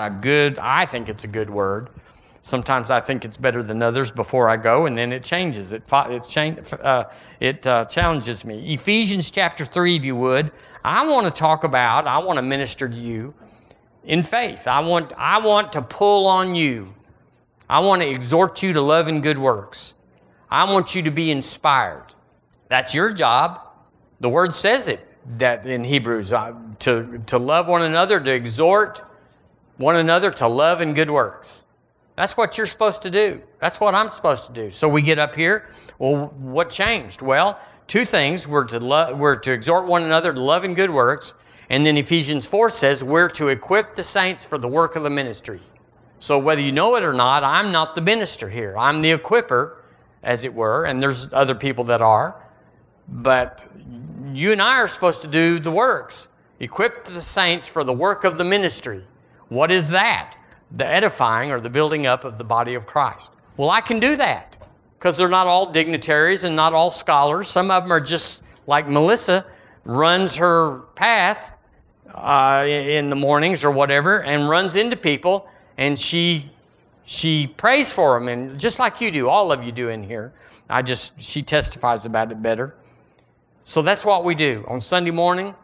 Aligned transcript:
a 0.00 0.10
good, 0.10 0.58
I 0.58 0.86
think 0.86 1.08
it's 1.08 1.24
a 1.24 1.28
good 1.28 1.50
word. 1.50 1.90
Sometimes 2.40 2.90
I 2.90 2.98
think 2.98 3.24
it's 3.24 3.36
better 3.36 3.62
than 3.62 3.82
others 3.82 4.10
before 4.10 4.48
I 4.48 4.56
go, 4.56 4.86
and 4.86 4.98
then 4.98 5.12
it 5.12 5.22
changes. 5.22 5.72
It, 5.72 5.84
it, 5.92 6.24
change, 6.28 6.72
uh, 6.72 7.04
it 7.38 7.64
uh, 7.66 7.84
challenges 7.84 8.44
me. 8.44 8.74
Ephesians 8.74 9.30
chapter 9.30 9.64
3, 9.64 9.96
if 9.96 10.04
you 10.04 10.16
would. 10.16 10.50
I 10.84 11.06
want 11.06 11.26
to 11.26 11.30
talk 11.30 11.62
about, 11.62 12.08
I 12.08 12.18
want 12.18 12.38
to 12.38 12.42
minister 12.42 12.88
to 12.88 12.96
you 12.96 13.32
in 14.04 14.24
faith. 14.24 14.66
I 14.66 14.80
want, 14.80 15.12
I 15.16 15.38
want 15.38 15.72
to 15.74 15.82
pull 15.82 16.26
on 16.26 16.56
you. 16.56 16.92
I 17.68 17.78
want 17.78 18.02
to 18.02 18.08
exhort 18.08 18.62
you 18.62 18.72
to 18.72 18.80
love 18.80 19.06
and 19.06 19.22
good 19.22 19.38
works. 19.38 19.94
I 20.50 20.70
want 20.70 20.94
you 20.94 21.02
to 21.02 21.10
be 21.10 21.30
inspired. 21.30 22.14
That's 22.68 22.94
your 22.94 23.12
job. 23.12 23.70
The 24.20 24.28
word 24.28 24.52
says 24.52 24.88
it 24.88 25.08
that 25.38 25.64
in 25.64 25.84
Hebrews 25.84 26.32
uh, 26.32 26.54
to, 26.80 27.22
to 27.26 27.38
love 27.38 27.68
one 27.68 27.82
another, 27.82 28.18
to 28.18 28.32
exhort 28.32 29.02
one 29.82 29.96
another 29.96 30.30
to 30.30 30.46
love 30.46 30.80
and 30.80 30.94
good 30.94 31.10
works. 31.10 31.64
That's 32.16 32.36
what 32.36 32.56
you're 32.56 32.66
supposed 32.66 33.02
to 33.02 33.10
do. 33.10 33.42
That's 33.60 33.80
what 33.80 33.94
I'm 33.94 34.08
supposed 34.08 34.46
to 34.46 34.52
do. 34.52 34.70
So 34.70 34.88
we 34.88 35.02
get 35.02 35.18
up 35.18 35.34
here. 35.34 35.68
Well, 35.98 36.26
what 36.38 36.70
changed? 36.70 37.22
Well, 37.22 37.58
two 37.86 38.04
things. 38.04 38.46
We're 38.46 38.64
to, 38.64 38.80
lo- 38.80 39.14
we're 39.14 39.36
to 39.36 39.52
exhort 39.52 39.86
one 39.86 40.02
another 40.02 40.32
to 40.32 40.40
love 40.40 40.64
and 40.64 40.76
good 40.76 40.90
works. 40.90 41.34
And 41.70 41.86
then 41.86 41.96
Ephesians 41.96 42.46
4 42.46 42.70
says 42.70 43.02
we're 43.02 43.28
to 43.30 43.48
equip 43.48 43.96
the 43.96 44.02
saints 44.02 44.44
for 44.44 44.58
the 44.58 44.68
work 44.68 44.94
of 44.94 45.02
the 45.02 45.10
ministry. 45.10 45.60
So 46.18 46.38
whether 46.38 46.60
you 46.60 46.70
know 46.70 46.94
it 46.96 47.02
or 47.02 47.14
not, 47.14 47.42
I'm 47.42 47.72
not 47.72 47.94
the 47.94 48.02
minister 48.02 48.48
here. 48.48 48.76
I'm 48.78 49.00
the 49.00 49.16
equiper, 49.16 49.78
as 50.22 50.44
it 50.44 50.54
were, 50.54 50.84
and 50.84 51.02
there's 51.02 51.32
other 51.32 51.54
people 51.54 51.84
that 51.84 52.00
are. 52.00 52.46
But 53.08 53.64
you 54.32 54.52
and 54.52 54.62
I 54.62 54.76
are 54.76 54.86
supposed 54.86 55.22
to 55.22 55.28
do 55.28 55.58
the 55.58 55.72
works. 55.72 56.28
Equip 56.60 57.04
the 57.04 57.22
saints 57.22 57.66
for 57.66 57.82
the 57.82 57.92
work 57.92 58.22
of 58.22 58.38
the 58.38 58.44
ministry. 58.44 59.04
What 59.52 59.70
is 59.70 59.90
that? 59.90 60.36
the 60.76 60.86
edifying 60.86 61.50
or 61.50 61.60
the 61.60 61.70
building 61.70 62.06
up 62.06 62.24
of 62.24 62.38
the 62.38 62.44
body 62.44 62.74
of 62.74 62.86
Christ. 62.86 63.30
Well, 63.56 63.70
I 63.70 63.80
can 63.80 64.00
do 64.00 64.16
that 64.16 64.56
because 64.98 65.16
they're 65.16 65.28
not 65.28 65.46
all 65.46 65.70
dignitaries 65.70 66.44
and 66.44 66.56
not 66.56 66.72
all 66.72 66.90
scholars. 66.90 67.48
Some 67.48 67.70
of 67.70 67.84
them 67.84 67.92
are 67.92 68.00
just 68.00 68.42
like 68.66 68.88
Melissa 68.88 69.44
runs 69.84 70.36
her 70.36 70.78
path 70.94 71.54
uh, 72.14 72.64
in 72.66 73.10
the 73.10 73.16
mornings 73.16 73.64
or 73.64 73.70
whatever 73.70 74.22
and 74.22 74.48
runs 74.48 74.76
into 74.76 74.96
people 74.96 75.48
and 75.78 75.98
she 75.98 76.50
she 77.04 77.48
prays 77.48 77.92
for 77.92 78.18
them 78.18 78.28
and 78.28 78.60
just 78.60 78.78
like 78.78 79.00
you 79.00 79.10
do 79.10 79.28
all 79.28 79.50
of 79.50 79.64
you 79.64 79.72
do 79.72 79.88
in 79.88 80.04
here 80.04 80.32
i 80.68 80.82
just 80.82 81.20
she 81.20 81.42
testifies 81.42 82.04
about 82.04 82.30
it 82.30 82.40
better 82.40 82.76
so 83.64 83.82
that's 83.82 84.04
what 84.04 84.24
we 84.24 84.34
do 84.34 84.64
on 84.68 84.78
sunday 84.78 85.10
morning 85.10 85.54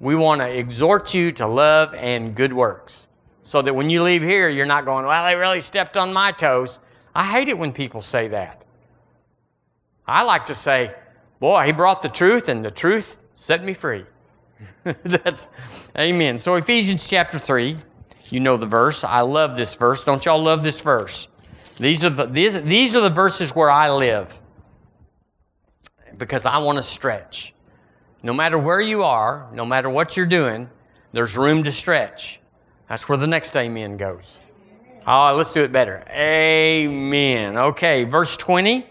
we 0.00 0.16
want 0.16 0.40
to 0.40 0.48
exhort 0.48 1.14
you 1.14 1.30
to 1.30 1.46
love 1.46 1.94
and 1.94 2.34
good 2.34 2.52
works 2.52 3.08
so 3.44 3.60
that 3.62 3.74
when 3.74 3.90
you 3.90 4.02
leave 4.02 4.22
here, 4.22 4.48
you're 4.48 4.66
not 4.66 4.86
going, 4.86 5.06
well, 5.06 5.24
they 5.24 5.36
really 5.36 5.60
stepped 5.60 5.96
on 5.96 6.12
my 6.12 6.32
toes. 6.32 6.80
I 7.14 7.24
hate 7.24 7.48
it 7.48 7.56
when 7.56 7.72
people 7.72 8.00
say 8.00 8.28
that. 8.28 8.64
I 10.06 10.22
like 10.22 10.46
to 10.46 10.54
say, 10.54 10.94
boy, 11.38 11.64
he 11.66 11.72
brought 11.72 12.02
the 12.02 12.08
truth, 12.08 12.48
and 12.48 12.64
the 12.64 12.70
truth 12.70 13.20
set 13.34 13.62
me 13.62 13.74
free. 13.74 14.06
That's 15.04 15.48
amen. 15.96 16.38
So, 16.38 16.54
Ephesians 16.54 17.06
chapter 17.08 17.38
3, 17.38 17.76
you 18.30 18.40
know 18.40 18.56
the 18.56 18.66
verse. 18.66 19.04
I 19.04 19.20
love 19.20 19.56
this 19.56 19.74
verse. 19.74 20.04
Don't 20.04 20.24
y'all 20.24 20.42
love 20.42 20.62
this 20.62 20.80
verse? 20.80 21.28
These 21.76 22.02
are 22.02 22.10
the, 22.10 22.26
these, 22.26 22.62
these 22.62 22.96
are 22.96 23.02
the 23.02 23.10
verses 23.10 23.54
where 23.54 23.70
I 23.70 23.90
live 23.90 24.40
because 26.16 26.46
I 26.46 26.58
want 26.58 26.76
to 26.76 26.82
stretch. 26.82 27.52
No 28.22 28.32
matter 28.32 28.58
where 28.58 28.80
you 28.80 29.02
are, 29.02 29.50
no 29.52 29.66
matter 29.66 29.90
what 29.90 30.16
you're 30.16 30.24
doing, 30.24 30.70
there's 31.12 31.36
room 31.36 31.62
to 31.64 31.72
stretch. 31.72 32.40
That's 32.88 33.08
where 33.08 33.18
the 33.18 33.26
next 33.26 33.56
amen 33.56 33.96
goes. 33.96 34.40
Oh, 35.06 35.34
let's 35.36 35.52
do 35.52 35.62
it 35.64 35.72
better. 35.72 36.04
Amen. 36.10 37.56
Okay, 37.56 38.04
verse 38.04 38.36
20. 38.36 38.86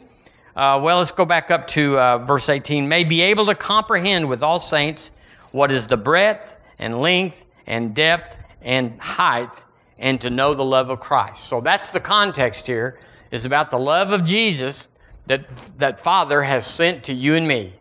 Uh, 0.56 0.80
well, 0.84 1.00
let's 1.00 1.12
go 1.12 1.26
back 1.26 1.50
up 1.50 1.68
to 1.70 1.98
uh, 1.98 2.20
verse 2.20 2.50
18. 2.50 2.88
May 2.88 3.04
be 3.04 3.22
able 3.22 3.48
to 3.48 3.56
comprehend 3.56 4.30
with 4.30 4.44
all 4.44 4.60
saints 4.60 5.12
what 5.52 5.72
is 5.72 5.88
the 5.88 5.98
breadth 5.98 6.58
and 6.78 7.02
length 7.02 7.46
and 7.66 7.96
depth 7.96 8.38
and 8.62 9.00
height, 9.02 9.64
and 10.00 10.22
to 10.22 10.30
know 10.30 10.54
the 10.54 10.64
love 10.64 10.90
of 10.90 11.00
Christ. 11.00 11.44
So 11.46 11.62
that's 11.62 11.90
the 11.90 12.00
context 12.00 12.68
here, 12.68 13.00
is 13.32 13.46
about 13.46 13.70
the 13.70 13.80
love 13.80 14.12
of 14.12 14.24
Jesus 14.24 14.90
that, 15.26 15.48
that 15.78 16.00
Father 16.00 16.42
has 16.42 16.66
sent 16.66 17.04
to 17.06 17.14
you 17.14 17.36
and 17.36 17.48
me. 17.48 17.74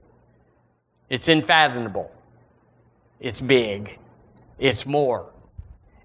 It's 1.08 1.28
unfathomable. 1.28 2.10
It's 3.20 3.40
big. 3.40 3.98
It's 4.58 4.86
more. 4.86 5.31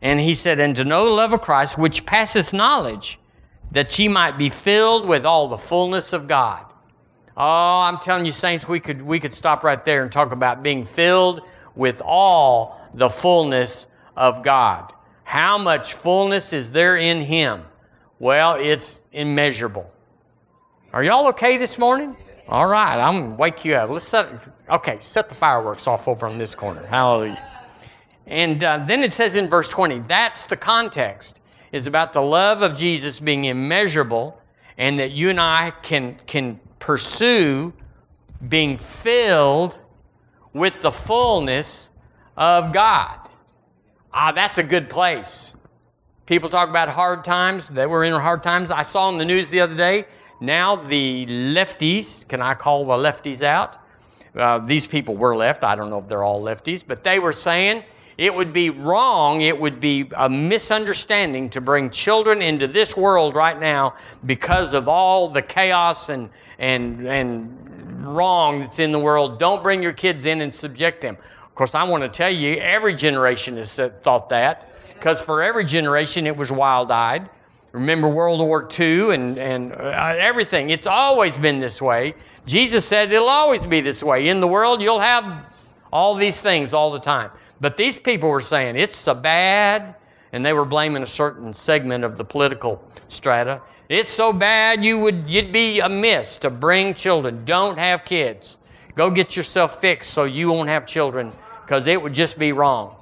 And 0.02 0.19
he 0.19 0.35
said, 0.35 0.59
And 0.59 0.75
to 0.75 0.85
know 0.85 1.06
the 1.06 1.12
love 1.12 1.34
of 1.34 1.41
Christ, 1.41 1.78
which 1.78 2.06
passeth 2.06 2.53
knowledge, 2.53 3.19
that 3.72 3.97
ye 3.97 4.08
might 4.08 4.38
be 4.38 4.50
filled 4.50 5.08
with 5.08 5.25
all 5.25 5.47
the 5.47 5.58
fullness 5.58 6.13
of 6.13 6.28
God. 6.28 6.66
Oh, 7.35 7.81
I'm 7.81 8.00
telling 8.00 8.25
you, 8.25 8.31
saints, 8.31 8.68
we 8.68 8.80
could, 8.80 9.02
we 9.02 9.19
could 9.19 9.34
stop 9.34 9.63
right 9.63 9.84
there 9.84 10.02
and 10.02 10.12
talk 10.12 10.31
about 10.31 10.63
being 10.63 10.85
filled 10.85 11.41
with 11.75 12.02
all 12.03 12.81
the 12.94 13.09
fullness 13.09 13.88
of 14.16 14.41
God. 14.41 14.94
How 15.24 15.58
much 15.58 15.94
fullness 15.94 16.53
is 16.53 16.72
there 16.72 16.97
in 16.97 17.22
Him? 17.22 17.64
Well, 18.19 18.56
it's 18.56 19.03
immeasurable. 19.12 19.91
Are 20.94 21.03
y'all 21.03 21.28
okay 21.28 21.58
this 21.58 21.78
morning? 21.78 22.16
All 22.47 22.66
right, 22.66 22.97
I'm 22.97 23.22
gonna 23.22 23.35
wake 23.35 23.66
you 23.66 23.75
up. 23.75 23.90
Let's 23.90 24.08
set. 24.08 24.29
Okay, 24.69 24.97
set 25.02 25.28
the 25.28 25.35
fireworks 25.35 25.85
off 25.85 26.08
over 26.08 26.28
on 26.28 26.38
this 26.38 26.56
corner. 26.56 26.85
Hallelujah. 26.88 27.56
And 28.28 28.62
uh, 28.64 28.84
then 28.86 29.04
it 29.04 29.14
says 29.14 29.36
in 29.36 29.48
verse 29.48 29.70
20, 29.70 30.00
that's 30.00 30.46
the 30.46 30.58
context, 30.58 31.42
is 31.72 31.88
about 31.88 32.12
the 32.12 32.22
love 32.22 32.62
of 32.62 32.76
Jesus 32.76 33.20
being 33.20 33.46
immeasurable 33.46 34.40
and 34.78 35.00
that 35.00 35.12
you 35.12 35.30
and 35.30 35.40
I 35.40 35.72
can, 35.82 36.20
can 36.28 36.60
pursue 36.80 37.74
being 38.48 38.78
filled 38.78 39.80
with 40.54 40.82
the 40.82 40.92
fullness 40.92 41.90
of 42.36 42.74
God. 42.74 43.30
Ah, 44.14 44.32
that's 44.32 44.58
a 44.58 44.64
good 44.64 44.90
place. 44.90 45.54
People 46.26 46.50
talk 46.50 46.70
about 46.70 46.90
hard 46.90 47.24
times. 47.24 47.70
They 47.70 47.86
were 47.86 48.04
in 48.04 48.14
hard 48.14 48.44
times. 48.44 48.72
I 48.72 48.84
saw 48.84 49.09
in 49.09 49.18
the 49.18 49.26
news 49.26 49.50
the 49.50 49.62
other 49.62 49.76
day, 49.76 50.06
now 50.42 50.76
the 50.76 51.26
lefties, 51.26 52.28
can 52.28 52.42
I 52.42 52.54
call 52.54 52.86
the 52.86 52.94
lefties 52.94 53.42
out? 53.42 53.78
Uh, 54.36 54.59
these 54.59 54.86
people 54.86 55.16
were 55.16 55.36
left. 55.36 55.64
I 55.64 55.76
don't 55.76 55.90
know 55.90 56.00
if 56.00 56.08
they're 56.08 56.24
all 56.24 56.44
lefties, 56.44 56.84
but 56.86 57.04
they 57.04 57.18
were 57.18 57.34
saying 57.34 57.84
it 58.17 58.33
would 58.33 58.51
be 58.51 58.69
wrong, 58.72 59.41
it 59.41 59.59
would 59.59 59.79
be 59.79 60.09
a 60.16 60.28
misunderstanding 60.28 61.50
to 61.51 61.61
bring 61.61 61.89
children 61.89 62.41
into 62.41 62.67
this 62.67 62.97
world 62.97 63.35
right 63.35 63.59
now 63.59 63.94
because 64.25 64.73
of 64.73 64.88
all 64.88 65.29
the 65.29 65.41
chaos 65.41 66.09
and, 66.09 66.29
and, 66.57 67.07
and 67.07 68.05
wrong 68.05 68.61
that's 68.61 68.79
in 68.79 68.91
the 68.91 69.00
world. 69.00 69.38
Don't 69.38 69.61
bring 69.61 69.83
your 69.83 69.94
kids 69.94 70.25
in 70.25 70.41
and 70.41 70.53
subject 70.53 71.01
them. 71.01 71.16
Of 71.16 71.55
course, 71.55 71.75
I 71.75 71.83
want 71.83 72.03
to 72.03 72.09
tell 72.09 72.31
you, 72.31 72.55
every 72.55 72.94
generation 72.95 73.57
has 73.57 73.79
thought 74.01 74.29
that 74.29 74.73
because 74.97 75.22
for 75.22 75.44
every 75.44 75.63
generation 75.63 76.25
it 76.25 76.35
was 76.35 76.51
wild 76.51 76.89
eyed. 76.91 77.29
Remember 77.72 78.09
World 78.09 78.39
War 78.39 78.67
II 78.79 79.13
and, 79.13 79.38
and 79.38 79.73
uh, 79.73 80.16
everything. 80.17 80.72
It's 80.72 80.88
always 80.88 81.38
been 81.38 81.59
this 81.59 81.79
way. 81.79 82.16
Jesus 82.47 82.85
said 82.85 83.11
it'll 83.11 83.29
always 83.29 83.66
be 83.66 83.81
this 83.81 84.01
way. 84.01 84.29
In 84.29 84.39
the 84.39 84.47
world, 84.47 84.81
you'll 84.81 84.99
have 84.99 85.53
all 85.91 86.16
these 86.16 86.41
things 86.41 86.73
all 86.73 86.91
the 86.91 86.99
time. 86.99 87.29
But 87.59 87.78
these 87.78 87.97
people 87.97 88.29
were 88.29 88.41
saying 88.41 88.75
it's 88.75 88.97
so 88.97 89.13
bad, 89.13 89.95
and 90.31 90.45
they 90.45 90.53
were 90.53 90.66
blaming 90.66 91.03
a 91.03 91.07
certain 91.07 91.53
segment 91.53 92.03
of 92.03 92.18
the 92.18 92.25
political 92.25 92.84
strata. 93.07 93.62
It's 93.90 94.12
so 94.12 94.34
bad 94.34 94.84
you 94.84 95.00
would 95.00 95.25
you'd 95.28 95.53
be 95.53 95.79
amiss 95.79 96.38
to 96.40 96.50
bring 96.50 96.94
children. 96.94 97.46
Don't 97.46 97.79
have 97.79 98.03
kids. 98.03 98.59
Go 98.96 99.09
get 99.09 99.38
yourself 99.38 99.79
fixed 99.79 100.12
so 100.12 100.25
you 100.25 100.51
won't 100.51 100.69
have 100.69 100.85
children 100.85 101.31
because 101.62 101.88
it 101.88 102.01
would 102.01 102.13
just 102.13 102.38
be 102.38 102.51
wrong. 102.51 102.96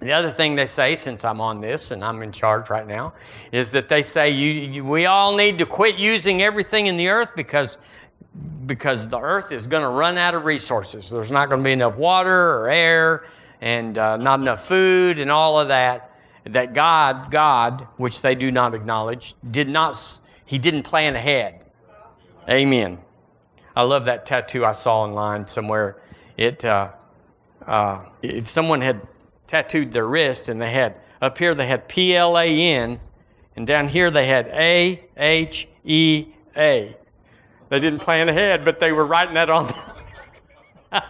The 0.00 0.12
other 0.12 0.30
thing 0.30 0.54
they 0.54 0.66
say, 0.66 0.96
since 0.96 1.24
I'm 1.24 1.40
on 1.40 1.60
this 1.60 1.90
and 1.90 2.04
I'm 2.04 2.22
in 2.22 2.32
charge 2.32 2.68
right 2.68 2.86
now, 2.86 3.14
is 3.52 3.70
that 3.70 3.88
they 3.88 4.02
say 4.02 4.28
you, 4.28 4.50
you, 4.50 4.84
we 4.84 5.06
all 5.06 5.34
need 5.34 5.56
to 5.58 5.66
quit 5.66 5.96
using 5.96 6.42
everything 6.42 6.86
in 6.86 6.96
the 6.96 7.08
earth 7.08 7.30
because 7.34 7.78
because 8.66 9.06
the 9.08 9.20
earth 9.20 9.52
is 9.52 9.66
going 9.66 9.82
to 9.82 9.88
run 9.88 10.18
out 10.18 10.34
of 10.34 10.44
resources. 10.44 11.10
There's 11.10 11.32
not 11.32 11.48
going 11.48 11.60
to 11.60 11.64
be 11.64 11.72
enough 11.72 11.96
water 11.96 12.58
or 12.58 12.68
air 12.68 13.24
and 13.60 13.96
uh, 13.96 14.16
not 14.16 14.40
enough 14.40 14.66
food 14.66 15.18
and 15.18 15.30
all 15.30 15.60
of 15.60 15.68
that. 15.68 16.10
That 16.44 16.74
God, 16.74 17.30
God, 17.30 17.86
which 17.96 18.20
they 18.20 18.34
do 18.34 18.50
not 18.50 18.74
acknowledge, 18.74 19.34
did 19.50 19.68
not, 19.68 20.20
He 20.44 20.58
didn't 20.58 20.82
plan 20.82 21.16
ahead. 21.16 21.64
Amen. 22.48 22.98
I 23.74 23.82
love 23.82 24.04
that 24.04 24.26
tattoo 24.26 24.64
I 24.64 24.72
saw 24.72 25.02
online 25.02 25.46
somewhere. 25.46 26.02
It, 26.36 26.64
uh, 26.64 26.90
uh, 27.66 28.04
it, 28.20 28.46
someone 28.46 28.82
had 28.82 29.00
tattooed 29.46 29.90
their 29.92 30.06
wrist 30.06 30.48
and 30.48 30.60
they 30.60 30.70
had, 30.70 30.96
up 31.22 31.38
here 31.38 31.54
they 31.54 31.66
had 31.66 31.88
P 31.88 32.14
L 32.14 32.38
A 32.38 32.46
N, 32.46 33.00
and 33.56 33.66
down 33.66 33.88
here 33.88 34.10
they 34.10 34.26
had 34.26 34.48
A 34.48 35.02
H 35.16 35.68
E 35.84 36.26
A. 36.56 36.94
They 37.68 37.80
didn't 37.80 38.00
plan 38.00 38.28
ahead, 38.28 38.64
but 38.64 38.78
they 38.78 38.92
were 38.92 39.06
writing 39.06 39.34
that 39.34 39.50
on. 39.50 39.72
Uh, 40.92 41.02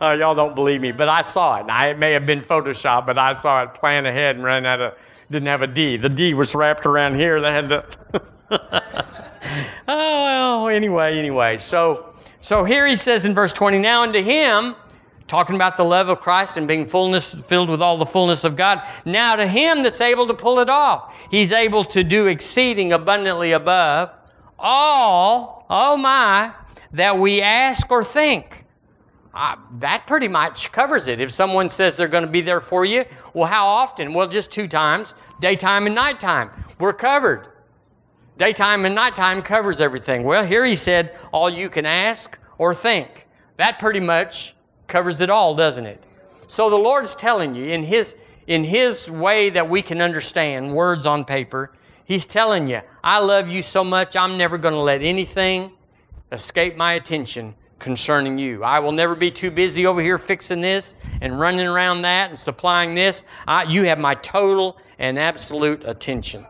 y'all 0.18 0.34
don't 0.34 0.54
believe 0.54 0.80
me, 0.80 0.92
but 0.92 1.08
I 1.08 1.22
saw 1.22 1.60
it. 1.60 1.66
Now, 1.66 1.86
it 1.86 1.98
may 1.98 2.12
have 2.12 2.26
been 2.26 2.40
Photoshop, 2.40 3.06
but 3.06 3.18
I 3.18 3.32
saw 3.32 3.62
it 3.62 3.74
plan 3.74 4.06
ahead 4.06 4.36
and 4.36 4.44
ran 4.44 4.64
out 4.64 4.80
of, 4.80 4.94
didn't 5.30 5.48
have 5.48 5.62
a 5.62 5.66
D. 5.66 5.96
The 5.96 6.08
D 6.08 6.34
was 6.34 6.54
wrapped 6.54 6.86
around 6.86 7.16
here. 7.16 7.40
They 7.40 7.52
had 7.52 7.68
to. 7.68 7.84
oh, 9.88 10.64
well, 10.66 10.68
anyway, 10.68 11.18
anyway. 11.18 11.58
So, 11.58 12.14
so 12.40 12.64
here 12.64 12.86
he 12.86 12.96
says 12.96 13.24
in 13.24 13.34
verse 13.34 13.52
20, 13.52 13.78
now 13.78 14.02
unto 14.02 14.22
him, 14.22 14.76
talking 15.26 15.56
about 15.56 15.76
the 15.76 15.84
love 15.84 16.08
of 16.08 16.20
Christ 16.20 16.56
and 16.56 16.68
being 16.68 16.86
fullness, 16.86 17.34
filled 17.34 17.68
with 17.68 17.82
all 17.82 17.98
the 17.98 18.06
fullness 18.06 18.44
of 18.44 18.54
God. 18.56 18.82
Now 19.04 19.36
to 19.36 19.46
him 19.46 19.82
that's 19.82 20.00
able 20.00 20.26
to 20.28 20.34
pull 20.34 20.60
it 20.60 20.68
off, 20.68 21.26
he's 21.30 21.52
able 21.52 21.84
to 21.86 22.04
do 22.04 22.26
exceeding 22.26 22.92
abundantly 22.92 23.52
above 23.52 24.10
all, 24.58 25.55
oh 25.68 25.96
my, 25.96 26.52
that 26.92 27.18
we 27.18 27.42
ask 27.42 27.90
or 27.90 28.04
think 28.04 28.66
uh, 29.36 29.56
that 29.80 30.06
pretty 30.06 30.28
much 30.28 30.72
covers 30.72 31.08
it. 31.08 31.20
If 31.20 31.30
someone 31.30 31.68
says 31.68 31.96
they're 31.96 32.08
going 32.08 32.24
to 32.24 32.30
be 32.30 32.40
there 32.40 32.62
for 32.62 32.86
you, 32.86 33.04
well, 33.34 33.46
how 33.46 33.66
often? 33.66 34.14
Well, 34.14 34.26
just 34.26 34.50
two 34.50 34.66
times, 34.66 35.14
daytime 35.40 35.86
and 35.86 35.94
nighttime. 35.94 36.50
We're 36.78 36.94
covered. 36.94 37.48
Daytime 38.38 38.86
and 38.86 38.94
nighttime 38.94 39.42
covers 39.42 39.80
everything. 39.80 40.24
Well, 40.24 40.44
here 40.44 40.64
he 40.64 40.74
said, 40.74 41.18
all 41.32 41.50
you 41.50 41.68
can 41.68 41.84
ask 41.84 42.38
or 42.56 42.74
think. 42.74 43.26
That 43.58 43.78
pretty 43.78 44.00
much 44.00 44.54
covers 44.86 45.20
it 45.20 45.28
all, 45.28 45.54
doesn't 45.54 45.84
it? 45.84 46.02
So 46.46 46.70
the 46.70 46.76
Lord's 46.76 47.14
telling 47.14 47.54
you 47.54 47.66
in 47.66 47.82
his 47.82 48.16
in 48.46 48.62
his 48.62 49.10
way 49.10 49.50
that 49.50 49.68
we 49.68 49.82
can 49.82 50.00
understand 50.00 50.72
words 50.72 51.04
on 51.04 51.24
paper, 51.24 51.72
he's 52.06 52.24
telling 52.24 52.68
you, 52.68 52.80
I 53.04 53.18
love 53.20 53.50
you 53.50 53.60
so 53.60 53.84
much, 53.84 54.16
I'm 54.16 54.38
never 54.38 54.56
going 54.56 54.74
to 54.74 54.80
let 54.80 55.02
anything 55.02 55.72
escape 56.32 56.76
my 56.76 56.94
attention 56.94 57.54
concerning 57.78 58.38
you. 58.38 58.64
I 58.64 58.80
will 58.80 58.92
never 58.92 59.14
be 59.14 59.30
too 59.30 59.50
busy 59.50 59.84
over 59.84 60.00
here 60.00 60.18
fixing 60.18 60.62
this 60.62 60.94
and 61.20 61.38
running 61.38 61.66
around 61.66 62.02
that 62.02 62.30
and 62.30 62.38
supplying 62.38 62.94
this. 62.94 63.22
I, 63.46 63.64
you 63.64 63.84
have 63.84 63.98
my 63.98 64.14
total 64.14 64.78
and 64.98 65.18
absolute 65.18 65.82
attention. 65.84 66.46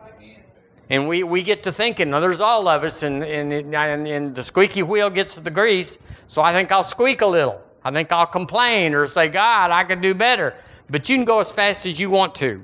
And 0.89 1.09
we, 1.09 1.23
we 1.23 1.43
get 1.43 1.63
to 1.63 1.71
thinking, 1.71 2.11
now 2.11 2.21
there's 2.21 2.39
all 2.39 2.69
of 2.69 2.83
us, 2.85 3.03
and, 3.03 3.21
and, 3.21 3.51
and, 3.51 4.07
and 4.07 4.33
the 4.33 4.41
squeaky 4.41 4.83
wheel 4.83 5.09
gets 5.09 5.35
the 5.35 5.51
grease, 5.51 5.97
so 6.27 6.41
I 6.41 6.53
think 6.53 6.71
I'll 6.71 6.83
squeak 6.83 7.19
a 7.19 7.25
little. 7.25 7.61
I 7.83 7.91
think 7.91 8.11
I'll 8.11 8.25
complain 8.25 8.93
or 8.93 9.05
say, 9.05 9.27
God, 9.27 9.71
I 9.71 9.83
could 9.83 10.01
do 10.01 10.13
better. 10.13 10.55
But 10.89 11.09
you 11.09 11.17
can 11.17 11.25
go 11.25 11.41
as 11.41 11.51
fast 11.51 11.85
as 11.85 11.99
you 11.99 12.09
want 12.09 12.35
to. 12.35 12.63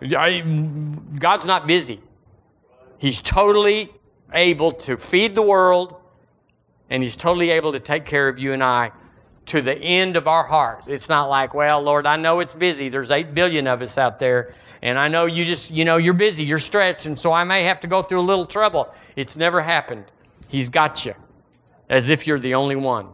God's 0.00 1.46
not 1.46 1.66
busy. 1.66 2.00
He's 2.98 3.20
totally 3.20 3.90
able 4.32 4.72
to 4.72 4.96
feed 4.96 5.34
the 5.34 5.42
world 5.42 5.96
and 6.90 7.02
He's 7.02 7.16
totally 7.16 7.50
able 7.50 7.72
to 7.72 7.80
take 7.80 8.04
care 8.04 8.28
of 8.28 8.38
you 8.38 8.52
and 8.52 8.62
I 8.62 8.92
to 9.46 9.60
the 9.60 9.76
end 9.76 10.16
of 10.16 10.26
our 10.26 10.44
hearts. 10.44 10.88
It's 10.88 11.08
not 11.08 11.28
like, 11.28 11.54
well, 11.54 11.80
Lord, 11.80 12.06
I 12.06 12.16
know 12.16 12.40
it's 12.40 12.52
busy. 12.52 12.88
There's 12.88 13.10
8 13.10 13.32
billion 13.32 13.66
of 13.66 13.80
us 13.80 13.96
out 13.96 14.18
there, 14.18 14.52
and 14.82 14.98
I 14.98 15.08
know 15.08 15.26
you 15.26 15.44
just, 15.44 15.70
you 15.70 15.84
know, 15.84 15.96
you're 15.96 16.14
busy, 16.14 16.44
you're 16.44 16.58
stretched, 16.58 17.06
and 17.06 17.18
so 17.18 17.32
I 17.32 17.44
may 17.44 17.62
have 17.62 17.78
to 17.80 17.86
go 17.86 18.02
through 18.02 18.20
a 18.20 18.22
little 18.22 18.46
trouble. 18.46 18.92
It's 19.14 19.36
never 19.36 19.60
happened. 19.60 20.04
He's 20.48 20.68
got 20.68 21.06
you 21.06 21.14
as 21.88 22.10
if 22.10 22.26
you're 22.26 22.40
the 22.40 22.54
only 22.54 22.76
one. 22.76 23.08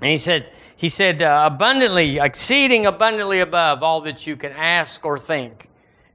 And 0.00 0.10
he 0.10 0.18
said, 0.18 0.50
he 0.76 0.88
said, 0.88 1.20
uh, 1.20 1.48
abundantly, 1.52 2.18
exceeding 2.18 2.86
abundantly 2.86 3.40
above 3.40 3.82
all 3.82 4.00
that 4.02 4.26
you 4.26 4.36
can 4.36 4.52
ask 4.52 5.04
or 5.04 5.18
think. 5.18 5.68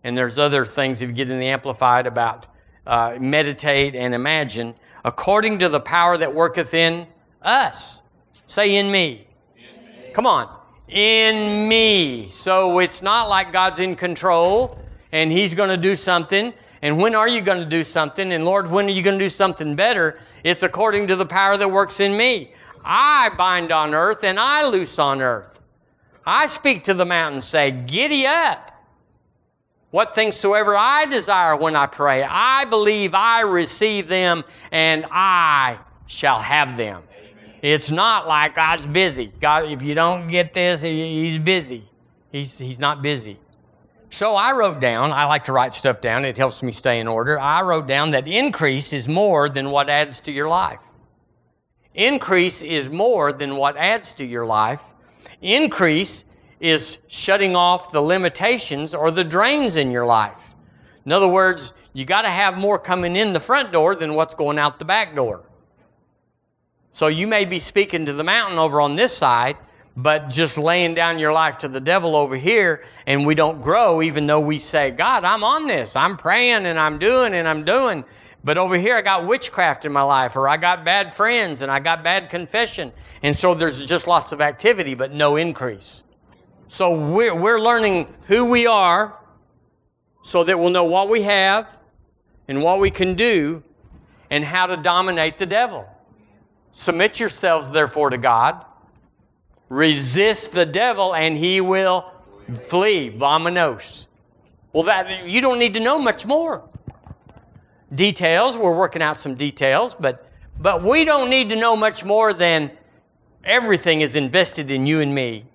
And 0.04 0.18
there's 0.18 0.38
other 0.38 0.66
things 0.66 1.01
if 1.01 1.10
you 1.10 1.16
get 1.16 1.30
in 1.30 1.39
the 1.39 1.48
Amplified 1.48 2.07
about 2.07 2.48
uh, 2.88 3.18
meditate 3.19 3.95
and 3.95 4.13
imagine 4.13 4.75
according 5.04 5.60
to 5.60 5.69
the 5.69 5.80
power 5.80 6.18
that 6.18 6.33
worketh 6.33 6.74
in 6.74 7.07
us. 7.42 8.01
Say, 8.48 8.75
in 8.75 8.92
me. 8.92 9.27
Come 10.13 10.25
on. 10.25 10.50
In 10.88 11.68
me. 11.68 12.30
So 12.30 12.80
it's 12.80 13.01
not 13.01 13.30
like 13.30 13.51
God's 13.51 13.80
in 13.80 13.95
control 13.95 14.80
and 15.12 15.31
He's 15.31 15.54
going 15.54 15.69
to 15.69 15.77
do 15.77 15.95
something. 15.95 16.54
And 16.81 16.98
when 17.00 17.16
are 17.16 17.27
you 17.27 17.42
going 17.42 17.60
to 17.60 17.69
do 17.69 17.83
something? 17.83 18.31
And 18.33 18.45
Lord, 18.45 18.69
when 18.69 18.86
are 18.86 18.92
you 18.92 19.01
going 19.01 19.18
to 19.18 19.25
do 19.25 19.30
something 19.30 19.75
better? 19.75 20.19
It's 20.44 20.63
according 20.63 21.07
to 21.07 21.16
the 21.16 21.25
power 21.25 21.57
that 21.57 21.69
works 21.69 22.00
in 22.00 22.16
me. 22.16 22.54
I 22.86 23.30
bind 23.36 23.72
on 23.72 23.96
earth 23.96 24.24
and 24.24 24.40
I 24.40 24.68
loose 24.68 25.00
on 25.00 25.22
earth. 25.22 25.62
I 26.26 26.46
speak 26.46 26.84
to 26.86 26.94
the 26.94 27.06
mountain, 27.06 27.42
say, 27.42 27.72
Giddy 27.72 28.26
up. 28.28 28.72
What 29.92 30.14
things 30.14 30.36
soever 30.36 30.76
I 30.76 31.06
desire 31.06 31.56
when 31.56 31.76
I 31.76 31.86
pray, 31.86 32.22
I 32.22 32.66
believe 32.66 33.16
I 33.16 33.42
receive 33.42 34.08
them 34.08 34.44
and 34.72 35.06
I 35.10 35.80
shall 36.06 36.38
have 36.38 36.76
them. 36.76 37.04
Amen. 37.10 37.54
It's 37.62 37.92
not 37.92 38.28
like 38.28 38.56
God's 38.56 38.86
busy. 38.86 39.32
God, 39.40 39.72
if 39.72 39.82
you 39.82 39.96
don't 39.96 40.28
get 40.28 40.54
this, 40.54 40.82
he's 40.82 41.38
busy. 41.38 41.88
He's, 42.32 42.58
he's 42.58 42.80
not 42.80 43.02
busy. 43.02 43.40
So 44.10 44.36
I 44.36 44.52
wrote 44.52 44.80
down, 44.80 45.12
I 45.12 45.26
like 45.26 45.46
to 45.46 45.54
write 45.54 45.74
stuff 45.74 46.02
down, 46.02 46.26
it 46.26 46.38
helps 46.38 46.62
me 46.62 46.72
stay 46.72 47.00
in 47.00 47.08
order. 47.08 47.40
I 47.40 47.62
wrote 47.62 47.88
down 47.88 48.12
that 48.12 48.28
increase 48.28 48.94
is 48.94 49.08
more 49.08 49.50
than 49.50 49.72
what 49.72 49.90
adds 49.90 50.20
to 50.22 50.32
your 50.32 50.50
life. 50.50 50.80
Increase 51.96 52.62
is 52.62 52.90
more 52.90 53.32
than 53.32 53.56
what 53.56 53.78
adds 53.78 54.14
to 54.14 54.26
your 54.26 54.46
life. 54.46 54.94
Increase 55.42 56.26
is 56.60 57.00
shutting 57.08 57.56
off 57.56 57.92
the 57.92 58.02
limitations 58.02 58.94
or 58.94 59.12
the 59.12 59.24
drains 59.24 59.78
in 59.78 59.92
your 59.92 60.06
life. 60.06 60.56
In 61.06 61.12
other 61.12 61.28
words, 61.28 61.74
you 61.94 62.04
got 62.04 62.24
to 62.24 62.30
have 62.30 62.58
more 62.58 62.78
coming 62.78 63.16
in 63.16 63.32
the 63.32 63.40
front 63.40 63.72
door 63.72 63.96
than 63.96 64.16
what's 64.16 64.36
going 64.36 64.60
out 64.60 64.78
the 64.78 64.86
back 64.86 65.16
door. 65.16 65.44
So 66.92 67.08
you 67.08 67.28
may 67.28 67.46
be 67.46 67.60
speaking 67.60 68.06
to 68.08 68.14
the 68.14 68.24
mountain 68.24 68.58
over 68.58 68.82
on 68.82 68.96
this 68.96 69.16
side, 69.16 69.58
but 69.96 70.30
just 70.30 70.58
laying 70.58 70.96
down 70.96 71.20
your 71.20 71.32
life 71.32 71.58
to 71.60 71.70
the 71.70 71.80
devil 71.80 72.16
over 72.16 72.36
here, 72.36 72.84
and 73.08 73.26
we 73.26 73.36
don't 73.36 73.62
grow 73.62 74.02
even 74.02 74.28
though 74.28 74.40
we 74.40 74.60
say, 74.60 74.92
God, 74.92 75.24
I'm 75.24 75.44
on 75.44 75.68
this. 75.68 75.96
I'm 75.96 76.18
praying 76.18 76.66
and 76.66 76.78
I'm 76.78 77.00
doing 77.00 77.34
and 77.34 77.48
I'm 77.48 77.64
doing. 77.64 78.04
But 78.46 78.60
over 78.60 78.78
here, 78.78 78.96
I 78.96 79.02
got 79.02 79.26
witchcraft 79.26 79.86
in 79.86 79.92
my 79.92 80.04
life, 80.04 80.36
or 80.36 80.48
I 80.48 80.58
got 80.58 80.86
bad 80.86 81.16
friends 81.16 81.64
and 81.64 81.72
I 81.72 81.80
got 81.80 82.04
bad 82.04 82.30
confession. 82.30 82.92
And 83.24 83.36
so 83.36 83.56
there's 83.56 83.84
just 83.84 84.06
lots 84.06 84.32
of 84.32 84.40
activity, 84.40 84.94
but 84.94 85.12
no 85.12 85.36
increase. 85.36 86.04
So 86.68 87.10
we're, 87.12 87.34
we're 87.34 87.58
learning 87.60 88.14
who 88.28 88.46
we 88.46 88.68
are 88.68 89.18
so 90.22 90.44
that 90.44 90.60
we'll 90.60 90.70
know 90.70 90.84
what 90.84 91.10
we 91.10 91.24
have 91.24 91.80
and 92.48 92.62
what 92.62 92.80
we 92.80 92.92
can 92.92 93.16
do 93.16 93.64
and 94.30 94.46
how 94.46 94.68
to 94.68 94.78
dominate 94.78 95.40
the 95.40 95.48
devil. 95.48 95.90
Submit 96.72 97.20
yourselves, 97.20 97.72
therefore, 97.72 98.12
to 98.12 98.18
God. 98.20 98.64
Resist 99.70 100.52
the 100.52 100.68
devil, 100.68 101.16
and 101.16 101.36
he 101.36 101.62
will 101.62 102.12
flee. 102.66 103.10
Vominos. 103.10 104.06
Well, 104.72 104.84
that 104.84 105.26
you 105.26 105.42
don't 105.42 105.58
need 105.58 105.74
to 105.74 105.80
know 105.80 105.98
much 105.98 106.28
more. 106.28 106.70
Details, 107.94 108.58
we're 108.58 108.75
working 108.75 109.01
out 109.01 109.18
some 109.18 109.36
details, 109.36 109.96
but 109.96 110.27
but 110.60 110.82
we 110.82 111.04
don't 111.04 111.30
need 111.30 111.50
to 111.50 111.56
know 111.56 111.75
much 111.75 112.06
more 112.06 112.34
than 112.34 112.72
everything 113.44 114.01
is 114.01 114.15
invested 114.15 114.72
in 114.72 114.88
you 114.88 115.01
and 115.01 115.13
me 115.13 115.46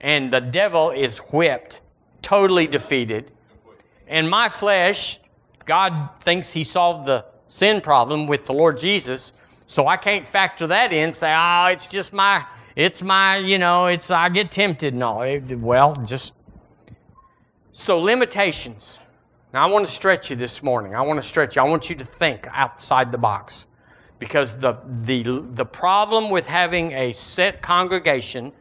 and 0.00 0.32
the 0.32 0.40
devil 0.40 0.90
is 0.90 1.18
whipped, 1.18 1.80
totally 2.22 2.66
defeated. 2.66 3.30
And 4.06 4.28
my 4.28 4.48
flesh, 4.48 5.18
God 5.64 6.10
thinks 6.20 6.52
He 6.52 6.64
solved 6.64 7.06
the 7.06 7.24
sin 7.48 7.80
problem 7.80 8.26
with 8.26 8.46
the 8.46 8.52
Lord 8.52 8.78
Jesus, 8.78 9.32
so 9.66 9.88
I 9.88 9.96
can't 9.96 10.26
factor 10.26 10.66
that 10.68 10.92
in. 10.92 11.12
Say, 11.12 11.34
oh, 11.36 11.66
it's 11.72 11.88
just 11.88 12.12
my, 12.12 12.44
it's 12.76 13.02
my, 13.02 13.38
you 13.38 13.58
know, 13.58 13.86
it's 13.86 14.10
I 14.10 14.28
get 14.28 14.50
tempted 14.50 14.94
and 14.94 15.02
all. 15.02 15.24
Well, 15.56 15.96
just 16.04 16.34
so 17.72 17.98
limitations. 17.98 19.00
Now 19.52 19.66
I 19.66 19.70
want 19.70 19.86
to 19.86 19.92
stretch 19.92 20.30
you 20.30 20.36
this 20.36 20.62
morning. 20.62 20.94
I 20.94 21.00
want 21.02 21.20
to 21.20 21.26
stretch 21.26 21.56
you. 21.56 21.62
I 21.62 21.64
want 21.64 21.88
you 21.88 21.96
to 21.96 22.04
think 22.04 22.46
outside 22.52 23.12
the 23.12 23.18
box, 23.18 23.68
because 24.18 24.56
the 24.56 24.74
the 25.02 25.22
the 25.54 25.64
problem 25.64 26.30
with 26.30 26.46
having 26.46 26.92
a 26.92 27.12
set 27.12 27.62
congregation 27.62 28.52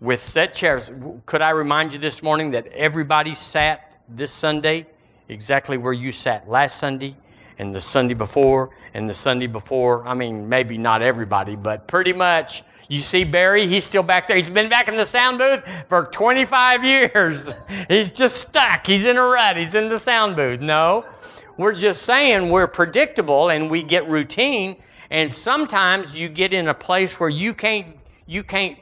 with 0.00 0.22
set 0.22 0.52
chairs. 0.52 0.92
Could 1.26 1.42
I 1.42 1.50
remind 1.50 1.92
you 1.92 1.98
this 1.98 2.22
morning 2.22 2.50
that 2.50 2.66
everybody 2.68 3.34
sat 3.34 4.00
this 4.08 4.32
Sunday 4.32 4.86
exactly 5.28 5.78
where 5.78 5.92
you 5.92 6.12
sat 6.12 6.48
last 6.48 6.78
Sunday 6.78 7.16
and 7.58 7.74
the 7.74 7.80
Sunday 7.80 8.14
before 8.14 8.70
and 8.96 9.08
the 9.08 9.14
Sunday 9.14 9.46
before? 9.46 10.06
I 10.06 10.14
mean, 10.14 10.48
maybe 10.48 10.78
not 10.78 11.02
everybody, 11.02 11.54
but 11.54 11.86
pretty 11.86 12.14
much. 12.14 12.62
You 12.88 13.00
see 13.00 13.24
Barry, 13.24 13.66
he's 13.66 13.84
still 13.84 14.02
back 14.02 14.26
there. 14.26 14.36
He's 14.36 14.48
been 14.48 14.70
back 14.70 14.88
in 14.88 14.96
the 14.96 15.04
sound 15.04 15.38
booth 15.38 15.68
for 15.88 16.06
25 16.06 16.84
years. 16.84 17.52
He's 17.88 18.12
just 18.12 18.36
stuck. 18.36 18.86
He's 18.86 19.04
in 19.04 19.16
a 19.16 19.24
rut. 19.24 19.56
He's 19.56 19.74
in 19.74 19.88
the 19.88 19.98
sound 19.98 20.36
booth. 20.36 20.60
No, 20.60 21.04
we're 21.56 21.72
just 21.72 22.02
saying 22.02 22.48
we're 22.48 22.68
predictable 22.68 23.50
and 23.50 23.68
we 23.68 23.82
get 23.82 24.08
routine. 24.08 24.76
And 25.10 25.34
sometimes 25.34 26.18
you 26.18 26.28
get 26.28 26.52
in 26.54 26.68
a 26.68 26.74
place 26.74 27.18
where 27.18 27.28
you 27.28 27.54
can't, 27.54 27.96
you 28.26 28.44
can't 28.44 28.78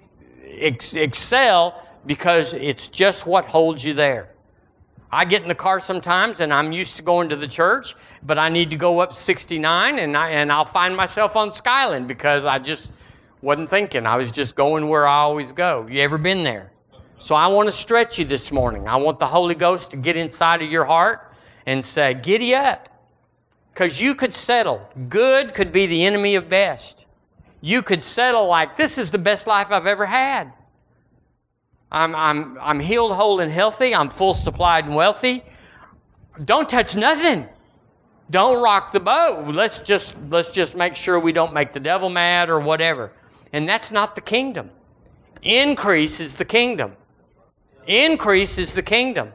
ex- 0.47 0.93
excel 0.93 1.83
because 2.05 2.53
it's 2.53 2.89
just 2.89 3.27
what 3.27 3.47
holds 3.47 3.83
you 3.83 3.95
there. 3.95 4.34
I 5.15 5.25
get 5.25 5.43
in 5.43 5.49
the 5.49 5.55
car 5.55 5.81
sometimes 5.81 6.41
and 6.41 6.53
I'm 6.53 6.73
used 6.73 6.97
to 6.97 7.03
going 7.03 7.29
to 7.29 7.37
the 7.37 7.47
church, 7.47 7.95
but 8.23 8.39
I 8.39 8.49
need 8.49 8.71
to 8.71 8.77
go 8.77 9.01
up 9.01 9.13
69 9.13 9.99
and, 9.99 10.17
I, 10.17 10.31
and 10.31 10.51
I'll 10.51 10.65
find 10.65 10.97
myself 10.97 11.37
on 11.37 11.53
Skyland 11.53 12.09
because 12.09 12.45
I 12.45 12.59
just, 12.59 12.91
Wasn't 13.45 13.69
thinking. 13.69 14.07
I 14.07 14.17
was 14.17 14.33
just 14.33 14.57
going 14.57 14.89
where 14.89 15.07
I 15.07 15.19
always 15.19 15.53
go. 15.53 15.87
You 15.87 16.01
ever 16.01 16.17
been 16.17 16.43
there? 16.45 16.73
So 17.19 17.35
I 17.35 17.47
want 17.49 17.67
to 17.69 17.73
stretch 17.73 18.19
you 18.19 18.25
this 18.25 18.51
morning. 18.51 18.89
I 18.89 18.97
want 18.97 19.19
the 19.19 19.27
Holy 19.27 19.55
Ghost 19.55 19.91
to 19.91 19.99
get 19.99 20.17
inside 20.17 20.63
of 20.63 20.71
your 20.71 20.87
heart 20.87 21.31
and 21.67 21.85
say, 21.85 22.15
Giddy 22.15 22.55
up. 22.55 22.89
Because 23.71 24.01
you 24.01 24.15
could 24.15 24.35
settle. 24.35 24.89
Good 25.11 25.53
could 25.53 25.73
be 25.73 25.85
the 25.87 26.07
enemy 26.07 26.37
of 26.37 26.49
best. 26.49 27.05
You 27.61 27.83
could 27.83 28.03
settle 28.03 28.47
like, 28.47 28.77
this 28.77 28.97
is 28.97 29.11
the 29.11 29.19
best 29.19 29.47
life 29.47 29.71
I've 29.71 29.87
ever 29.87 30.07
had. 30.07 30.51
I'm, 31.91 32.15
I'm, 32.15 32.59
I'm 32.61 32.81
healed, 32.81 33.13
whole, 33.13 33.41
and 33.41 33.53
healthy. 33.53 33.95
I'm 33.95 34.09
full 34.09 34.35
supplied 34.35 34.87
and 34.87 34.95
wealthy. 34.95 35.45
Don't 36.45 36.69
touch 36.69 36.97
nothing. 36.97 37.49
Don't 38.31 38.63
rock 38.63 38.93
the 38.93 39.01
boat. 39.01 39.55
Let's 39.55 39.81
just, 39.81 40.15
let's 40.31 40.51
just 40.51 40.77
make 40.77 40.97
sure 40.97 41.21
we 41.21 41.33
don't 41.33 41.53
make 41.53 41.73
the 41.73 41.81
devil 41.81 42.09
mad 42.09 42.51
or 42.51 42.59
whatever. 42.59 43.13
And 43.53 43.69
that's 43.69 43.91
not 43.91 44.15
the 44.15 44.21
kingdom. 44.21 44.71
Increase 45.43 46.21
is 46.21 46.35
the 46.35 46.45
kingdom. 46.45 46.97
Increase 47.87 48.59
is 48.59 48.73
the 48.73 48.83
kingdom. 48.83 49.33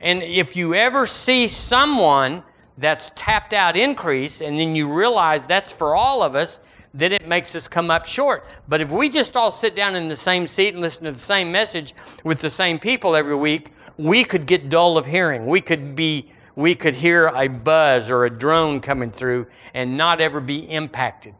And 0.00 0.22
if 0.22 0.54
you 0.54 0.74
ever 0.74 1.06
see 1.06 1.48
someone 1.48 2.42
that's 2.78 3.10
tapped 3.14 3.54
out 3.54 3.76
increase 3.76 4.42
and 4.42 4.58
then 4.58 4.76
you 4.76 4.92
realize 4.92 5.46
that's 5.46 5.72
for 5.72 5.96
all 5.96 6.22
of 6.22 6.36
us, 6.36 6.60
then 6.98 7.12
it 7.12 7.28
makes 7.28 7.54
us 7.54 7.68
come 7.68 7.90
up 7.90 8.06
short. 8.06 8.46
But 8.68 8.80
if 8.80 8.90
we 8.90 9.08
just 9.08 9.36
all 9.36 9.52
sit 9.52 9.76
down 9.76 9.94
in 9.96 10.08
the 10.08 10.16
same 10.16 10.46
seat 10.46 10.74
and 10.74 10.80
listen 10.80 11.04
to 11.04 11.12
the 11.12 11.18
same 11.18 11.52
message 11.52 11.94
with 12.24 12.40
the 12.40 12.50
same 12.50 12.78
people 12.78 13.14
every 13.14 13.36
week, 13.36 13.72
we 13.98 14.24
could 14.24 14.46
get 14.46 14.68
dull 14.68 14.96
of 14.98 15.06
hearing. 15.06 15.46
We 15.46 15.60
could 15.60 15.94
be 15.94 16.30
we 16.56 16.74
could 16.74 16.94
hear 16.94 17.30
a 17.34 17.48
buzz 17.48 18.10
or 18.10 18.24
a 18.24 18.30
drone 18.30 18.80
coming 18.80 19.10
through 19.10 19.46
and 19.74 19.96
not 19.96 20.22
ever 20.22 20.40
be 20.40 20.60
impacted. 20.70 21.34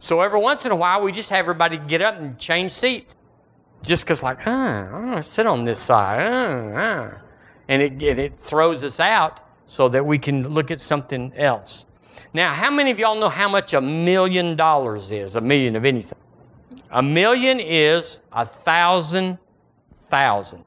So 0.00 0.20
every 0.20 0.38
once 0.38 0.66
in 0.66 0.72
a 0.72 0.76
while, 0.76 1.00
we 1.00 1.12
just 1.12 1.30
have 1.30 1.38
everybody 1.38 1.78
get 1.78 2.02
up 2.02 2.18
and 2.18 2.38
change 2.38 2.72
seats. 2.72 3.16
Just 3.82 4.04
because, 4.04 4.22
like, 4.22 4.40
huh, 4.40 5.16
to 5.16 5.22
sit 5.24 5.46
on 5.46 5.64
this 5.64 5.80
side. 5.80 6.26
Uh. 6.26 7.10
And 7.68 7.80
it, 7.80 8.02
it, 8.02 8.18
it 8.18 8.38
throws 8.38 8.84
us 8.84 9.00
out 9.00 9.40
so 9.64 9.88
that 9.88 10.04
we 10.04 10.18
can 10.18 10.48
look 10.48 10.70
at 10.70 10.78
something 10.78 11.32
else. 11.36 11.86
Now, 12.32 12.52
how 12.52 12.70
many 12.70 12.90
of 12.90 12.98
y'all 12.98 13.18
know 13.18 13.28
how 13.28 13.48
much 13.48 13.72
a 13.74 13.80
million 13.80 14.56
dollars 14.56 15.12
is? 15.12 15.36
A 15.36 15.40
million 15.40 15.76
of 15.76 15.84
anything. 15.84 16.18
A 16.90 17.02
million 17.02 17.60
is 17.60 18.20
a 18.32 18.44
thousand 18.44 19.38
thousand. 19.92 20.64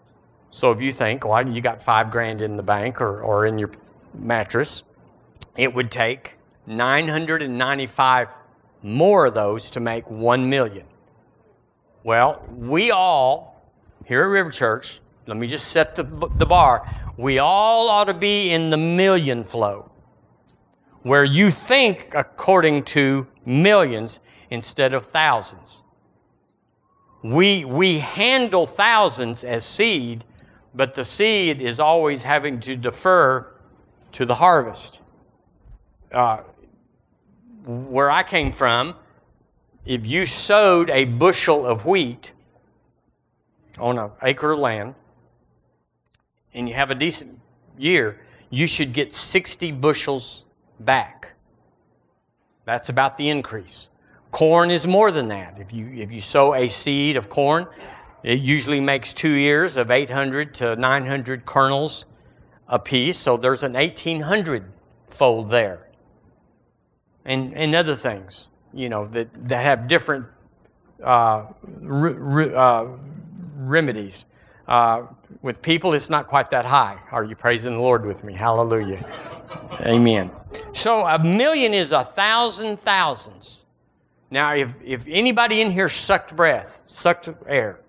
So 0.51 0.71
if 0.71 0.81
you 0.81 0.91
think, 0.91 1.25
well, 1.25 1.47
you 1.47 1.61
got 1.61 1.81
five 1.81 2.09
grand 2.09 2.41
in 2.41 2.55
the 2.55 2.63
bank 2.63 2.99
or, 2.99 3.21
or 3.21 3.45
in 3.45 3.57
your 3.59 3.71
mattress, 4.13 4.83
it 5.55 5.73
would 5.73 5.91
take 5.91 6.37
995 6.65 8.33
more 8.83 9.25
of 9.25 9.33
those 9.33 9.69
to 9.71 9.79
make 9.79 10.09
one 10.09 10.49
million. 10.49 10.85
Well, 12.03 12.43
we 12.55 12.91
all, 12.91 13.61
here 14.05 14.23
at 14.23 14.27
River 14.27 14.49
Church, 14.49 15.01
let 15.27 15.37
me 15.37 15.47
just 15.47 15.69
set 15.69 15.95
the, 15.95 16.03
the 16.35 16.45
bar, 16.45 16.89
we 17.17 17.39
all 17.39 17.89
ought 17.89 18.07
to 18.07 18.13
be 18.13 18.51
in 18.51 18.69
the 18.69 18.77
million 18.77 19.43
flow 19.43 19.86
where 21.07 21.23
you 21.23 21.49
think 21.49 22.11
according 22.13 22.83
to 22.83 23.25
millions 23.45 24.19
instead 24.49 24.93
of 24.93 25.05
thousands. 25.05 25.83
We, 27.23 27.63
we 27.63 27.99
handle 27.99 28.65
thousands 28.65 29.43
as 29.43 29.65
seed, 29.65 30.25
but 30.75 30.93
the 30.93 31.05
seed 31.05 31.61
is 31.61 31.79
always 31.79 32.23
having 32.25 32.59
to 32.61 32.75
defer 32.75 33.53
to 34.13 34.25
the 34.25 34.35
harvest. 34.35 35.01
Uh, 36.11 36.39
where 37.65 38.11
I 38.11 38.23
came 38.23 38.51
from, 38.51 38.95
if 39.85 40.05
you 40.05 40.25
sowed 40.25 40.89
a 40.89 41.05
bushel 41.05 41.65
of 41.65 41.85
wheat 41.85 42.33
on 43.79 43.97
an 43.97 44.11
acre 44.21 44.51
of 44.51 44.59
land 44.59 44.95
and 46.53 46.67
you 46.67 46.75
have 46.75 46.91
a 46.91 46.95
decent 46.95 47.39
year, 47.77 48.19
you 48.49 48.67
should 48.67 48.91
get 48.91 49.13
60 49.13 49.71
bushels 49.71 50.43
back. 50.79 51.33
That's 52.65 52.89
about 52.89 53.17
the 53.17 53.29
increase. 53.29 53.89
Corn 54.31 54.71
is 54.71 54.85
more 54.85 55.11
than 55.11 55.29
that. 55.29 55.57
If 55.59 55.71
you, 55.71 55.87
if 55.93 56.11
you 56.11 56.21
sow 56.21 56.53
a 56.53 56.67
seed 56.67 57.17
of 57.17 57.29
corn, 57.29 57.67
it 58.23 58.39
usually 58.39 58.81
makes 58.81 59.13
two 59.13 59.31
years 59.31 59.77
of 59.77 59.89
800 59.89 60.53
to 60.55 60.75
900 60.75 61.45
kernels 61.45 62.05
a 62.67 62.77
piece, 62.77 63.17
so 63.17 63.37
there's 63.37 63.63
an 63.63 63.73
1800 63.73 64.65
fold 65.07 65.49
there. 65.49 65.87
And, 67.23 67.53
and 67.53 67.73
other 67.75 67.95
things, 67.95 68.49
you 68.73 68.89
know, 68.89 69.05
that, 69.07 69.29
that 69.47 69.63
have 69.63 69.87
different 69.87 70.25
uh, 71.03 71.45
re, 71.63 72.11
re, 72.11 72.53
uh, 72.53 72.85
remedies. 73.55 74.25
Uh, 74.67 75.03
with 75.41 75.61
people, 75.61 75.93
it's 75.93 76.09
not 76.09 76.27
quite 76.27 76.51
that 76.51 76.65
high. 76.65 76.99
Are 77.11 77.23
you 77.23 77.35
praising 77.35 77.75
the 77.75 77.81
Lord 77.81 78.05
with 78.05 78.23
me? 78.23 78.33
Hallelujah. 78.33 79.05
Amen. 79.81 80.29
So 80.73 81.05
a 81.05 81.23
million 81.23 81.73
is 81.73 81.91
a 81.91 82.03
thousand 82.03 82.77
thousands. 82.77 83.65
Now, 84.29 84.53
if, 84.55 84.75
if 84.83 85.05
anybody 85.07 85.61
in 85.61 85.71
here 85.71 85.87
sucked 85.87 86.35
breath, 86.35 86.83
sucked 86.87 87.29
air, 87.47 87.79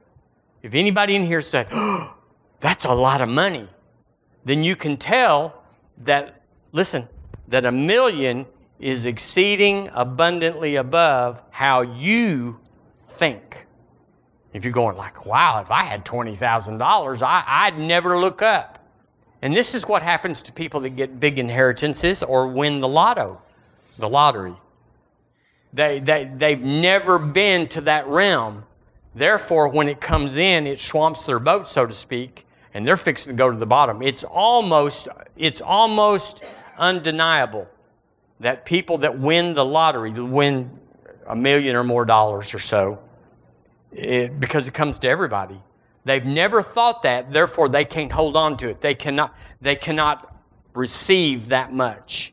if 0.62 0.74
anybody 0.74 1.16
in 1.16 1.26
here 1.26 1.40
said, 1.40 1.66
oh, 1.72 2.14
that's 2.60 2.84
a 2.84 2.94
lot 2.94 3.20
of 3.20 3.28
money, 3.28 3.68
then 4.44 4.62
you 4.62 4.76
can 4.76 4.96
tell 4.96 5.62
that, 5.98 6.42
listen, 6.72 7.08
that 7.48 7.64
a 7.64 7.72
million 7.72 8.46
is 8.78 9.06
exceeding 9.06 9.90
abundantly 9.94 10.76
above 10.76 11.42
how 11.50 11.80
you 11.80 12.60
think. 12.94 13.66
If 14.52 14.64
you're 14.64 14.72
going 14.72 14.96
like, 14.96 15.26
wow, 15.26 15.60
if 15.60 15.70
I 15.70 15.82
had 15.82 16.04
$20,000, 16.04 17.22
I'd 17.22 17.78
never 17.78 18.18
look 18.18 18.42
up. 18.42 18.78
And 19.42 19.54
this 19.54 19.74
is 19.74 19.86
what 19.86 20.02
happens 20.02 20.42
to 20.42 20.52
people 20.52 20.80
that 20.80 20.90
get 20.90 21.20
big 21.20 21.38
inheritances 21.38 22.22
or 22.22 22.48
win 22.48 22.80
the 22.80 22.88
lotto, 22.88 23.40
the 23.98 24.08
lottery. 24.08 24.54
They, 25.72 26.00
they, 26.00 26.30
they've 26.34 26.62
never 26.62 27.18
been 27.18 27.68
to 27.68 27.82
that 27.82 28.06
realm. 28.08 28.64
Therefore, 29.14 29.68
when 29.68 29.88
it 29.88 30.00
comes 30.00 30.36
in, 30.36 30.66
it 30.66 30.80
swamps 30.80 31.26
their 31.26 31.38
boat, 31.38 31.66
so 31.66 31.86
to 31.86 31.92
speak, 31.92 32.46
and 32.74 32.86
they're 32.86 32.96
fixing 32.96 33.32
to 33.32 33.36
go 33.36 33.50
to 33.50 33.56
the 33.56 33.66
bottom. 33.66 34.02
It's 34.02 34.24
almost, 34.24 35.08
it's 35.36 35.60
almost 35.60 36.44
undeniable 36.78 37.68
that 38.40 38.64
people 38.64 38.98
that 38.98 39.18
win 39.18 39.54
the 39.54 39.64
lottery, 39.64 40.10
win 40.12 40.70
a 41.26 41.36
million 41.36 41.76
or 41.76 41.84
more 41.84 42.04
dollars 42.04 42.54
or 42.54 42.58
so, 42.58 42.98
it, 43.92 44.38
because 44.38 44.68
it 44.68 44.74
comes 44.74 44.98
to 45.00 45.08
everybody. 45.08 45.60
They've 46.04 46.24
never 46.24 46.62
thought 46.62 47.02
that, 47.02 47.32
therefore 47.32 47.68
they 47.68 47.84
can't 47.84 48.12
hold 48.12 48.36
on 48.36 48.56
to 48.58 48.70
it. 48.70 48.80
They 48.80 48.94
cannot, 48.94 49.36
they 49.60 49.76
cannot 49.76 50.34
receive 50.74 51.48
that 51.48 51.72
much. 51.72 52.32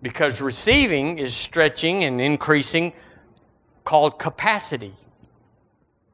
Because 0.00 0.40
receiving 0.40 1.18
is 1.18 1.34
stretching 1.34 2.04
and 2.04 2.20
increasing, 2.20 2.92
called 3.84 4.18
capacity. 4.18 4.94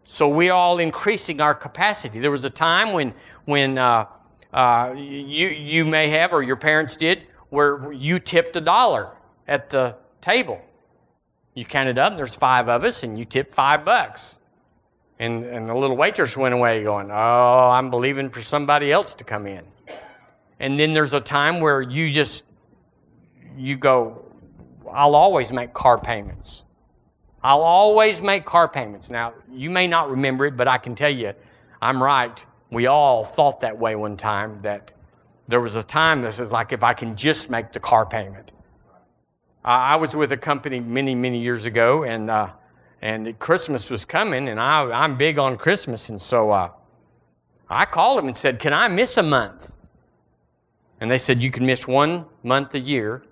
So 0.04 0.28
we're 0.28 0.52
all 0.52 0.78
increasing 0.78 1.40
our 1.40 1.54
capacity. 1.54 2.20
There 2.20 2.30
was 2.30 2.44
a 2.44 2.50
time 2.50 2.92
when, 2.92 3.14
when 3.46 3.78
uh, 3.78 4.06
uh, 4.52 4.94
you, 4.96 5.49
you 5.49 5.84
may 5.84 6.08
have, 6.08 6.32
or 6.32 6.42
your 6.42 6.56
parents 6.56 6.96
did, 6.96 7.26
where 7.50 7.92
you 7.92 8.18
tipped 8.20 8.56
a 8.56 8.61
dollar 8.61 9.11
at 9.46 9.68
the 9.68 9.96
table. 10.20 10.61
You 11.54 11.64
counted 11.64 11.99
up, 11.99 12.16
there's 12.16 12.34
five 12.34 12.68
of 12.68 12.84
us, 12.84 13.02
and 13.02 13.18
you 13.18 13.25
tipped 13.25 13.54
five 13.54 13.84
bucks. 13.84 14.38
And, 15.18 15.44
and 15.44 15.68
the 15.68 15.75
little 15.75 15.97
waitress 15.97 16.37
went 16.37 16.54
away 16.54 16.83
going, 16.83 17.11
Oh, 17.11 17.71
I'm 17.71 17.90
believing 17.90 18.30
for 18.30 18.42
somebody 18.42 18.90
else 18.90 19.14
to 19.14 19.25
come 19.25 19.47
in. 19.47 19.64
And 20.59 20.78
then 20.78 20.92
there's 20.92 21.12
a 21.12 21.21
time 21.21 21.61
where 21.61 21.83
you 21.83 22.11
just, 22.11 22.44
you 23.56 23.76
go, 23.76 24.25
I'll 24.90 25.14
always 25.14 25.52
make 25.52 25.73
car 25.73 25.99
payments. 25.99 26.64
I'll 27.42 27.62
always 27.62 28.23
make 28.23 28.44
car 28.44 28.68
payments. 28.68 29.11
Now, 29.11 29.35
you 29.52 29.68
may 29.71 29.87
not 29.87 30.11
remember 30.11 30.47
it, 30.47 30.56
but 30.56 30.66
I 30.66 30.78
can 30.78 30.94
tell 30.94 31.11
you, 31.11 31.35
I'm 31.83 32.02
right. 32.02 32.44
We 32.71 32.87
all 32.87 33.25
thought 33.25 33.61
that 33.61 33.78
way 33.78 33.94
one 33.97 34.16
time 34.16 34.61
that 34.62 34.94
there 35.47 35.61
was 35.61 35.76
a 35.76 35.83
time 35.83 36.23
this 36.23 36.40
is 36.40 36.50
like, 36.52 36.73
if 36.73 36.83
I 36.83 36.94
can 36.94 37.16
just 37.16 37.50
make 37.50 37.73
the 37.73 37.80
car 37.80 38.06
payment. 38.06 38.52
I 39.64 39.97
was 39.97 40.14
with 40.14 40.33
a 40.33 40.37
company 40.37 40.80
many, 40.80 41.14
many 41.14 41.40
years 41.40 41.64
ago, 41.64 42.04
and 42.04 42.30
uh, 42.30 42.50
and 43.04 43.38
Christmas 43.38 43.90
was 43.90 44.06
coming, 44.06 44.49
and 44.49 44.58
I, 44.58 45.04
am 45.04 45.18
big 45.18 45.38
on 45.38 45.58
Christmas, 45.58 46.08
and 46.08 46.18
so 46.18 46.50
uh, 46.50 46.70
I 47.68 47.84
called 47.84 48.16
them 48.16 48.28
and 48.28 48.37
said, 48.37 48.58
"Can 48.58 48.73
I 48.73 48.88
miss 48.88 49.18
a 49.18 49.23
month?" 49.23 49.75
And 51.00 51.11
they 51.11 51.18
said, 51.18 51.42
"You 51.42 51.50
can 51.50 51.66
miss 51.66 51.87
one 51.87 52.25
month 52.42 52.75
a 52.75 52.80
year, 52.80 53.23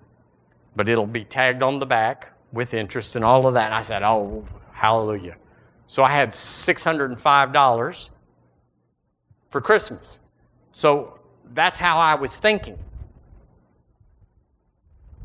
but 0.75 0.87
it'll 0.87 1.07
be 1.07 1.25
tagged 1.25 1.63
on 1.63 1.79
the 1.79 1.87
back 1.87 2.33
with 2.51 2.75
interest 2.75 3.15
and 3.15 3.25
all 3.25 3.47
of 3.47 3.55
that." 3.55 3.65
And 3.65 3.73
I 3.73 3.81
said, 3.81 4.03
"Oh, 4.03 4.45
hallelujah!" 4.73 5.37
So 5.87 6.03
I 6.03 6.11
had 6.11 6.35
six 6.35 6.83
hundred 6.83 7.09
and 7.09 7.19
five 7.19 7.51
dollars 7.51 8.11
for 9.49 9.59
Christmas. 9.59 10.19
So 10.71 11.19
that's 11.55 11.79
how 11.79 11.97
I 11.97 12.13
was 12.13 12.37
thinking. 12.37 12.77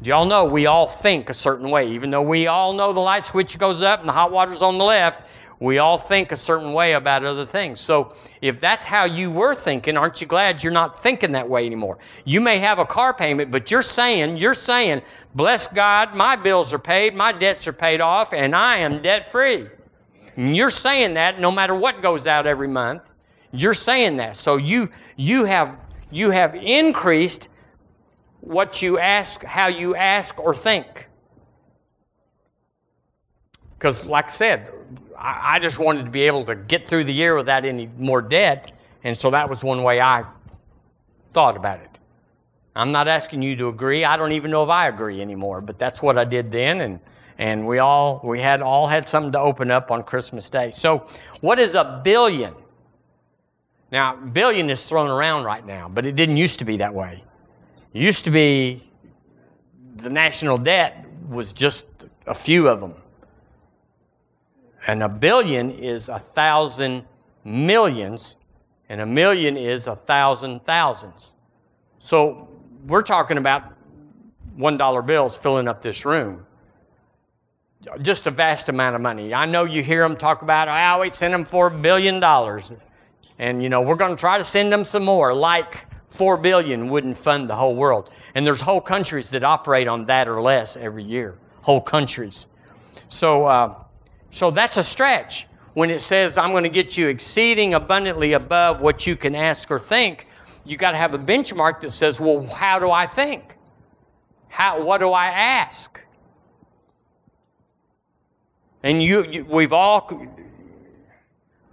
Do 0.01 0.11
y'all 0.11 0.27
know 0.27 0.45
we 0.45 0.67
all 0.67 0.87
think 0.87 1.29
a 1.29 1.35
certain 1.35 1.71
way? 1.71 1.89
Even 1.89 2.11
though 2.11 2.23
we 2.23 2.47
all 2.47 2.73
know 2.73 2.93
the 2.93 3.01
light 3.01 3.25
switch 3.25 3.59
goes 3.59 3.83
up 3.83 3.99
and 3.99 4.09
the 4.09 4.13
hot 4.13 4.31
water's 4.31 4.63
on 4.63 4.79
the 4.79 4.85
left, 4.85 5.29
we 5.59 5.79
all 5.79 5.99
think 5.99 6.31
a 6.31 6.37
certain 6.37 6.73
way 6.73 6.93
about 6.93 7.25
other 7.25 7.45
things. 7.45 7.81
So 7.81 8.15
if 8.41 8.61
that's 8.61 8.87
how 8.87 9.07
you 9.07 9.29
were 9.29 9.57
thinking, 9.57 9.97
aren't 9.97 10.21
you 10.21 10.29
glad 10.29 10.63
you're 10.63 10.73
not 10.73 10.97
thinking 10.97 11.33
that 11.33 11.49
way 11.49 11.67
anymore? 11.67 11.99
You 12.25 12.41
may 12.41 12.59
have 12.59 12.79
a 12.79 12.87
car 12.87 13.13
payment, 13.13 13.51
but 13.51 13.73
you're 13.73 13.83
saying, 13.83 14.37
you're 14.37 14.55
saying, 14.55 15.03
bless 15.35 15.67
God, 15.67 16.15
my 16.15 16.37
bills 16.37 16.73
are 16.73 16.79
paid, 16.79 17.17
my 17.17 17.33
debts 17.33 17.67
are 17.67 17.73
paid 17.73 18.01
off, 18.01 18.33
and 18.33 18.55
I 18.55 18.77
am 18.77 19.03
debt 19.03 19.29
free. 19.29 19.67
You're 20.37 20.71
saying 20.71 21.15
that 21.15 21.41
no 21.41 21.51
matter 21.51 21.75
what 21.75 22.01
goes 22.01 22.29
out 22.29 22.47
every 22.47 22.69
month. 22.69 23.13
You're 23.51 23.75
saying 23.75 24.19
that. 24.19 24.37
So 24.37 24.57
you 24.57 24.91
you 25.17 25.45
have 25.47 25.77
you 26.13 26.31
have 26.31 26.55
increased 26.55 27.49
what 28.41 28.83
you 28.83 28.99
ask, 28.99 29.43
how 29.43 29.67
you 29.67 29.95
ask 29.95 30.39
or 30.39 30.55
think. 30.55 31.09
Because, 33.75 34.05
like 34.05 34.27
I 34.27 34.33
said, 34.33 34.73
I, 35.17 35.57
I 35.57 35.59
just 35.59 35.79
wanted 35.79 36.05
to 36.05 36.11
be 36.11 36.23
able 36.23 36.45
to 36.47 36.55
get 36.55 36.85
through 36.85 37.05
the 37.05 37.13
year 37.13 37.37
without 37.37 37.65
any 37.65 37.89
more 37.99 38.23
debt. 38.23 38.73
And 39.05 39.17
so 39.17 39.31
that 39.31 39.49
was 39.49 39.63
one 39.63 39.83
way 39.83 40.01
I 40.01 40.25
thought 41.33 41.57
about 41.57 41.81
it. 41.81 41.99
I'm 42.75 42.93
not 42.93 43.09
asking 43.09 43.43
you 43.43 43.57
to 43.57 43.69
agree. 43.69 44.05
I 44.05 44.17
don't 44.17 44.33
even 44.33 44.51
know 44.51 44.63
if 44.63 44.71
I 44.71 44.89
agree 44.89 45.21
anymore, 45.21 45.61
but 45.61 45.79
that's 45.79 46.01
what 46.01 46.17
I 46.17 46.25
did 46.25 46.51
then. 46.51 46.81
And, 46.81 47.01
and 47.37 47.67
we 47.67 47.79
all, 47.79 48.21
we 48.23 48.41
had 48.41 48.63
all 48.63 48.87
had 48.87 49.05
something 49.05 49.33
to 49.33 49.41
open 49.41 49.71
up 49.71 49.91
on 49.91 50.03
Christmas 50.05 50.49
Day. 50.49 50.71
So 50.71 51.07
what 51.41 51.59
is 51.59 51.75
a 51.75 52.01
billion? 52.05 52.55
Now, 53.91 54.17
billion 54.17 54.71
is 54.71 54.83
thrown 54.83 55.11
around 55.11 55.45
right 55.45 55.65
now, 55.65 55.89
but 55.89 56.07
it 56.07 56.15
didn't 56.15 56.37
used 56.37 56.59
to 56.61 56.65
be 56.65 56.77
that 56.77 56.95
way. 56.95 57.25
Used 57.93 58.25
to 58.25 58.31
be 58.31 58.83
the 59.97 60.11
national 60.11 60.59
debt 60.59 61.07
was 61.29 61.53
just 61.53 61.87
a 62.27 62.35
few 62.35 62.69
of 62.69 62.81
them. 62.81 62.95
And 64.87 65.03
a 65.03 65.09
billion 65.09 65.71
is 65.71 66.09
a 66.09 66.19
thousand 66.19 67.05
millions, 67.45 68.37
and 68.89 69.01
a 69.01 69.07
million 69.07 69.57
is 69.57 69.87
a 69.87 69.97
thousand 69.97 70.65
thousands. 70.65 71.35
So 71.99 72.49
we're 72.87 73.03
talking 73.03 73.39
about 73.39 73.75
$1 74.57 75.07
bills 75.07 75.37
filling 75.37 75.69
up 75.69 75.83
this 75.83 76.05
room. 76.05 76.45
Just 78.03 78.27
a 78.27 78.31
vast 78.31 78.69
amount 78.69 78.97
of 78.97 79.03
money. 79.03 79.33
I 79.33 79.47
know 79.47 79.65
you 79.65 79.83
hear 79.83 80.03
them 80.03 80.17
talk 80.17 80.43
about, 80.43 80.69
oh, 80.69 80.73
I 80.73 80.89
always 80.89 81.15
send 81.15 81.33
them 81.33 81.45
for 81.45 81.69
a 81.69 81.71
billion 81.71 82.21
dollars. 82.21 82.73
And, 83.39 83.63
you 83.63 83.69
know, 83.69 83.81
we're 83.81 83.95
going 83.95 84.15
to 84.15 84.21
try 84.21 84.37
to 84.37 84.45
send 84.45 84.73
them 84.73 84.85
some 84.85 85.05
more, 85.05 85.33
like 85.33 85.87
4 86.11 86.39
billion 86.39 86.89
wouldn't 86.89 87.17
fund 87.17 87.49
the 87.49 87.57
whole 87.57 87.77
world. 87.77 88.11
And 88.35 88.47
there's 88.47 88.61
whole 88.61 88.81
countries 88.81 89.31
that 89.31 89.45
operate 89.45 89.89
on 89.89 90.07
that 90.07 90.29
or 90.29 90.41
less 90.41 90.77
every 90.77 91.05
year. 91.05 91.37
Whole 91.63 91.81
countries. 91.81 92.47
So, 93.09 93.45
uh, 93.45 93.85
so 94.31 94.51
that's 94.51 94.77
a 94.77 94.85
stretch. 94.85 95.47
When 95.75 95.91
it 95.91 96.01
says, 96.01 96.39
I'm 96.39 96.51
going 96.51 96.65
to 96.65 96.71
get 96.71 96.97
you 96.97 97.09
exceeding 97.09 97.75
abundantly 97.75 98.33
above 98.33 98.81
what 98.81 99.07
you 99.07 99.17
can 99.17 99.35
ask 99.35 99.71
or 99.71 99.79
think, 99.79 100.27
you 100.65 100.77
got 100.77 100.91
to 100.91 100.97
have 100.97 101.15
a 101.15 101.19
benchmark 101.19 101.81
that 101.83 101.93
says, 101.93 102.21
well, 102.21 102.45
how 102.45 102.79
do 102.79 102.91
I 102.91 103.07
think? 103.07 103.57
How, 104.49 104.83
what 104.83 104.99
do 104.99 105.13
I 105.13 105.27
ask? 105.27 106.05
And 108.83 109.03
you, 109.03 109.25
you 109.25 109.45
we've 109.45 109.73
all 109.73 110.11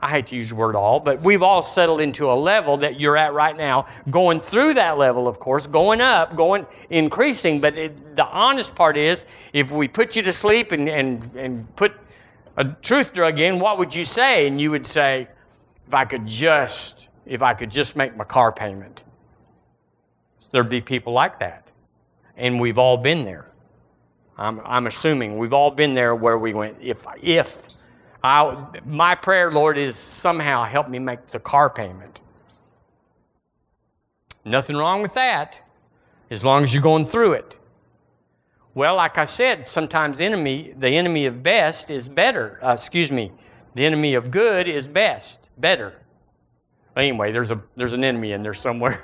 I 0.06 0.10
hate 0.10 0.28
to 0.28 0.36
use 0.36 0.50
the 0.50 0.56
word 0.56 0.76
all, 0.76 1.00
but 1.00 1.24
we've 1.24 1.42
all 1.42 1.64
settled 1.64 2.00
into 2.00 2.32
a 2.32 2.36
level 2.36 2.78
that 2.78 3.00
you're 3.00 3.18
at 3.18 3.34
right 3.34 3.58
now, 3.58 3.88
going 4.12 4.40
through 4.40 4.76
that 4.76 5.00
level, 5.00 5.28
of 5.28 5.40
course, 5.40 5.66
going 5.66 6.00
up, 6.00 6.36
going 6.36 6.68
increasing. 6.92 7.60
But 7.60 7.76
it, 7.76 8.16
the 8.16 8.24
honest 8.28 8.76
part 8.76 8.98
is, 8.98 9.26
if 9.52 9.72
we 9.72 9.88
put 9.88 10.16
you 10.16 10.22
to 10.22 10.32
sleep 10.32 10.72
and, 10.72 10.88
and, 10.88 11.36
and 11.36 11.76
put 11.76 11.94
a 12.56 12.66
truth 12.84 13.14
drug 13.14 13.40
in, 13.40 13.60
what 13.60 13.80
would 13.80 13.96
you 13.96 14.06
say? 14.06 14.46
And 14.46 14.62
you 14.62 14.70
would 14.70 14.86
say, 14.86 15.28
if 15.88 15.94
I 15.96 16.06
could 16.06 16.28
just, 16.28 17.08
if 17.26 17.42
I 17.42 17.56
could 17.56 17.72
just 17.72 17.96
make 17.96 18.16
my 18.16 18.26
car 18.26 18.52
payment. 18.52 19.04
So 20.38 20.50
there'd 20.52 20.70
be 20.70 20.82
people 20.82 21.14
like 21.14 21.40
that. 21.40 21.68
And 22.38 22.60
we've 22.60 22.78
all 22.78 22.98
been 22.98 23.26
there. 23.26 23.48
I'm, 24.38 24.62
I'm 24.66 24.86
assuming 24.86 25.40
we've 25.40 25.54
all 25.54 25.72
been 25.72 25.96
there 25.96 26.14
where 26.14 26.38
we 26.38 26.54
went, 26.54 26.78
if, 26.80 27.08
if 27.24 27.70
I, 28.26 28.68
my 28.86 29.14
prayer, 29.14 29.52
Lord, 29.52 29.78
is 29.78 29.96
somehow 29.96 30.64
help 30.64 30.90
me 30.90 30.98
make 30.98 31.28
the 31.28 31.40
car 31.40 31.70
payment. 31.70 32.22
Nothing 34.44 34.76
wrong 34.76 35.02
with 35.02 35.14
that, 35.14 35.62
as 36.32 36.44
long 36.44 36.64
as 36.64 36.74
you're 36.74 36.84
going 36.84 37.06
through 37.06 37.34
it. 37.34 37.60
Well, 38.74 38.96
like 38.96 39.18
I 39.18 39.26
said, 39.26 39.70
sometimes 39.70 40.20
enemy, 40.20 40.74
the 40.78 40.90
enemy 40.90 41.28
of 41.28 41.44
best 41.44 41.92
is 41.92 42.10
better. 42.10 42.60
Uh, 42.64 42.74
excuse 42.74 43.12
me, 43.12 43.32
the 43.76 43.86
enemy 43.86 44.16
of 44.16 44.32
good 44.32 44.68
is 44.68 44.88
best, 44.88 45.50
better. 45.58 45.94
Anyway, 46.98 47.32
there's 47.32 47.52
a 47.52 47.62
there's 47.76 47.94
an 47.94 48.04
enemy 48.04 48.32
in 48.32 48.42
there 48.42 48.54
somewhere. 48.54 49.04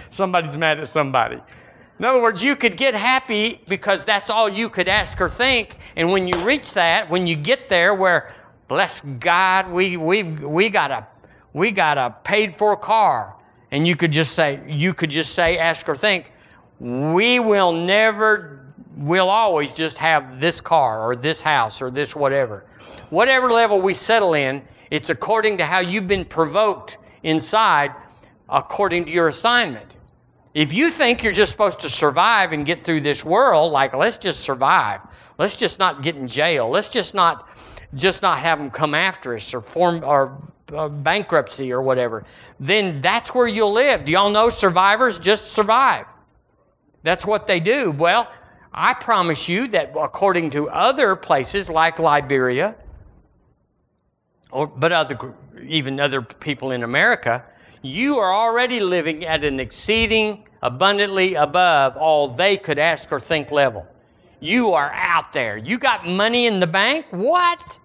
Somebody's 0.10 0.56
mad 0.56 0.78
at 0.80 0.88
somebody. 0.88 1.40
In 2.02 2.08
other 2.08 2.20
words, 2.20 2.42
you 2.42 2.56
could 2.56 2.76
get 2.76 2.94
happy 2.94 3.60
because 3.68 4.04
that's 4.04 4.28
all 4.28 4.48
you 4.48 4.68
could 4.68 4.88
ask 4.88 5.20
or 5.20 5.28
think. 5.28 5.76
And 5.94 6.10
when 6.10 6.26
you 6.26 6.34
reach 6.44 6.74
that, 6.74 7.08
when 7.08 7.28
you 7.28 7.36
get 7.36 7.68
there 7.68 7.94
where, 7.94 8.34
bless 8.66 9.02
God, 9.02 9.70
we, 9.70 9.96
we've, 9.96 10.42
we, 10.42 10.68
got 10.68 10.90
a, 10.90 11.06
we 11.52 11.70
got 11.70 11.98
a 11.98 12.16
paid 12.24 12.56
for 12.56 12.76
car. 12.76 13.36
And 13.70 13.86
you 13.86 13.94
could 13.94 14.10
just 14.10 14.32
say, 14.32 14.60
you 14.66 14.92
could 14.94 15.10
just 15.10 15.32
say, 15.32 15.58
ask 15.58 15.88
or 15.88 15.94
think, 15.94 16.32
we 16.80 17.38
will 17.38 17.70
never, 17.70 18.74
we'll 18.96 19.30
always 19.30 19.70
just 19.70 19.96
have 19.98 20.40
this 20.40 20.60
car 20.60 21.08
or 21.08 21.14
this 21.14 21.40
house 21.40 21.80
or 21.80 21.88
this 21.88 22.16
whatever. 22.16 22.64
Whatever 23.10 23.48
level 23.48 23.80
we 23.80 23.94
settle 23.94 24.34
in, 24.34 24.62
it's 24.90 25.08
according 25.08 25.56
to 25.58 25.64
how 25.64 25.78
you've 25.78 26.08
been 26.08 26.24
provoked 26.24 26.98
inside 27.22 27.92
according 28.48 29.04
to 29.04 29.12
your 29.12 29.28
assignment. 29.28 29.98
If 30.54 30.74
you 30.74 30.90
think 30.90 31.22
you're 31.22 31.32
just 31.32 31.50
supposed 31.50 31.80
to 31.80 31.88
survive 31.88 32.52
and 32.52 32.66
get 32.66 32.82
through 32.82 33.00
this 33.00 33.24
world, 33.24 33.72
like 33.72 33.94
let's 33.94 34.18
just 34.18 34.40
survive, 34.40 35.00
let's 35.38 35.56
just 35.56 35.78
not 35.78 36.02
get 36.02 36.16
in 36.16 36.28
jail, 36.28 36.68
let's 36.68 36.90
just 36.90 37.14
not 37.14 37.48
just 37.94 38.22
not 38.22 38.38
have 38.38 38.58
them 38.58 38.70
come 38.70 38.94
after 38.94 39.34
us 39.34 39.54
or 39.54 39.60
form 39.60 40.02
or 40.04 40.42
uh, 40.74 40.88
bankruptcy 40.88 41.72
or 41.72 41.82
whatever, 41.82 42.24
then 42.60 43.00
that's 43.00 43.34
where 43.34 43.46
you'll 43.46 43.72
live. 43.72 44.04
Do 44.04 44.12
y'all 44.12 44.30
know 44.30 44.48
survivors 44.50 45.18
just 45.18 45.48
survive? 45.48 46.06
That's 47.02 47.26
what 47.26 47.46
they 47.46 47.60
do. 47.60 47.90
Well, 47.90 48.30
I 48.72 48.94
promise 48.94 49.48
you 49.48 49.68
that 49.68 49.94
according 49.98 50.50
to 50.50 50.68
other 50.68 51.16
places 51.16 51.68
like 51.70 51.98
Liberia, 51.98 52.74
or 54.50 54.66
but 54.66 54.92
other 54.92 55.34
even 55.66 55.98
other 55.98 56.20
people 56.20 56.72
in 56.72 56.82
America, 56.82 57.44
you 57.82 58.18
are 58.18 58.32
already 58.32 58.80
living 58.80 59.24
at 59.24 59.44
an 59.44 59.60
exceeding 59.60 60.46
abundantly 60.62 61.34
above 61.34 61.96
all 61.96 62.28
they 62.28 62.56
could 62.56 62.78
ask 62.78 63.10
or 63.12 63.20
think 63.20 63.50
level. 63.50 63.86
You 64.40 64.70
are 64.70 64.90
out 64.92 65.32
there. 65.32 65.56
You 65.56 65.78
got 65.78 66.06
money 66.06 66.46
in 66.46 66.60
the 66.60 66.66
bank? 66.66 67.06
What? 67.10 67.78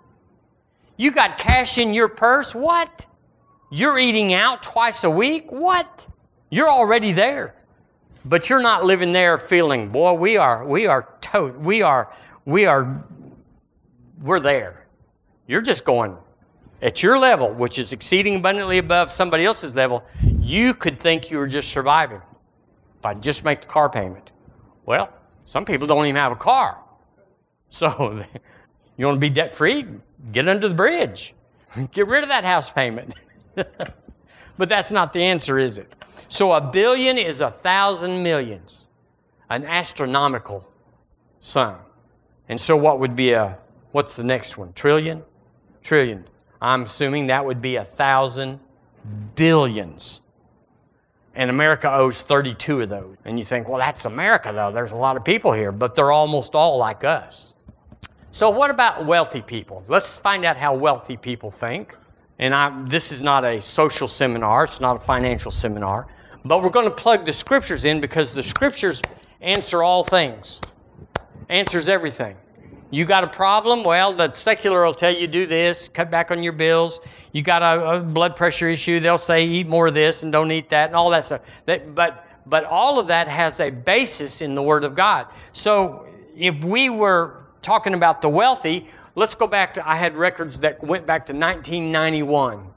You 0.96 1.12
got 1.12 1.38
cash 1.38 1.78
in 1.78 1.94
your 1.94 2.08
purse? 2.08 2.56
What? 2.56 3.08
You're 3.72 4.00
eating 4.00 4.34
out 4.34 4.64
twice 4.64 5.04
a 5.04 5.10
week? 5.10 5.52
What? 5.52 6.08
You're 6.50 6.70
already 6.70 7.12
there. 7.12 7.56
But 8.26 8.50
you're 8.50 8.62
not 8.62 8.84
living 8.84 9.14
there 9.14 9.38
feeling, 9.38 9.90
boy, 9.90 10.14
we 10.14 10.38
are, 10.38 10.66
we 10.66 10.86
are, 10.86 11.04
to- 11.22 11.54
we 11.60 11.82
are, 11.82 12.12
we 12.46 12.66
are, 12.66 13.04
we're 14.22 14.40
there. 14.40 14.86
You're 15.48 15.62
just 15.62 15.86
going, 15.86 16.18
at 16.82 17.02
your 17.02 17.18
level, 17.18 17.52
which 17.54 17.80
is 17.80 17.94
exceeding 17.94 18.38
abundantly 18.38 18.78
above 18.78 19.12
somebody 19.12 19.46
else's 19.46 19.76
level, 19.76 20.04
you 20.40 20.74
could 20.74 21.00
think 21.00 21.32
you 21.32 21.38
were 21.38 21.48
just 21.48 21.70
surviving 21.70 22.22
if 23.00 23.06
I 23.06 23.14
just 23.14 23.44
make 23.44 23.62
the 23.62 23.68
car 23.68 23.90
payment. 23.90 24.32
Well, 24.86 25.10
some 25.46 25.66
people 25.66 25.88
don't 25.88 26.06
even 26.06 26.16
have 26.16 26.32
a 26.32 26.38
car. 26.38 26.80
So 27.70 28.24
you 28.96 29.06
want 29.06 29.18
to 29.18 29.20
be 29.20 29.30
debt 29.30 29.54
free? 29.54 29.86
Get 30.32 30.48
under 30.48 30.70
the 30.70 30.74
bridge. 30.74 31.36
Get 31.92 32.08
rid 32.08 32.24
of 32.24 32.30
that 32.30 32.46
house 32.46 32.70
payment. 32.70 33.14
but 33.56 34.70
that's 34.70 34.90
not 34.90 35.12
the 35.12 35.22
answer, 35.22 35.60
is 35.60 35.78
it? 35.78 35.94
So 36.30 36.54
a 36.54 36.62
billion 36.62 37.18
is 37.18 37.42
a 37.42 37.52
thousand 37.52 38.24
millions, 38.24 38.88
an 39.50 39.66
astronomical 39.66 40.66
sum. 41.42 41.76
And 42.48 42.58
so 42.58 42.78
what 42.78 43.02
would 43.02 43.18
be 43.18 43.34
a, 43.34 43.58
what's 43.92 44.16
the 44.16 44.24
next 44.24 44.58
one? 44.58 44.72
Trillion? 44.72 45.24
Trillion. 45.84 46.26
I'm 46.62 46.84
assuming 46.84 47.28
that 47.28 47.46
would 47.46 47.62
be 47.62 47.76
a 47.76 47.86
thousand 47.86 48.60
billions. 49.36 50.22
And 51.36 51.52
America 51.52 51.94
owes 51.94 52.24
32 52.24 52.82
of 52.82 52.90
those. 52.90 53.16
And 53.26 53.38
you 53.38 53.46
think, 53.46 53.68
well, 53.68 53.78
that's 53.78 54.06
America, 54.06 54.52
though. 54.54 54.72
There's 54.72 54.92
a 54.92 54.98
lot 54.98 55.18
of 55.18 55.24
people 55.24 55.52
here, 55.52 55.72
but 55.72 55.94
they're 55.94 56.12
almost 56.12 56.56
all 56.56 56.78
like 56.78 57.04
us. 57.04 57.54
So, 58.32 58.50
what 58.50 58.72
about 58.72 59.06
wealthy 59.06 59.42
people? 59.42 59.84
Let's 59.88 60.18
find 60.18 60.46
out 60.46 60.58
how 60.58 60.76
wealthy 60.76 61.16
people 61.16 61.50
think. 61.50 61.96
And 62.40 62.54
I, 62.54 62.84
this 62.88 63.12
is 63.12 63.22
not 63.22 63.44
a 63.44 63.62
social 63.62 64.08
seminar, 64.08 64.64
it's 64.64 64.80
not 64.80 64.98
a 64.98 65.00
financial 65.00 65.52
seminar, 65.52 66.08
But 66.46 66.62
we're 66.62 66.70
going 66.70 66.88
to 66.88 66.96
plug 66.96 67.26
the 67.26 67.34
scriptures 67.34 67.84
in 67.86 68.00
because 68.00 68.34
the 68.34 68.44
scriptures 68.44 69.02
answer 69.42 69.82
all 69.82 70.04
things, 70.04 70.62
answers 71.50 71.90
everything. 71.90 72.36
You 72.90 73.04
got 73.04 73.26
a 73.26 73.28
problem? 73.28 73.84
Well, 73.84 74.14
the 74.14 74.32
secular 74.32 74.86
will 74.86 74.94
tell 74.94 75.14
you 75.14 75.28
do 75.28 75.46
this, 75.46 75.90
cut 75.90 76.10
back 76.10 76.32
on 76.32 76.42
your 76.42 76.54
bills. 76.54 77.02
You 77.34 77.42
got 77.42 77.62
a, 77.62 77.98
a 77.98 78.00
blood 78.00 78.38
pressure 78.38 78.70
issue, 78.70 79.02
they'll 79.02 79.18
say 79.18 79.46
eat 79.46 79.68
more 79.68 79.88
of 79.88 79.94
this 79.94 80.24
and 80.24 80.32
don't 80.32 80.52
eat 80.52 80.70
that 80.70 80.88
and 80.88 80.96
all 80.96 81.10
that 81.10 81.26
stuff. 81.26 81.42
But, 81.66 82.24
but 82.46 82.64
all 82.64 82.98
of 82.98 83.08
that 83.08 83.28
has 83.28 83.60
a 83.60 83.70
basis 83.70 84.42
in 84.42 84.56
the 84.56 84.64
Word 84.64 84.86
of 84.86 84.96
God. 84.96 85.28
So 85.52 86.08
if 86.36 86.64
we 86.64 86.90
were 86.90 87.44
talking 87.62 87.94
about 87.94 88.22
the 88.22 88.30
wealthy, 88.30 88.88
let's 89.16 89.36
go 89.36 89.48
back 89.48 89.74
to, 89.74 89.88
I 89.88 89.96
had 89.96 90.16
records 90.16 90.62
that 90.62 90.82
went 90.82 91.06
back 91.06 91.26
to 91.26 91.34
1991. 91.34 92.68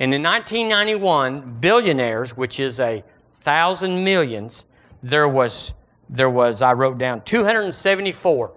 And 0.00 0.12
in 0.12 0.22
1991, 0.24 1.58
billionaires, 1.60 2.36
which 2.36 2.58
is 2.58 2.80
a 2.80 3.04
thousand 3.38 4.02
millions, 4.02 4.66
there 5.04 5.28
was, 5.28 5.74
there 6.08 6.30
was, 6.30 6.62
I 6.62 6.72
wrote 6.72 6.98
down 6.98 7.20
274 7.22 8.52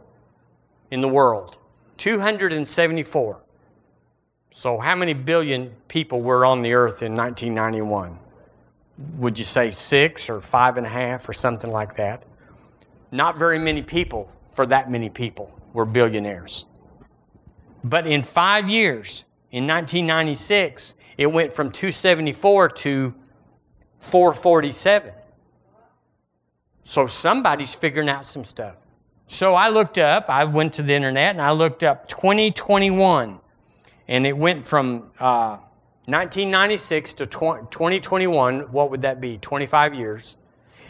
in 0.95 1.01
the 1.01 1.09
world. 1.09 1.57
274. 1.97 3.41
So, 4.49 4.79
how 4.79 4.95
many 4.95 5.13
billion 5.13 5.71
people 5.89 6.21
were 6.21 6.45
on 6.45 6.61
the 6.61 6.73
earth 6.73 7.03
in 7.03 7.13
1991? 7.13 8.17
Would 9.17 9.37
you 9.37 9.43
say 9.43 9.71
six 9.71 10.29
or 10.29 10.39
five 10.39 10.77
and 10.77 10.87
a 10.87 10.89
half 10.89 11.27
or 11.27 11.33
something 11.33 11.69
like 11.69 11.97
that? 11.97 12.23
Not 13.11 13.37
very 13.37 13.59
many 13.59 13.81
people 13.81 14.31
for 14.53 14.65
that 14.67 14.89
many 14.89 15.09
people 15.09 15.53
were 15.73 15.83
billionaires. 15.83 16.65
But 17.83 18.07
in 18.07 18.21
five 18.21 18.69
years, 18.69 19.25
in 19.51 19.67
1996, 19.67 20.95
it 21.17 21.27
went 21.27 21.53
from 21.53 21.71
274 21.71 22.69
to 22.69 23.13
447. 23.97 25.11
So 26.85 27.05
somebody's 27.05 27.75
figuring 27.75 28.07
out 28.07 28.25
some 28.25 28.45
stuff. 28.45 28.84
So 29.27 29.55
I 29.55 29.69
looked 29.69 29.97
up, 29.97 30.29
I 30.29 30.43
went 30.45 30.73
to 30.73 30.83
the 30.83 30.93
internet 30.93 31.31
and 31.31 31.41
I 31.41 31.51
looked 31.51 31.83
up 31.83 32.07
2021. 32.07 33.39
And 34.07 34.27
it 34.27 34.37
went 34.37 34.63
from 34.63 35.09
uh, 35.19 35.57
1996 36.05 37.15
to 37.15 37.25
2021. 37.25 38.59
What 38.71 38.91
would 38.91 39.01
that 39.01 39.19
be? 39.19 39.39
25 39.39 39.95
years. 39.95 40.37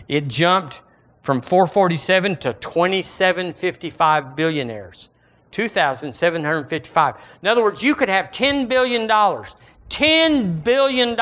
It 0.10 0.28
jumped 0.28 0.82
from 1.22 1.40
447 1.40 2.36
to 2.38 2.54
2755 2.54 4.36
billionaires. 4.36 5.10
2,755. 5.52 7.16
In 7.42 7.48
other 7.48 7.64
words, 7.64 7.82
you 7.82 7.96
could 7.96 8.10
have 8.10 8.30
$10 8.30 8.68
billion, 8.68 9.08
$10 9.08 10.64
billion, 10.64 11.18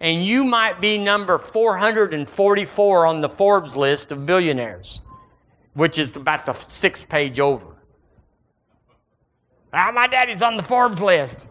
and 0.00 0.26
you 0.26 0.44
might 0.44 0.80
be 0.82 0.98
number 0.98 1.38
444 1.38 3.06
on 3.06 3.20
the 3.22 3.28
Forbes 3.30 3.74
list 3.74 4.12
of 4.12 4.26
billionaires 4.26 5.00
which 5.74 5.98
is 5.98 6.16
about 6.16 6.46
the 6.46 6.54
sixth 6.54 7.08
page 7.08 7.38
over. 7.40 7.76
Ah, 9.72 9.90
my 9.92 10.06
daddy's 10.06 10.42
on 10.42 10.56
the 10.56 10.62
Forbes 10.62 11.02
list. 11.02 11.48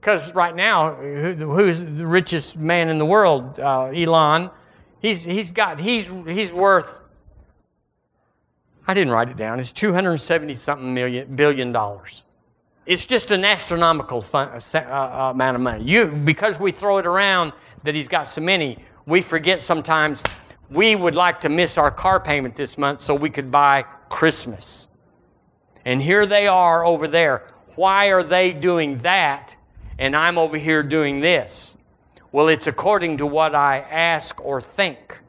Because 0.00 0.34
right 0.34 0.56
now, 0.56 0.94
who's 0.94 1.84
the 1.84 2.06
richest 2.06 2.56
man 2.56 2.88
in 2.88 2.98
the 2.98 3.06
world? 3.06 3.60
Uh, 3.60 3.84
Elon. 3.94 4.50
He's, 5.00 5.24
he's 5.24 5.52
got, 5.52 5.80
he's, 5.80 6.12
he's 6.26 6.52
worth, 6.52 7.06
I 8.86 8.94
didn't 8.94 9.12
write 9.12 9.28
it 9.28 9.36
down, 9.36 9.58
it's 9.58 9.72
270 9.72 10.54
something 10.54 10.94
million, 10.94 11.34
billion 11.34 11.72
dollars. 11.72 12.24
It's 12.86 13.04
just 13.04 13.30
an 13.30 13.44
astronomical 13.44 14.20
fun, 14.20 14.48
uh, 14.48 14.78
uh, 14.78 15.30
amount 15.32 15.56
of 15.56 15.60
money. 15.60 15.84
You, 15.84 16.06
because 16.06 16.58
we 16.58 16.72
throw 16.72 16.98
it 16.98 17.06
around 17.06 17.52
that 17.84 17.94
he's 17.94 18.08
got 18.08 18.28
so 18.28 18.40
many, 18.40 18.78
we 19.06 19.20
forget 19.20 19.58
sometimes 19.58 20.22
we 20.72 20.96
would 20.96 21.14
like 21.14 21.40
to 21.40 21.48
miss 21.48 21.76
our 21.78 21.90
car 21.90 22.18
payment 22.18 22.56
this 22.56 22.78
month 22.78 23.00
so 23.00 23.14
we 23.14 23.30
could 23.30 23.50
buy 23.50 23.84
Christmas. 24.08 24.88
And 25.84 26.00
here 26.00 26.26
they 26.26 26.46
are 26.46 26.84
over 26.84 27.06
there. 27.06 27.48
Why 27.74 28.06
are 28.06 28.22
they 28.22 28.52
doing 28.52 28.98
that 28.98 29.56
and 29.98 30.16
I'm 30.16 30.38
over 30.38 30.56
here 30.56 30.82
doing 30.82 31.20
this? 31.20 31.76
Well, 32.30 32.48
it's 32.48 32.66
according 32.66 33.18
to 33.18 33.26
what 33.26 33.54
I 33.54 33.80
ask 33.80 34.40
or 34.42 34.60
think. 34.60 35.22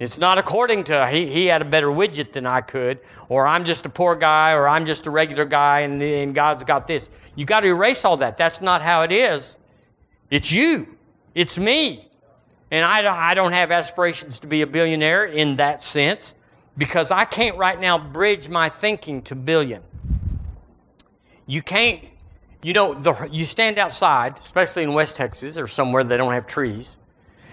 It's 0.00 0.18
not 0.18 0.36
according 0.36 0.84
to 0.84 1.06
he, 1.06 1.28
he 1.28 1.46
had 1.46 1.62
a 1.62 1.64
better 1.64 1.86
widget 1.86 2.32
than 2.32 2.44
I 2.44 2.60
could, 2.60 2.98
or 3.28 3.46
I'm 3.46 3.64
just 3.64 3.86
a 3.86 3.88
poor 3.88 4.16
guy, 4.16 4.52
or 4.52 4.66
I'm 4.66 4.84
just 4.84 5.06
a 5.06 5.10
regular 5.10 5.44
guy, 5.44 5.80
and, 5.80 6.02
and 6.02 6.34
God's 6.34 6.64
got 6.64 6.88
this. 6.88 7.08
You 7.36 7.44
got 7.44 7.60
to 7.60 7.68
erase 7.68 8.04
all 8.04 8.16
that. 8.16 8.36
That's 8.36 8.60
not 8.60 8.82
how 8.82 9.02
it 9.02 9.12
is. 9.12 9.58
It's 10.28 10.50
you, 10.50 10.96
it's 11.36 11.56
me. 11.56 12.11
And 12.72 12.86
I, 12.86 13.30
I 13.30 13.34
don't 13.34 13.52
have 13.52 13.70
aspirations 13.70 14.40
to 14.40 14.46
be 14.46 14.62
a 14.62 14.66
billionaire 14.66 15.26
in 15.26 15.56
that 15.56 15.82
sense 15.82 16.34
because 16.78 17.10
I 17.10 17.26
can't 17.26 17.58
right 17.58 17.78
now 17.78 17.98
bridge 17.98 18.48
my 18.48 18.70
thinking 18.70 19.20
to 19.24 19.34
billion. 19.34 19.82
You 21.46 21.60
can't, 21.60 22.00
you 22.62 22.72
know, 22.72 22.94
the, 22.94 23.28
you 23.30 23.44
stand 23.44 23.78
outside, 23.78 24.38
especially 24.38 24.84
in 24.84 24.94
West 24.94 25.16
Texas 25.16 25.58
or 25.58 25.66
somewhere 25.66 26.02
they 26.02 26.16
don't 26.16 26.32
have 26.32 26.46
trees, 26.46 26.96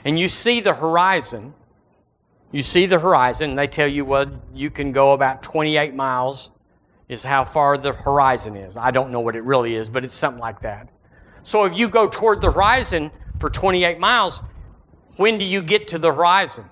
and 0.05 0.17
you 0.17 0.29
see 0.29 0.62
the 0.62 0.73
horizon. 0.73 1.53
You 2.53 2.62
see 2.62 2.86
the 2.86 2.97
horizon, 2.97 3.49
and 3.49 3.60
they 3.60 3.67
tell 3.67 3.89
you, 3.89 4.05
well, 4.05 4.41
you 4.53 4.69
can 4.69 4.93
go 4.93 5.12
about 5.12 5.43
28 5.43 5.93
miles, 5.95 6.51
is 7.10 7.25
how 7.25 7.43
far 7.43 7.77
the 7.77 7.91
horizon 7.91 8.55
is. 8.55 8.77
I 8.77 8.91
don't 8.91 9.12
know 9.12 9.19
what 9.19 9.36
it 9.36 9.43
really 9.43 9.75
is, 9.75 9.89
but 9.89 10.05
it's 10.05 10.15
something 10.15 10.39
like 10.39 10.62
that. 10.62 10.88
So 11.43 11.65
if 11.65 11.77
you 11.77 11.89
go 11.89 12.08
toward 12.08 12.39
the 12.39 12.51
horizon 12.51 13.12
for 13.38 13.49
28 13.49 13.99
miles, 13.99 14.43
when 15.19 15.38
do 15.38 15.43
you 15.43 15.62
get 15.62 15.89
to 15.89 15.99
the 15.99 16.13
horizon? 16.13 16.63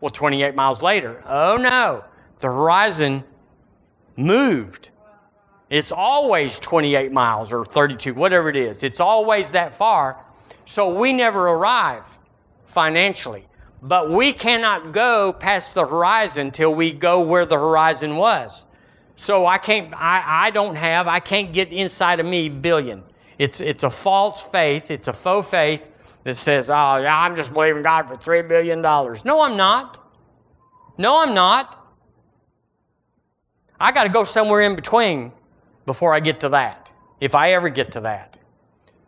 Well, 0.00 0.10
28 0.10 0.54
miles 0.54 0.82
later. 0.82 1.20
Oh 1.26 1.56
no, 1.56 2.04
the 2.38 2.46
horizon 2.46 3.24
moved. 4.16 4.90
It's 5.68 5.90
always 5.90 6.60
28 6.60 7.10
miles 7.10 7.52
or 7.52 7.64
32, 7.64 8.14
whatever 8.14 8.48
it 8.48 8.54
is. 8.54 8.84
It's 8.84 9.00
always 9.00 9.50
that 9.50 9.74
far. 9.74 10.24
So 10.64 10.96
we 10.96 11.12
never 11.12 11.48
arrive 11.48 12.20
financially. 12.66 13.48
But 13.82 14.10
we 14.10 14.32
cannot 14.32 14.92
go 14.92 15.32
past 15.32 15.74
the 15.74 15.84
horizon 15.84 16.52
till 16.52 16.72
we 16.72 16.92
go 16.92 17.24
where 17.24 17.44
the 17.44 17.56
horizon 17.56 18.16
was. 18.16 18.68
So 19.16 19.46
I 19.46 19.58
can't, 19.58 19.92
I, 19.92 20.22
I 20.46 20.50
don't 20.50 20.76
have, 20.76 21.08
I 21.08 21.18
can't 21.18 21.52
get 21.52 21.72
inside 21.72 22.20
of 22.20 22.26
me 22.26 22.48
billion. 22.48 23.02
It's, 23.38 23.60
it's 23.60 23.82
a 23.82 23.90
false 23.90 24.40
faith, 24.40 24.92
it's 24.92 25.08
a 25.08 25.12
faux 25.12 25.50
faith 25.50 25.88
that 26.24 26.36
says, 26.36 26.70
oh, 26.70 26.96
yeah, 26.96 27.18
I'm 27.18 27.34
just 27.34 27.52
believing 27.52 27.82
God 27.82 28.08
for 28.08 28.14
$3 28.14 28.48
billion. 28.48 28.80
No, 28.80 29.42
I'm 29.42 29.56
not. 29.56 29.98
No, 30.98 31.22
I'm 31.22 31.34
not. 31.34 31.78
I 33.80 33.90
got 33.90 34.04
to 34.04 34.08
go 34.08 34.24
somewhere 34.24 34.60
in 34.60 34.76
between 34.76 35.32
before 35.86 36.14
I 36.14 36.20
get 36.20 36.38
to 36.40 36.48
that, 36.50 36.92
if 37.20 37.34
I 37.34 37.52
ever 37.52 37.68
get 37.68 37.92
to 37.92 38.00
that. 38.02 38.38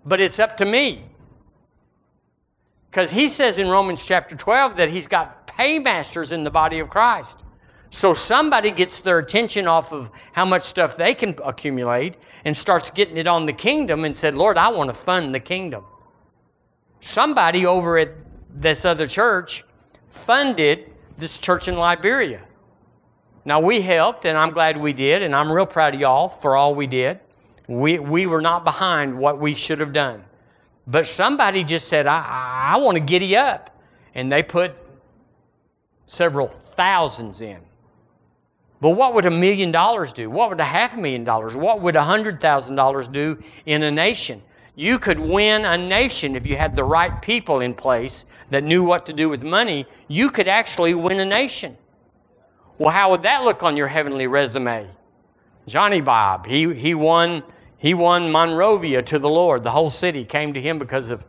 But 0.04 0.20
it's 0.20 0.38
up 0.38 0.56
to 0.56 0.64
me. 0.64 1.04
Because 2.90 3.10
he 3.12 3.28
says 3.28 3.58
in 3.58 3.68
Romans 3.68 4.04
chapter 4.04 4.36
12 4.36 4.76
that 4.76 4.88
he's 4.88 5.06
got 5.06 5.46
paymasters 5.46 6.32
in 6.32 6.42
the 6.42 6.50
body 6.50 6.80
of 6.80 6.90
Christ. 6.90 7.44
So 7.90 8.12
somebody 8.12 8.72
gets 8.72 8.98
their 8.98 9.20
attention 9.20 9.68
off 9.68 9.92
of 9.92 10.10
how 10.32 10.44
much 10.44 10.64
stuff 10.64 10.96
they 10.96 11.14
can 11.14 11.36
accumulate 11.44 12.16
and 12.44 12.56
starts 12.56 12.90
getting 12.90 13.16
it 13.16 13.28
on 13.28 13.46
the 13.46 13.52
kingdom 13.52 14.04
and 14.04 14.14
said, 14.14 14.34
Lord, 14.34 14.58
I 14.58 14.68
want 14.68 14.88
to 14.88 14.94
fund 14.94 15.32
the 15.32 15.40
kingdom 15.40 15.84
somebody 17.04 17.66
over 17.66 17.98
at 17.98 18.10
this 18.54 18.84
other 18.84 19.06
church 19.06 19.64
funded 20.08 20.90
this 21.18 21.38
church 21.38 21.68
in 21.68 21.76
Liberia. 21.76 22.40
Now, 23.44 23.60
we 23.60 23.82
helped, 23.82 24.24
and 24.24 24.38
I'm 24.38 24.52
glad 24.52 24.80
we 24.80 24.94
did, 24.94 25.22
and 25.22 25.36
I'm 25.36 25.52
real 25.52 25.66
proud 25.66 25.94
of 25.94 26.00
y'all 26.00 26.28
for 26.28 26.56
all 26.56 26.74
we 26.74 26.86
did. 26.86 27.20
We, 27.68 27.98
we 27.98 28.26
were 28.26 28.40
not 28.40 28.64
behind 28.64 29.18
what 29.18 29.38
we 29.38 29.54
should 29.54 29.80
have 29.80 29.92
done. 29.92 30.24
But 30.86 31.06
somebody 31.06 31.62
just 31.62 31.88
said, 31.88 32.06
I, 32.06 32.72
I 32.74 32.78
want 32.78 32.96
to 32.96 33.00
giddy 33.00 33.36
up. 33.36 33.70
And 34.14 34.32
they 34.32 34.42
put 34.42 34.72
several 36.06 36.46
thousands 36.46 37.42
in. 37.42 37.58
But 38.80 38.90
what 38.90 39.14
would 39.14 39.26
a 39.26 39.30
million 39.30 39.72
dollars 39.72 40.12
do? 40.12 40.30
What 40.30 40.50
would 40.50 40.60
a 40.60 40.64
half 40.64 40.94
a 40.94 40.96
million 40.96 41.24
dollars? 41.24 41.56
What 41.56 41.80
would 41.82 41.96
a 41.96 42.02
hundred 42.02 42.40
thousand 42.40 42.76
dollars 42.76 43.08
do 43.08 43.42
in 43.66 43.82
a 43.82 43.90
nation? 43.90 44.42
You 44.76 44.98
could 44.98 45.20
win 45.20 45.64
a 45.64 45.78
nation 45.78 46.34
if 46.34 46.46
you 46.46 46.56
had 46.56 46.74
the 46.74 46.84
right 46.84 47.22
people 47.22 47.60
in 47.60 47.74
place 47.74 48.26
that 48.50 48.64
knew 48.64 48.82
what 48.82 49.06
to 49.06 49.12
do 49.12 49.28
with 49.28 49.44
money. 49.44 49.86
You 50.08 50.30
could 50.30 50.48
actually 50.48 50.94
win 50.94 51.20
a 51.20 51.24
nation. 51.24 51.76
Well, 52.78 52.90
how 52.90 53.10
would 53.10 53.22
that 53.22 53.44
look 53.44 53.62
on 53.62 53.76
your 53.76 53.86
heavenly 53.86 54.26
resume? 54.26 54.88
Johnny 55.66 56.00
Bob, 56.00 56.46
he, 56.46 56.74
he 56.74 56.94
won 56.94 57.42
he 57.76 57.92
won 57.92 58.32
Monrovia 58.32 59.02
to 59.02 59.18
the 59.18 59.28
Lord. 59.28 59.62
The 59.62 59.70
whole 59.70 59.90
city 59.90 60.24
came 60.24 60.54
to 60.54 60.60
him 60.60 60.78
because 60.78 61.10
of 61.10 61.26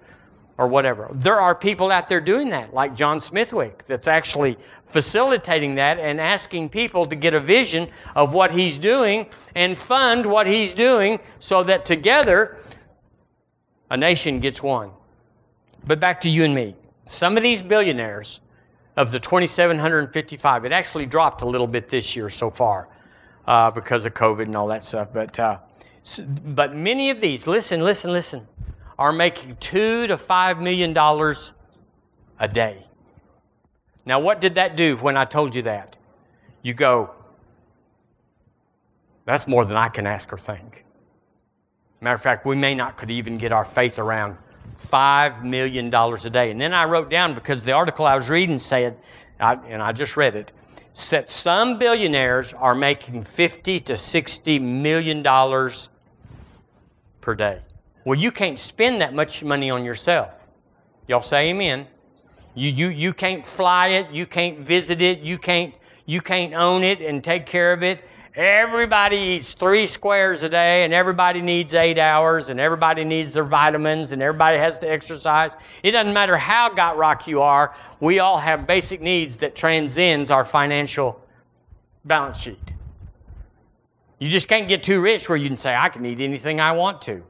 or 0.58 0.67
whatever. 0.67 1.10
There 1.13 1.39
are 1.39 1.53
people 1.53 1.91
out 1.91 2.08
there 2.08 2.21
doing 2.21 2.49
that, 2.51 2.73
like 2.73 2.95
John 2.95 3.19
Smithwick, 3.19 3.84
that's 3.84 4.08
actually 4.08 4.58
facilitating 4.86 5.75
that 5.75 5.99
and 5.99 6.21
asking 6.21 6.69
people 6.69 7.05
to 7.08 7.15
get 7.15 7.34
a 7.34 7.41
vision 7.41 7.89
of 8.15 8.34
what 8.34 8.51
he's 8.51 8.77
doing 8.77 9.27
and 9.53 9.77
fund 9.77 10.25
what 10.25 10.47
he's 10.47 10.73
doing 10.73 11.19
so 11.39 11.62
that 11.63 11.84
together 11.84 12.58
a 13.95 13.97
nation 13.97 14.41
gets 14.41 14.62
won. 14.62 14.91
But 15.88 16.01
back 16.01 16.19
to 16.21 16.29
you 16.29 16.43
and 16.43 16.53
me. 16.53 16.75
Some 17.05 17.38
of 17.38 17.43
these 17.43 17.62
billionaires 17.62 18.41
of 18.97 19.10
the 19.10 19.21
2,755, 19.21 20.65
it 20.65 20.73
actually 20.73 21.05
dropped 21.05 21.43
a 21.43 21.45
little 21.45 21.65
bit 21.65 21.88
this 21.88 22.13
year 22.13 22.29
so 22.29 22.49
far 22.49 22.89
uh, 23.47 23.71
because 23.71 24.05
of 24.05 24.13
COVID 24.13 24.43
and 24.43 24.58
all 24.58 24.67
that 24.67 24.84
stuff. 24.84 25.13
But, 25.13 25.39
uh, 25.39 25.60
but 26.45 26.75
many 26.75 27.10
of 27.10 27.21
these, 27.21 27.47
listen, 27.47 27.81
listen, 27.81 28.12
listen, 28.12 28.45
are 28.99 29.13
making 29.13 29.55
two 29.62 30.08
to 30.08 30.17
five 30.17 30.60
million 30.60 30.91
dollars 30.91 31.53
a 32.38 32.49
day. 32.49 32.86
Now, 34.05 34.19
what 34.19 34.41
did 34.41 34.55
that 34.55 34.75
do 34.75 34.97
when 34.97 35.15
I 35.15 35.23
told 35.23 35.55
you 35.55 35.62
that? 35.62 35.97
You 36.63 36.73
go, 36.73 37.12
that's 39.23 39.47
more 39.47 39.63
than 39.63 39.77
I 39.77 39.88
can 39.88 40.05
ask 40.05 40.34
or 40.34 40.38
think. 40.38 40.85
Matter 42.01 42.15
of 42.15 42.21
fact, 42.21 42.45
we 42.45 42.55
may 42.55 42.75
not 42.75 42.97
could 42.97 43.12
even 43.12 43.38
get 43.38 43.51
our 43.51 43.65
faith 43.65 43.99
around 43.99 44.38
$5 44.75 45.43
million 45.43 45.93
a 45.93 46.29
day. 46.29 46.51
And 46.51 46.60
then 46.60 46.73
I 46.73 46.86
wrote 46.86 47.10
down, 47.10 47.34
because 47.34 47.63
the 47.63 47.71
article 47.71 48.05
I 48.05 48.15
was 48.15 48.29
reading 48.29 48.60
said, 48.60 48.97
and 49.39 49.81
I 49.81 49.91
just 49.91 50.17
read 50.17 50.36
it, 50.36 50.51
said 50.93 51.29
some 51.29 51.77
billionaires 51.77 52.53
are 52.53 52.75
making 52.75 53.23
50 53.23 53.81
to 53.81 53.97
60 53.97 54.60
million 54.60 55.21
dollars 55.21 55.89
per 57.21 57.36
day. 57.36 57.62
Well, 58.05 58.17
you 58.17 58.31
can't 58.31 58.58
spend 58.60 59.01
that 59.01 59.13
much 59.13 59.43
money 59.43 59.69
on 59.69 59.84
yourself. 59.84 60.47
Y'all 61.08 61.21
say 61.21 61.49
amen. 61.49 61.88
You, 62.53 62.69
you, 62.69 62.89
you 62.89 63.13
can't 63.13 63.45
fly 63.45 63.88
it, 63.89 64.12
you 64.12 64.25
can't 64.25 64.60
visit 64.60 65.01
it, 65.01 65.19
you 65.19 65.38
can't, 65.38 65.73
you 66.05 66.21
can't 66.21 66.53
own 66.53 66.84
it 66.84 67.01
and 67.01 67.23
take 67.23 67.45
care 67.45 67.73
of 67.73 67.84
it 67.84 68.03
Everybody 68.36 69.15
eats 69.15 69.54
three 69.54 69.88
squares 69.88 70.43
a 70.43 70.50
day, 70.50 70.84
and 70.84 70.93
everybody 70.93 71.39
needs 71.39 71.74
eight 71.74 71.98
hours, 71.98 72.50
and 72.50 72.60
everybody 72.60 73.06
needs 73.06 73.32
their 73.32 73.45
vitamins, 73.45 74.12
and 74.12 74.21
everybody 74.21 74.58
has 74.58 74.78
to 74.80 74.91
exercise. 74.91 75.56
It 75.84 75.91
doesn't 75.91 76.13
matter 76.13 76.36
how 76.36 76.69
got 76.69 76.98
rock 76.98 77.28
you 77.28 77.41
are, 77.41 77.74
we 78.02 78.19
all 78.19 78.38
have 78.38 78.67
basic 78.67 79.00
needs 79.00 79.38
that 79.38 79.56
transcends 79.56 80.32
our 80.32 80.43
financial 80.43 81.21
balance 82.04 82.39
sheet. 82.39 82.74
You 84.19 84.30
just 84.30 84.50
can't 84.50 84.67
get 84.67 84.84
too 84.84 85.00
rich 85.00 85.30
where 85.30 85.38
you 85.38 85.48
can 85.48 85.58
say, 85.58 85.74
I 85.74 85.88
can 85.88 86.06
eat 86.06 86.19
anything 86.19 86.60
I 86.60 86.74
want 86.74 87.02
to. 87.04 87.24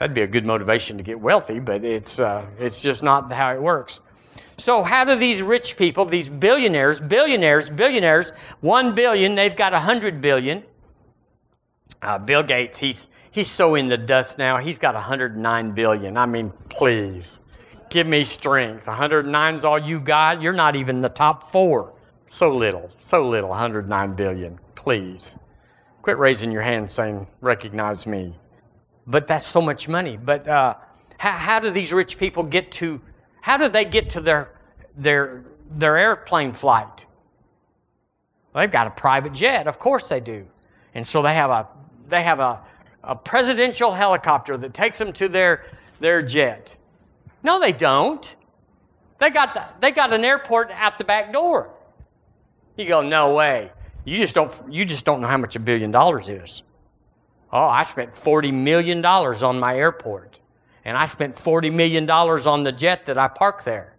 That'd 0.00 0.14
be 0.14 0.22
a 0.22 0.26
good 0.26 0.44
motivation 0.44 0.96
to 0.96 1.04
get 1.04 1.20
wealthy, 1.20 1.60
but 1.60 1.84
it's, 1.84 2.18
uh, 2.18 2.44
it's 2.58 2.82
just 2.82 3.04
not 3.04 3.30
how 3.30 3.54
it 3.54 3.62
works. 3.62 4.00
So, 4.56 4.82
how 4.82 5.04
do 5.04 5.16
these 5.16 5.42
rich 5.42 5.76
people, 5.76 6.04
these 6.04 6.28
billionaires, 6.28 7.00
billionaires, 7.00 7.68
billionaires, 7.68 8.30
one 8.60 8.94
billion, 8.94 9.34
they've 9.34 9.56
got 9.56 9.72
a 9.74 9.80
hundred 9.80 10.20
billion. 10.20 10.62
Uh, 12.00 12.18
Bill 12.18 12.42
Gates, 12.42 12.78
he's, 12.78 13.08
he's 13.30 13.50
so 13.50 13.74
in 13.74 13.88
the 13.88 13.98
dust 13.98 14.38
now, 14.38 14.58
he's 14.58 14.78
got 14.78 14.94
109 14.94 15.72
billion. 15.72 16.16
I 16.16 16.26
mean, 16.26 16.52
please, 16.68 17.40
give 17.90 18.06
me 18.06 18.24
strength. 18.24 18.86
109 18.86 19.54
is 19.54 19.64
all 19.64 19.78
you 19.78 20.00
got. 20.00 20.42
You're 20.42 20.52
not 20.52 20.76
even 20.76 21.00
the 21.00 21.08
top 21.08 21.52
four. 21.52 21.92
So 22.26 22.54
little, 22.54 22.90
so 22.98 23.28
little, 23.28 23.50
109 23.50 24.14
billion. 24.14 24.58
Please. 24.74 25.36
Quit 26.02 26.18
raising 26.18 26.50
your 26.50 26.62
hand 26.62 26.90
saying, 26.90 27.26
recognize 27.40 28.06
me. 28.06 28.34
But 29.06 29.26
that's 29.26 29.46
so 29.46 29.60
much 29.60 29.88
money. 29.88 30.16
But 30.16 30.48
uh, 30.48 30.74
how, 31.18 31.32
how 31.32 31.60
do 31.60 31.70
these 31.70 31.92
rich 31.92 32.18
people 32.18 32.42
get 32.42 32.72
to 32.72 33.00
how 33.42 33.56
do 33.56 33.68
they 33.68 33.84
get 33.84 34.08
to 34.10 34.20
their, 34.20 34.52
their, 34.96 35.42
their 35.68 35.98
airplane 35.98 36.52
flight? 36.52 37.06
Well, 38.52 38.62
they've 38.62 38.70
got 38.70 38.86
a 38.86 38.90
private 38.90 39.32
jet, 39.32 39.66
of 39.66 39.78
course 39.78 40.08
they 40.08 40.20
do. 40.20 40.46
And 40.94 41.04
so 41.06 41.22
they 41.22 41.34
have 41.34 41.50
a, 41.50 41.68
they 42.08 42.22
have 42.22 42.38
a, 42.38 42.60
a 43.02 43.16
presidential 43.16 43.92
helicopter 43.92 44.56
that 44.56 44.72
takes 44.72 44.96
them 44.96 45.12
to 45.14 45.28
their, 45.28 45.64
their 45.98 46.22
jet. 46.22 46.76
No, 47.42 47.58
they 47.58 47.72
don't. 47.72 48.34
They 49.18 49.30
got, 49.30 49.54
the, 49.54 49.64
they 49.80 49.90
got 49.90 50.12
an 50.12 50.24
airport 50.24 50.70
out 50.70 50.98
the 50.98 51.04
back 51.04 51.32
door. 51.32 51.70
You 52.76 52.86
go, 52.86 53.02
no 53.02 53.34
way. 53.34 53.72
You 54.04 54.18
just 54.18 54.36
don't, 54.36 54.62
you 54.70 54.84
just 54.84 55.04
don't 55.04 55.20
know 55.20 55.26
how 55.26 55.36
much 55.36 55.56
a 55.56 55.60
billion 55.60 55.90
dollars 55.90 56.28
is. 56.28 56.62
Oh, 57.52 57.64
I 57.64 57.82
spent 57.82 58.12
$40 58.12 58.52
million 58.52 59.04
on 59.04 59.58
my 59.58 59.76
airport 59.76 60.38
and 60.84 60.96
I 60.96 61.06
spent 61.06 61.36
$40 61.36 61.72
million 61.72 62.08
on 62.10 62.62
the 62.62 62.72
jet 62.72 63.06
that 63.06 63.18
I 63.18 63.28
parked 63.28 63.64
there. 63.64 63.94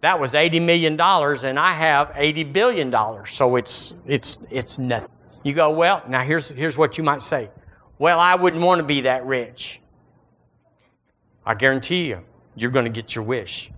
That 0.00 0.20
was 0.20 0.34
$80 0.34 0.64
million, 0.64 0.92
and 1.00 1.58
I 1.58 1.72
have 1.72 2.08
$80 2.10 2.52
billion. 2.52 3.26
So 3.26 3.56
it's, 3.56 3.94
it's, 4.06 4.38
it's 4.50 4.78
nothing. 4.78 5.10
You 5.42 5.54
go, 5.54 5.70
well, 5.70 6.02
now 6.08 6.22
here's, 6.22 6.50
here's 6.50 6.76
what 6.76 6.98
you 6.98 7.04
might 7.04 7.22
say. 7.22 7.50
Well, 7.98 8.20
I 8.20 8.36
wouldn't 8.36 8.62
want 8.62 8.78
to 8.78 8.84
be 8.84 9.02
that 9.02 9.26
rich. 9.26 9.80
I 11.44 11.54
guarantee 11.54 12.08
you, 12.08 12.22
you're 12.54 12.70
going 12.70 12.84
to 12.84 12.90
get 12.90 13.14
your 13.14 13.24
wish. 13.24 13.72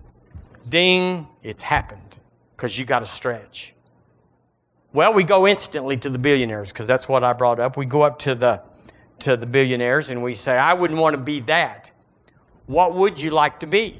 Ding, 0.69 1.27
it's 1.41 1.63
happened 1.63 2.19
because 2.55 2.77
you 2.77 2.85
got 2.85 2.99
to 2.99 3.05
stretch. 3.05 3.73
Well, 4.93 5.13
we 5.13 5.23
go 5.23 5.47
instantly 5.47 5.97
to 5.97 6.09
the 6.09 6.19
billionaires 6.19 6.71
because 6.71 6.85
that's 6.85 7.07
what 7.07 7.23
I 7.23 7.33
brought 7.33 7.59
up. 7.59 7.77
We 7.77 7.85
go 7.85 8.01
up 8.01 8.19
to 8.19 8.35
the, 8.35 8.61
to 9.19 9.37
the 9.37 9.45
billionaires 9.45 10.11
and 10.11 10.21
we 10.21 10.33
say, 10.33 10.57
I 10.57 10.73
wouldn't 10.73 10.99
want 10.99 11.15
to 11.15 11.21
be 11.21 11.39
that. 11.41 11.91
What 12.71 12.93
would 12.93 13.19
you 13.19 13.31
like 13.31 13.59
to 13.59 13.67
be? 13.67 13.99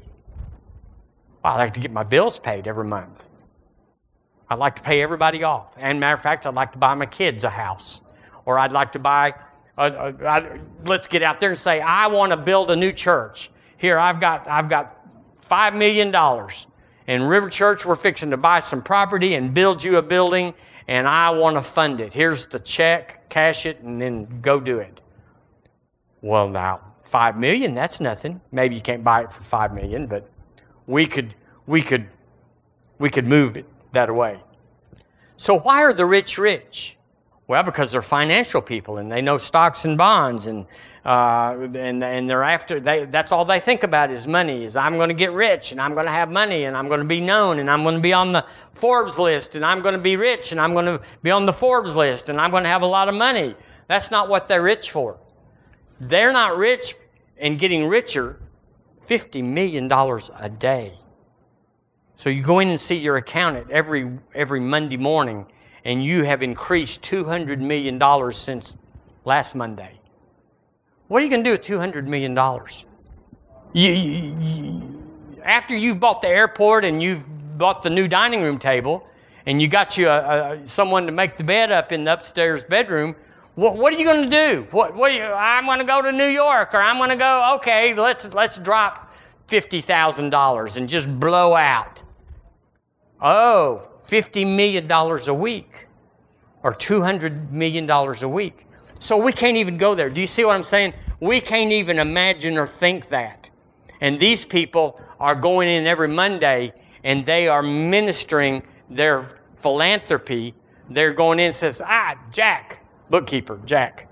I'd 1.44 1.58
like 1.58 1.74
to 1.74 1.80
get 1.80 1.92
my 1.92 2.04
bills 2.04 2.38
paid 2.38 2.66
every 2.66 2.86
month. 2.86 3.28
I'd 4.48 4.58
like 4.58 4.76
to 4.76 4.82
pay 4.82 5.02
everybody 5.02 5.44
off. 5.44 5.74
And 5.76 6.00
matter 6.00 6.14
of 6.14 6.22
fact, 6.22 6.46
I'd 6.46 6.54
like 6.54 6.72
to 6.72 6.78
buy 6.78 6.94
my 6.94 7.04
kids 7.04 7.44
a 7.44 7.50
house. 7.50 8.02
Or 8.46 8.58
I'd 8.58 8.72
like 8.72 8.92
to 8.92 8.98
buy, 8.98 9.34
a, 9.76 9.92
a, 9.92 10.14
a, 10.24 10.58
let's 10.86 11.06
get 11.06 11.22
out 11.22 11.38
there 11.38 11.50
and 11.50 11.58
say, 11.58 11.82
I 11.82 12.06
want 12.06 12.30
to 12.30 12.36
build 12.38 12.70
a 12.70 12.76
new 12.76 12.92
church. 12.92 13.50
Here, 13.76 13.98
I've 13.98 14.20
got, 14.20 14.48
I've 14.48 14.70
got 14.70 14.96
$5 15.50 15.76
million. 15.76 16.14
In 17.08 17.28
River 17.28 17.50
Church, 17.50 17.84
we're 17.84 17.94
fixing 17.94 18.30
to 18.30 18.38
buy 18.38 18.60
some 18.60 18.80
property 18.80 19.34
and 19.34 19.52
build 19.52 19.84
you 19.84 19.98
a 19.98 20.02
building, 20.02 20.54
and 20.88 21.06
I 21.06 21.28
want 21.28 21.56
to 21.56 21.60
fund 21.60 22.00
it. 22.00 22.14
Here's 22.14 22.46
the 22.46 22.58
check, 22.58 23.28
cash 23.28 23.66
it, 23.66 23.80
and 23.80 24.00
then 24.00 24.40
go 24.40 24.60
do 24.60 24.78
it. 24.78 25.02
Well, 26.22 26.48
now, 26.48 26.91
five 27.02 27.36
million, 27.36 27.74
that's 27.74 28.00
nothing. 28.00 28.40
Maybe 28.50 28.74
you 28.74 28.80
can't 28.80 29.04
buy 29.04 29.22
it 29.22 29.32
for 29.32 29.42
five 29.42 29.74
million, 29.74 30.06
but 30.06 30.28
we 30.86 31.06
could, 31.06 31.34
we 31.66 31.82
could, 31.82 32.08
we 32.98 33.10
could 33.10 33.26
move 33.26 33.56
it 33.56 33.66
that 33.92 34.08
away. 34.08 34.40
So 35.36 35.58
why 35.58 35.82
are 35.82 35.92
the 35.92 36.06
rich 36.06 36.38
rich? 36.38 36.96
Well, 37.48 37.64
because 37.64 37.92
they're 37.92 38.00
financial 38.00 38.62
people 38.62 38.98
and 38.98 39.10
they 39.10 39.20
know 39.20 39.36
stocks 39.36 39.84
and 39.84 39.98
bonds 39.98 40.46
and 40.46 40.64
uh, 41.04 41.56
and 41.74 42.02
and 42.02 42.30
they're 42.30 42.44
after 42.44 42.78
they 42.78 43.04
that's 43.06 43.32
all 43.32 43.44
they 43.44 43.58
think 43.58 43.82
about 43.82 44.12
is 44.12 44.26
money. 44.28 44.64
Is 44.64 44.76
I'm 44.76 44.94
going 44.94 45.08
to 45.08 45.14
get 45.14 45.32
rich 45.32 45.72
and 45.72 45.80
I'm 45.80 45.94
going 45.94 46.06
to 46.06 46.12
have 46.12 46.30
money 46.30 46.64
and 46.64 46.76
I'm 46.76 46.86
going 46.86 47.00
to 47.00 47.06
be 47.06 47.20
known 47.20 47.58
and 47.58 47.68
I'm 47.68 47.82
going 47.82 47.96
to 47.96 48.00
be 48.00 48.12
on 48.12 48.30
the 48.30 48.46
Forbes 48.72 49.18
list 49.18 49.56
and 49.56 49.66
I'm 49.66 49.82
going 49.82 49.96
to 49.96 50.00
be 50.00 50.16
rich 50.16 50.52
and 50.52 50.60
I'm 50.60 50.72
going 50.72 50.86
to 50.86 51.00
be 51.22 51.32
on 51.32 51.44
the 51.44 51.52
Forbes 51.52 51.96
list 51.96 52.28
and 52.28 52.40
I'm 52.40 52.52
going 52.52 52.62
to 52.62 52.68
have 52.68 52.82
a 52.82 52.86
lot 52.86 53.08
of 53.08 53.14
money. 53.16 53.56
That's 53.88 54.10
not 54.10 54.28
what 54.28 54.46
they're 54.46 54.62
rich 54.62 54.92
for. 54.92 55.18
They're 56.02 56.32
not 56.32 56.56
rich 56.56 56.96
and 57.38 57.60
getting 57.60 57.86
richer 57.86 58.40
$50 59.06 59.44
million 59.44 59.90
a 59.92 60.48
day. 60.48 60.98
So 62.16 62.28
you 62.28 62.42
go 62.42 62.58
in 62.58 62.68
and 62.68 62.80
see 62.80 62.96
your 62.96 63.18
accountant 63.18 63.70
every, 63.70 64.10
every 64.34 64.58
Monday 64.58 64.96
morning, 64.96 65.46
and 65.84 66.04
you 66.04 66.24
have 66.24 66.42
increased 66.42 67.02
$200 67.02 67.60
million 67.60 68.32
since 68.32 68.76
last 69.24 69.54
Monday. 69.54 70.00
What 71.06 71.22
are 71.22 71.24
you 71.24 71.30
going 71.30 71.44
to 71.44 71.50
do 71.50 71.52
with 71.52 71.94
$200 71.94 72.06
million? 72.06 72.36
You, 73.72 73.92
you, 73.92 74.36
you, 74.40 75.02
after 75.44 75.76
you've 75.76 76.00
bought 76.00 76.20
the 76.20 76.28
airport 76.28 76.84
and 76.84 77.00
you've 77.00 77.24
bought 77.56 77.82
the 77.82 77.90
new 77.90 78.08
dining 78.08 78.42
room 78.42 78.58
table, 78.58 79.08
and 79.46 79.62
you 79.62 79.68
got 79.68 79.96
you 79.96 80.08
a, 80.08 80.54
a, 80.54 80.66
someone 80.66 81.06
to 81.06 81.12
make 81.12 81.36
the 81.36 81.44
bed 81.44 81.70
up 81.70 81.92
in 81.92 82.04
the 82.04 82.12
upstairs 82.12 82.64
bedroom, 82.64 83.14
what, 83.54 83.76
what 83.76 83.92
are 83.92 83.98
you 83.98 84.04
going 84.04 84.24
to 84.24 84.30
do? 84.30 84.66
What, 84.70 84.94
what 84.94 85.12
you, 85.12 85.22
I'm 85.22 85.66
going 85.66 85.78
to 85.78 85.84
go 85.84 86.00
to 86.02 86.12
New 86.12 86.26
York, 86.26 86.72
or 86.74 86.80
I'm 86.80 86.96
going 86.96 87.10
to 87.10 87.16
go. 87.16 87.54
Okay, 87.56 87.94
let's 87.94 88.32
let's 88.32 88.58
drop 88.58 89.12
fifty 89.46 89.80
thousand 89.80 90.30
dollars 90.30 90.76
and 90.76 90.88
just 90.88 91.08
blow 91.20 91.54
out. 91.54 92.02
Oh, 93.20 93.88
fifty 94.04 94.44
million 94.44 94.86
dollars 94.86 95.28
a 95.28 95.34
week, 95.34 95.86
or 96.62 96.74
two 96.74 97.02
hundred 97.02 97.52
million 97.52 97.86
dollars 97.86 98.22
a 98.22 98.28
week. 98.28 98.66
So 98.98 99.22
we 99.22 99.32
can't 99.32 99.56
even 99.56 99.76
go 99.76 99.94
there. 99.94 100.08
Do 100.08 100.20
you 100.20 100.26
see 100.26 100.44
what 100.44 100.54
I'm 100.54 100.62
saying? 100.62 100.94
We 101.20 101.40
can't 101.40 101.72
even 101.72 101.98
imagine 101.98 102.56
or 102.56 102.66
think 102.66 103.08
that. 103.08 103.50
And 104.00 104.18
these 104.18 104.44
people 104.44 105.00
are 105.20 105.34
going 105.34 105.68
in 105.68 105.86
every 105.86 106.08
Monday 106.08 106.72
and 107.04 107.24
they 107.26 107.48
are 107.48 107.62
ministering 107.62 108.62
their 108.90 109.26
philanthropy. 109.60 110.54
They're 110.90 111.12
going 111.12 111.38
in 111.38 111.46
and 111.46 111.54
says, 111.54 111.82
ah, 111.84 112.16
Jack, 112.32 112.81
bookkeeper, 113.12 113.60
Jack. 113.64 114.08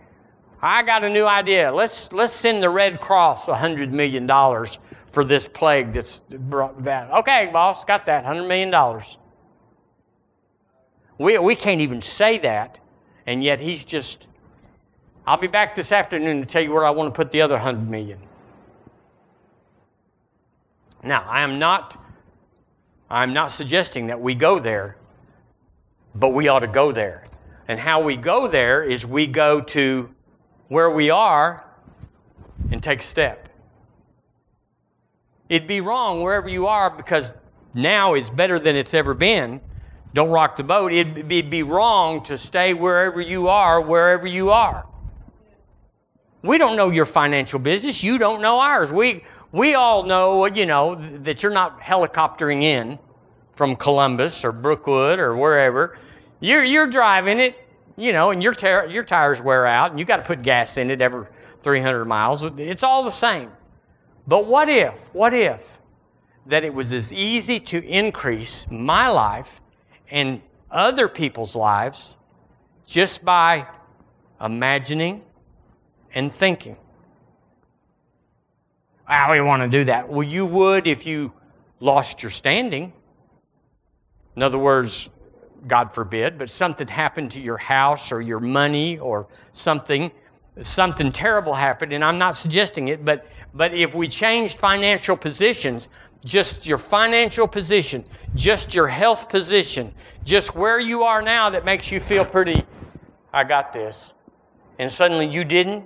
I 0.62 0.82
got 0.82 1.02
a 1.02 1.10
new 1.10 1.26
idea. 1.26 1.72
Let's, 1.72 2.12
let's 2.12 2.32
send 2.32 2.62
the 2.62 2.70
Red 2.70 3.00
Cross 3.00 3.48
$100 3.48 3.90
million 3.90 4.28
for 5.10 5.24
this 5.24 5.48
plague 5.48 5.92
that's 5.92 6.20
brought 6.20 6.84
that. 6.84 7.10
Okay, 7.10 7.50
boss, 7.52 7.84
got 7.84 8.06
that, 8.06 8.24
$100 8.24 8.46
million. 8.46 9.02
We, 11.18 11.38
we 11.38 11.56
can't 11.56 11.80
even 11.80 12.00
say 12.00 12.38
that, 12.38 12.78
and 13.26 13.42
yet 13.42 13.58
he's 13.58 13.84
just, 13.84 14.28
I'll 15.26 15.38
be 15.38 15.48
back 15.48 15.74
this 15.74 15.90
afternoon 15.90 16.40
to 16.40 16.46
tell 16.46 16.62
you 16.62 16.70
where 16.70 16.84
I 16.84 16.90
want 16.90 17.12
to 17.12 17.16
put 17.16 17.32
the 17.32 17.40
other 17.40 17.54
100 17.54 17.90
million. 17.90 18.20
Now, 21.02 21.24
I 21.26 21.40
am 21.40 21.58
not 21.58 21.96
I'm 23.10 23.32
not 23.32 23.50
suggesting 23.50 24.06
that 24.06 24.20
we 24.20 24.36
go 24.36 24.60
there, 24.60 24.96
but 26.14 26.28
we 26.28 26.46
ought 26.46 26.60
to 26.60 26.68
go 26.68 26.92
there. 26.92 27.24
And 27.70 27.78
how 27.78 28.02
we 28.02 28.16
go 28.16 28.48
there 28.48 28.82
is 28.82 29.06
we 29.06 29.28
go 29.28 29.60
to 29.60 30.12
where 30.66 30.90
we 30.90 31.08
are 31.08 31.64
and 32.72 32.82
take 32.82 32.98
a 32.98 33.04
step. 33.04 33.48
It'd 35.48 35.68
be 35.68 35.80
wrong 35.80 36.20
wherever 36.20 36.48
you 36.48 36.66
are 36.66 36.90
because 36.90 37.32
now 37.72 38.14
is 38.14 38.28
better 38.28 38.58
than 38.58 38.74
it's 38.74 38.92
ever 38.92 39.14
been. 39.14 39.60
Don't 40.14 40.30
rock 40.30 40.56
the 40.56 40.64
boat. 40.64 40.92
It'd 40.92 41.28
be, 41.28 41.62
wrong 41.62 42.24
to 42.24 42.36
stay 42.36 42.74
wherever 42.74 43.20
you 43.20 43.46
are, 43.46 43.80
wherever 43.80 44.26
you 44.26 44.50
are. 44.50 44.84
We 46.42 46.58
don't 46.58 46.74
know 46.76 46.90
your 46.90 47.06
financial 47.06 47.60
business. 47.60 48.02
You 48.02 48.18
don't 48.18 48.42
know 48.42 48.58
ours. 48.58 48.90
We, 48.90 49.22
we 49.52 49.74
all 49.74 50.02
know, 50.02 50.44
you 50.46 50.66
know, 50.66 50.96
that 50.96 51.44
you're 51.44 51.52
not 51.52 51.80
helicoptering 51.80 52.64
in 52.64 52.98
from 53.54 53.76
Columbus 53.76 54.44
or 54.44 54.50
Brookwood 54.50 55.20
or 55.20 55.36
wherever. 55.36 55.96
You're, 56.40 56.64
you're 56.64 56.86
driving 56.86 57.38
it, 57.38 57.59
you 58.00 58.12
know, 58.12 58.30
and 58.30 58.42
your, 58.42 58.54
ter- 58.54 58.86
your 58.86 59.04
tires 59.04 59.40
wear 59.40 59.66
out 59.66 59.90
and 59.90 59.98
you 59.98 60.04
got 60.04 60.16
to 60.16 60.22
put 60.22 60.42
gas 60.42 60.76
in 60.76 60.90
it 60.90 61.02
every 61.02 61.26
300 61.60 62.04
miles. 62.06 62.44
It's 62.58 62.82
all 62.82 63.04
the 63.04 63.10
same. 63.10 63.50
But 64.26 64.46
what 64.46 64.68
if, 64.68 65.12
what 65.14 65.34
if 65.34 65.80
that 66.46 66.64
it 66.64 66.72
was 66.72 66.92
as 66.92 67.12
easy 67.12 67.60
to 67.60 67.84
increase 67.84 68.66
my 68.70 69.08
life 69.08 69.60
and 70.10 70.40
other 70.70 71.08
people's 71.08 71.54
lives 71.54 72.16
just 72.86 73.24
by 73.24 73.66
imagining 74.40 75.22
and 76.14 76.32
thinking? 76.32 76.76
Ah, 79.06 79.28
we 79.30 79.40
want 79.40 79.62
to 79.62 79.68
do 79.68 79.84
that. 79.84 80.08
Well, 80.08 80.22
you 80.22 80.46
would 80.46 80.86
if 80.86 81.04
you 81.04 81.32
lost 81.80 82.22
your 82.22 82.30
standing. 82.30 82.92
In 84.36 84.42
other 84.42 84.58
words, 84.58 85.10
God 85.66 85.92
forbid, 85.92 86.38
but 86.38 86.50
something 86.50 86.88
happened 86.88 87.30
to 87.32 87.40
your 87.40 87.56
house 87.56 88.12
or 88.12 88.20
your 88.20 88.40
money 88.40 88.98
or 88.98 89.26
something, 89.52 90.10
something 90.60 91.12
terrible 91.12 91.54
happened, 91.54 91.92
and 91.92 92.04
I'm 92.04 92.18
not 92.18 92.34
suggesting 92.34 92.88
it, 92.88 93.04
but, 93.04 93.26
but 93.54 93.74
if 93.74 93.94
we 93.94 94.08
changed 94.08 94.58
financial 94.58 95.16
positions, 95.16 95.88
just 96.24 96.66
your 96.66 96.78
financial 96.78 97.48
position, 97.48 98.04
just 98.34 98.74
your 98.74 98.88
health 98.88 99.28
position, 99.28 99.92
just 100.24 100.54
where 100.54 100.78
you 100.78 101.02
are 101.02 101.22
now 101.22 101.50
that 101.50 101.64
makes 101.64 101.90
you 101.90 102.00
feel 102.00 102.24
pretty, 102.24 102.62
I 103.32 103.44
got 103.44 103.72
this, 103.72 104.14
and 104.78 104.90
suddenly 104.90 105.26
you 105.26 105.44
didn't, 105.44 105.84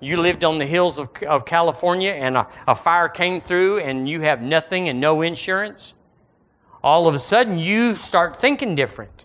you 0.00 0.16
lived 0.18 0.44
on 0.44 0.58
the 0.58 0.66
hills 0.66 0.98
of, 0.98 1.08
of 1.22 1.44
California 1.44 2.10
and 2.10 2.36
a, 2.36 2.46
a 2.68 2.74
fire 2.74 3.08
came 3.08 3.40
through 3.40 3.78
and 3.78 4.08
you 4.08 4.20
have 4.20 4.42
nothing 4.42 4.88
and 4.88 5.00
no 5.00 5.22
insurance, 5.22 5.94
all 6.86 7.08
of 7.08 7.16
a 7.16 7.18
sudden 7.18 7.58
you 7.58 7.96
start 7.96 8.36
thinking 8.36 8.76
different. 8.76 9.24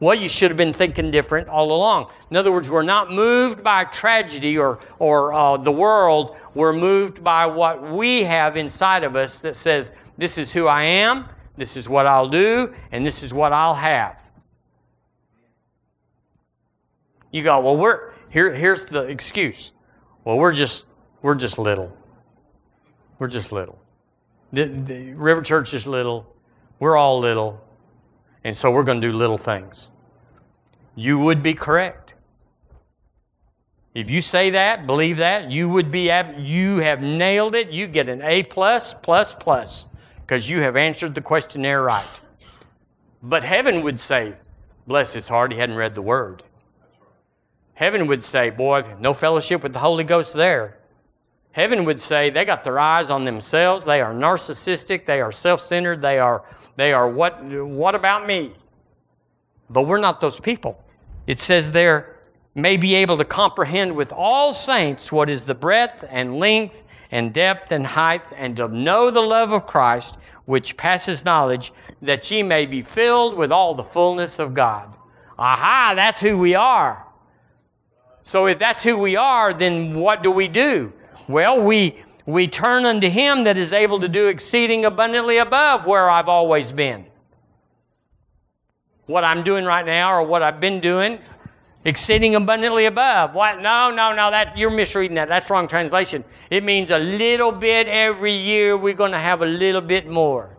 Well, 0.00 0.16
you 0.16 0.28
should 0.28 0.50
have 0.50 0.56
been 0.56 0.72
thinking 0.72 1.12
different 1.12 1.48
all 1.48 1.70
along. 1.70 2.10
In 2.32 2.36
other 2.36 2.50
words, 2.50 2.68
we're 2.68 2.82
not 2.82 3.12
moved 3.12 3.62
by 3.62 3.84
tragedy 3.84 4.58
or, 4.58 4.80
or 4.98 5.32
uh, 5.32 5.56
the 5.56 5.70
world. 5.70 6.36
We're 6.52 6.72
moved 6.72 7.22
by 7.22 7.46
what 7.46 7.80
we 7.92 8.24
have 8.24 8.56
inside 8.56 9.04
of 9.04 9.14
us 9.14 9.40
that 9.42 9.54
says, 9.54 9.92
This 10.18 10.36
is 10.36 10.52
who 10.52 10.66
I 10.66 10.82
am, 10.82 11.26
this 11.56 11.76
is 11.76 11.88
what 11.88 12.06
I'll 12.06 12.28
do, 12.28 12.74
and 12.90 13.06
this 13.06 13.22
is 13.22 13.32
what 13.32 13.52
I'll 13.52 13.74
have. 13.74 14.28
You 17.30 17.44
go, 17.44 17.60
Well, 17.60 17.76
we're, 17.76 18.14
here, 18.30 18.52
here's 18.52 18.84
the 18.84 19.02
excuse. 19.04 19.70
Well, 20.24 20.38
we're 20.38 20.52
just, 20.52 20.86
we're 21.22 21.36
just 21.36 21.56
little. 21.56 21.96
We're 23.20 23.28
just 23.28 23.52
little. 23.52 23.78
The, 24.52 24.64
the 24.64 25.12
River 25.12 25.42
Church 25.42 25.72
is 25.72 25.86
little. 25.86 26.34
We're 26.80 26.96
all 26.96 27.20
little, 27.20 27.64
and 28.42 28.56
so 28.56 28.70
we're 28.70 28.84
going 28.84 29.00
to 29.00 29.12
do 29.12 29.16
little 29.16 29.38
things. 29.38 29.92
You 30.96 31.18
would 31.18 31.42
be 31.42 31.54
correct. 31.54 32.14
If 33.94 34.10
you 34.10 34.20
say 34.22 34.50
that, 34.50 34.86
believe 34.86 35.18
that, 35.18 35.50
you 35.50 35.68
would 35.68 35.92
be 35.92 36.10
you 36.38 36.78
have 36.78 37.02
nailed 37.02 37.54
it. 37.54 37.70
You 37.70 37.86
get 37.86 38.08
an 38.08 38.22
A 38.22 38.42
plus 38.44 38.94
plus 38.94 39.36
plus 39.38 39.88
because 40.22 40.48
you 40.48 40.62
have 40.62 40.76
answered 40.76 41.14
the 41.14 41.20
questionnaire 41.20 41.82
right. 41.82 42.06
But 43.22 43.44
heaven 43.44 43.82
would 43.82 44.00
say, 44.00 44.34
bless 44.86 45.12
his 45.12 45.28
heart, 45.28 45.52
he 45.52 45.58
hadn't 45.58 45.76
read 45.76 45.94
the 45.94 46.02
word. 46.02 46.44
Heaven 47.74 48.06
would 48.06 48.22
say, 48.22 48.48
boy, 48.48 48.96
no 49.00 49.12
fellowship 49.12 49.62
with 49.62 49.72
the 49.72 49.80
Holy 49.80 50.04
Ghost 50.04 50.32
there. 50.32 50.78
Heaven 51.52 51.84
would 51.84 52.00
say 52.00 52.30
they 52.30 52.44
got 52.44 52.62
their 52.62 52.78
eyes 52.78 53.10
on 53.10 53.24
themselves. 53.24 53.84
They 53.84 54.00
are 54.00 54.14
narcissistic. 54.14 55.04
They 55.04 55.20
are 55.20 55.32
self 55.32 55.60
centered. 55.60 56.00
They 56.00 56.18
are 56.18 56.44
they 56.76 56.92
are, 56.92 57.08
what, 57.08 57.42
what 57.44 57.94
about 57.94 58.26
me? 58.26 58.52
But 59.68 59.82
we're 59.82 60.00
not 60.00 60.20
those 60.20 60.40
people. 60.40 60.82
It 61.26 61.38
says 61.38 61.72
there, 61.72 62.16
may 62.54 62.76
be 62.76 62.94
able 62.96 63.16
to 63.16 63.24
comprehend 63.24 63.94
with 63.94 64.12
all 64.12 64.52
saints 64.52 65.12
what 65.12 65.30
is 65.30 65.44
the 65.44 65.54
breadth 65.54 66.04
and 66.10 66.38
length 66.38 66.84
and 67.12 67.32
depth 67.32 67.72
and 67.72 67.84
height, 67.84 68.22
and 68.36 68.56
to 68.56 68.68
know 68.68 69.10
the 69.10 69.20
love 69.20 69.50
of 69.50 69.66
Christ, 69.66 70.16
which 70.44 70.76
passes 70.76 71.24
knowledge, 71.24 71.72
that 72.02 72.30
ye 72.30 72.40
may 72.40 72.66
be 72.66 72.82
filled 72.82 73.34
with 73.34 73.50
all 73.50 73.74
the 73.74 73.82
fullness 73.82 74.38
of 74.38 74.54
God. 74.54 74.94
Aha, 75.36 75.94
that's 75.96 76.20
who 76.20 76.38
we 76.38 76.54
are. 76.54 77.04
So 78.22 78.46
if 78.46 78.60
that's 78.60 78.84
who 78.84 78.96
we 78.96 79.16
are, 79.16 79.52
then 79.52 79.94
what 79.94 80.22
do 80.22 80.30
we 80.30 80.46
do? 80.46 80.92
Well, 81.26 81.60
we 81.60 81.96
we 82.26 82.46
turn 82.46 82.84
unto 82.84 83.08
him 83.08 83.44
that 83.44 83.56
is 83.56 83.72
able 83.72 84.00
to 84.00 84.08
do 84.08 84.28
exceeding 84.28 84.84
abundantly 84.84 85.38
above 85.38 85.86
where 85.86 86.10
I've 86.10 86.28
always 86.28 86.72
been. 86.72 87.06
What 89.06 89.24
I'm 89.24 89.42
doing 89.42 89.64
right 89.64 89.84
now 89.84 90.12
or 90.12 90.22
what 90.22 90.42
I've 90.42 90.60
been 90.60 90.80
doing, 90.80 91.18
exceeding 91.84 92.34
abundantly 92.34 92.86
above. 92.86 93.34
What? 93.34 93.60
No, 93.60 93.90
no, 93.90 94.14
no, 94.14 94.30
that 94.30 94.56
you're 94.56 94.70
misreading 94.70 95.16
that. 95.16 95.28
That's 95.28 95.50
wrong 95.50 95.66
translation. 95.66 96.24
It 96.50 96.62
means 96.62 96.90
a 96.90 96.98
little 96.98 97.52
bit 97.52 97.88
every 97.88 98.32
year 98.32 98.76
we're 98.76 98.94
going 98.94 99.12
to 99.12 99.18
have 99.18 99.42
a 99.42 99.46
little 99.46 99.80
bit 99.80 100.06
more. 100.06 100.56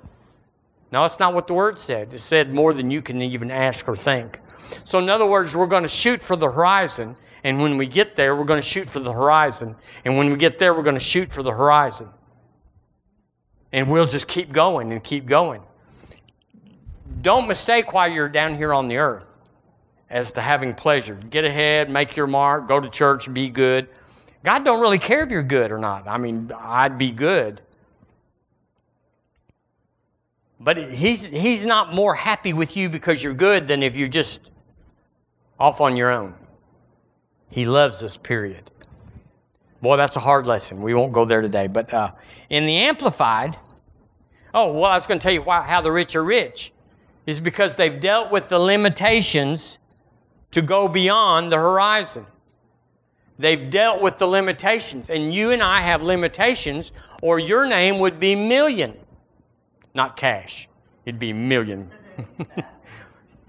No, 0.91 1.05
it's 1.05 1.19
not 1.19 1.33
what 1.33 1.47
the 1.47 1.53
word 1.53 1.79
said. 1.79 2.13
It 2.13 2.17
said 2.17 2.53
more 2.53 2.73
than 2.73 2.91
you 2.91 3.01
can 3.01 3.21
even 3.21 3.49
ask 3.49 3.87
or 3.87 3.95
think. 3.95 4.41
So, 4.83 4.99
in 4.99 5.09
other 5.09 5.25
words, 5.25 5.55
we're 5.55 5.67
going 5.67 5.83
to 5.83 5.89
shoot 5.89 6.21
for 6.21 6.35
the 6.35 6.49
horizon. 6.51 7.15
And 7.43 7.59
when 7.59 7.77
we 7.77 7.87
get 7.87 8.15
there, 8.15 8.35
we're 8.35 8.45
going 8.45 8.61
to 8.61 8.67
shoot 8.67 8.87
for 8.87 8.99
the 8.99 9.11
horizon. 9.11 9.75
And 10.05 10.17
when 10.17 10.29
we 10.29 10.37
get 10.37 10.59
there, 10.59 10.73
we're 10.73 10.83
going 10.83 10.95
to 10.95 10.99
shoot 10.99 11.31
for 11.31 11.41
the 11.41 11.51
horizon. 11.51 12.09
And 13.71 13.89
we'll 13.89 14.05
just 14.05 14.27
keep 14.27 14.51
going 14.51 14.91
and 14.91 15.03
keep 15.03 15.25
going. 15.25 15.61
Don't 17.21 17.47
mistake 17.47 17.93
why 17.93 18.07
you're 18.07 18.29
down 18.29 18.55
here 18.55 18.73
on 18.73 18.87
the 18.87 18.97
earth 18.97 19.39
as 20.09 20.33
to 20.33 20.41
having 20.41 20.73
pleasure. 20.73 21.15
Get 21.29 21.45
ahead, 21.45 21.89
make 21.89 22.15
your 22.15 22.27
mark, 22.27 22.67
go 22.67 22.79
to 22.79 22.89
church, 22.89 23.33
be 23.33 23.49
good. 23.49 23.87
God 24.43 24.65
don't 24.65 24.81
really 24.81 24.99
care 24.99 25.23
if 25.23 25.31
you're 25.31 25.43
good 25.43 25.71
or 25.71 25.77
not. 25.77 26.07
I 26.07 26.17
mean, 26.17 26.51
I'd 26.57 26.97
be 26.97 27.11
good. 27.11 27.61
But 30.59 30.77
he's, 30.91 31.29
he's 31.29 31.65
not 31.65 31.93
more 31.93 32.13
happy 32.13 32.53
with 32.53 32.77
you 32.77 32.89
because 32.89 33.23
you're 33.23 33.33
good 33.33 33.67
than 33.67 33.81
if 33.81 33.95
you're 33.95 34.07
just 34.07 34.51
off 35.59 35.81
on 35.81 35.95
your 35.95 36.11
own. 36.11 36.35
He 37.51 37.65
loves 37.65 38.01
us, 38.01 38.17
period. 38.17 38.71
Boy, 39.81 39.97
that's 39.97 40.15
a 40.15 40.21
hard 40.21 40.47
lesson. 40.47 40.81
We 40.81 40.93
won't 40.93 41.11
go 41.11 41.25
there 41.25 41.41
today. 41.41 41.67
But 41.67 41.93
uh, 41.93 42.11
in 42.49 42.65
the 42.65 42.77
Amplified, 42.77 43.57
oh, 44.53 44.71
well, 44.71 44.85
I 44.85 44.95
was 44.95 45.05
going 45.05 45.19
to 45.19 45.23
tell 45.23 45.33
you 45.33 45.41
why, 45.41 45.61
how 45.61 45.81
the 45.81 45.91
rich 45.91 46.15
are 46.15 46.23
rich. 46.23 46.71
Is 47.27 47.39
because 47.39 47.75
they've 47.75 47.99
dealt 47.99 48.31
with 48.31 48.49
the 48.49 48.57
limitations 48.57 49.79
to 50.51 50.61
go 50.61 50.87
beyond 50.87 51.51
the 51.51 51.57
horizon. 51.57 52.25
They've 53.37 53.69
dealt 53.69 54.01
with 54.01 54.17
the 54.17 54.27
limitations. 54.27 55.09
And 55.09 55.33
you 55.33 55.51
and 55.51 55.61
I 55.61 55.81
have 55.81 56.01
limitations, 56.03 56.91
or 57.21 57.37
your 57.39 57.67
name 57.67 57.99
would 57.99 58.19
be 58.19 58.35
million, 58.35 58.95
not 59.93 60.15
cash. 60.15 60.69
It'd 61.05 61.19
be 61.19 61.33
million. 61.33 61.91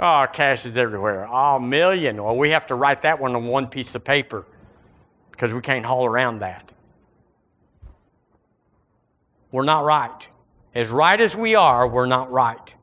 Oh, 0.04 0.26
cash 0.32 0.66
is 0.66 0.76
everywhere. 0.76 1.28
Oh, 1.30 1.60
million. 1.60 2.20
Well, 2.20 2.36
we 2.36 2.50
have 2.50 2.66
to 2.66 2.74
write 2.74 3.02
that 3.02 3.20
one 3.20 3.36
on 3.36 3.46
one 3.46 3.68
piece 3.68 3.94
of 3.94 4.02
paper 4.02 4.44
because 5.30 5.54
we 5.54 5.60
can't 5.60 5.86
haul 5.86 6.04
around 6.04 6.40
that. 6.40 6.72
We're 9.52 9.62
not 9.62 9.84
right. 9.84 10.28
As 10.74 10.90
right 10.90 11.20
as 11.20 11.36
we 11.36 11.54
are, 11.54 11.86
we're 11.86 12.06
not 12.06 12.32
right. 12.32 12.74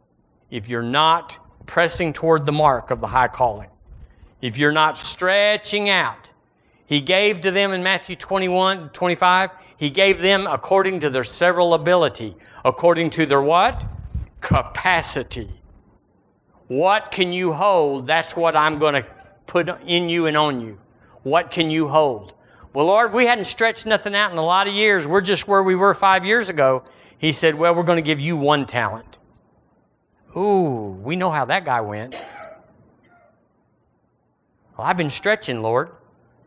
If 0.50 0.70
you're 0.70 0.82
not 0.82 1.38
pressing 1.66 2.14
toward 2.14 2.46
the 2.46 2.54
mark 2.54 2.90
of 2.90 3.02
the 3.02 3.08
high 3.08 3.28
calling, 3.28 3.70
if 4.42 4.58
you're 4.58 4.72
not 4.72 4.98
stretching 4.98 5.90
out, 5.90 6.32
he 6.86 7.02
gave 7.02 7.42
to 7.42 7.52
them 7.52 7.74
in 7.74 7.84
Matthew 7.84 8.16
21, 8.16 8.92
25, 8.92 9.50
he 9.76 9.90
gave 9.90 10.22
them 10.22 10.48
according 10.48 11.02
to 11.02 11.10
their 11.10 11.26
several 11.26 11.74
ability, 11.74 12.38
according 12.64 13.10
to 13.10 13.26
their 13.26 13.42
what? 13.42 13.86
Capacity. 14.40 15.59
What 16.70 17.10
can 17.10 17.34
you 17.34 17.52
hold? 17.52 18.06
That's 18.06 18.36
what 18.36 18.56
I'm 18.56 18.78
going 18.78 18.94
to 18.94 19.06
put 19.48 19.68
in 19.88 20.08
you 20.08 20.28
and 20.28 20.38
on 20.38 20.62
you. 20.62 20.78
What 21.24 21.50
can 21.50 21.72
you 21.72 21.88
hold? 21.88 22.36
Well, 22.74 22.86
Lord, 22.86 23.12
we 23.12 23.26
hadn't 23.26 23.46
stretched 23.46 23.88
nothing 23.88 24.14
out 24.14 24.32
in 24.32 24.38
a 24.38 24.46
lot 24.46 24.68
of 24.68 24.74
years. 24.74 25.08
We're 25.08 25.22
just 25.22 25.48
where 25.48 25.64
we 25.64 25.74
were 25.74 25.96
five 25.96 26.24
years 26.24 26.48
ago. 26.48 26.84
He 27.18 27.32
said, 27.32 27.56
Well, 27.56 27.74
we're 27.74 27.84
going 27.84 27.98
to 27.98 28.04
give 28.04 28.22
you 28.22 28.38
one 28.38 28.68
talent. 28.68 29.18
Ooh, 30.38 30.96
we 31.02 31.16
know 31.16 31.32
how 31.32 31.46
that 31.46 31.66
guy 31.66 31.82
went. 31.82 32.14
Well, 34.78 34.86
I've 34.86 34.96
been 34.96 35.10
stretching, 35.10 35.64
Lord. 35.64 35.90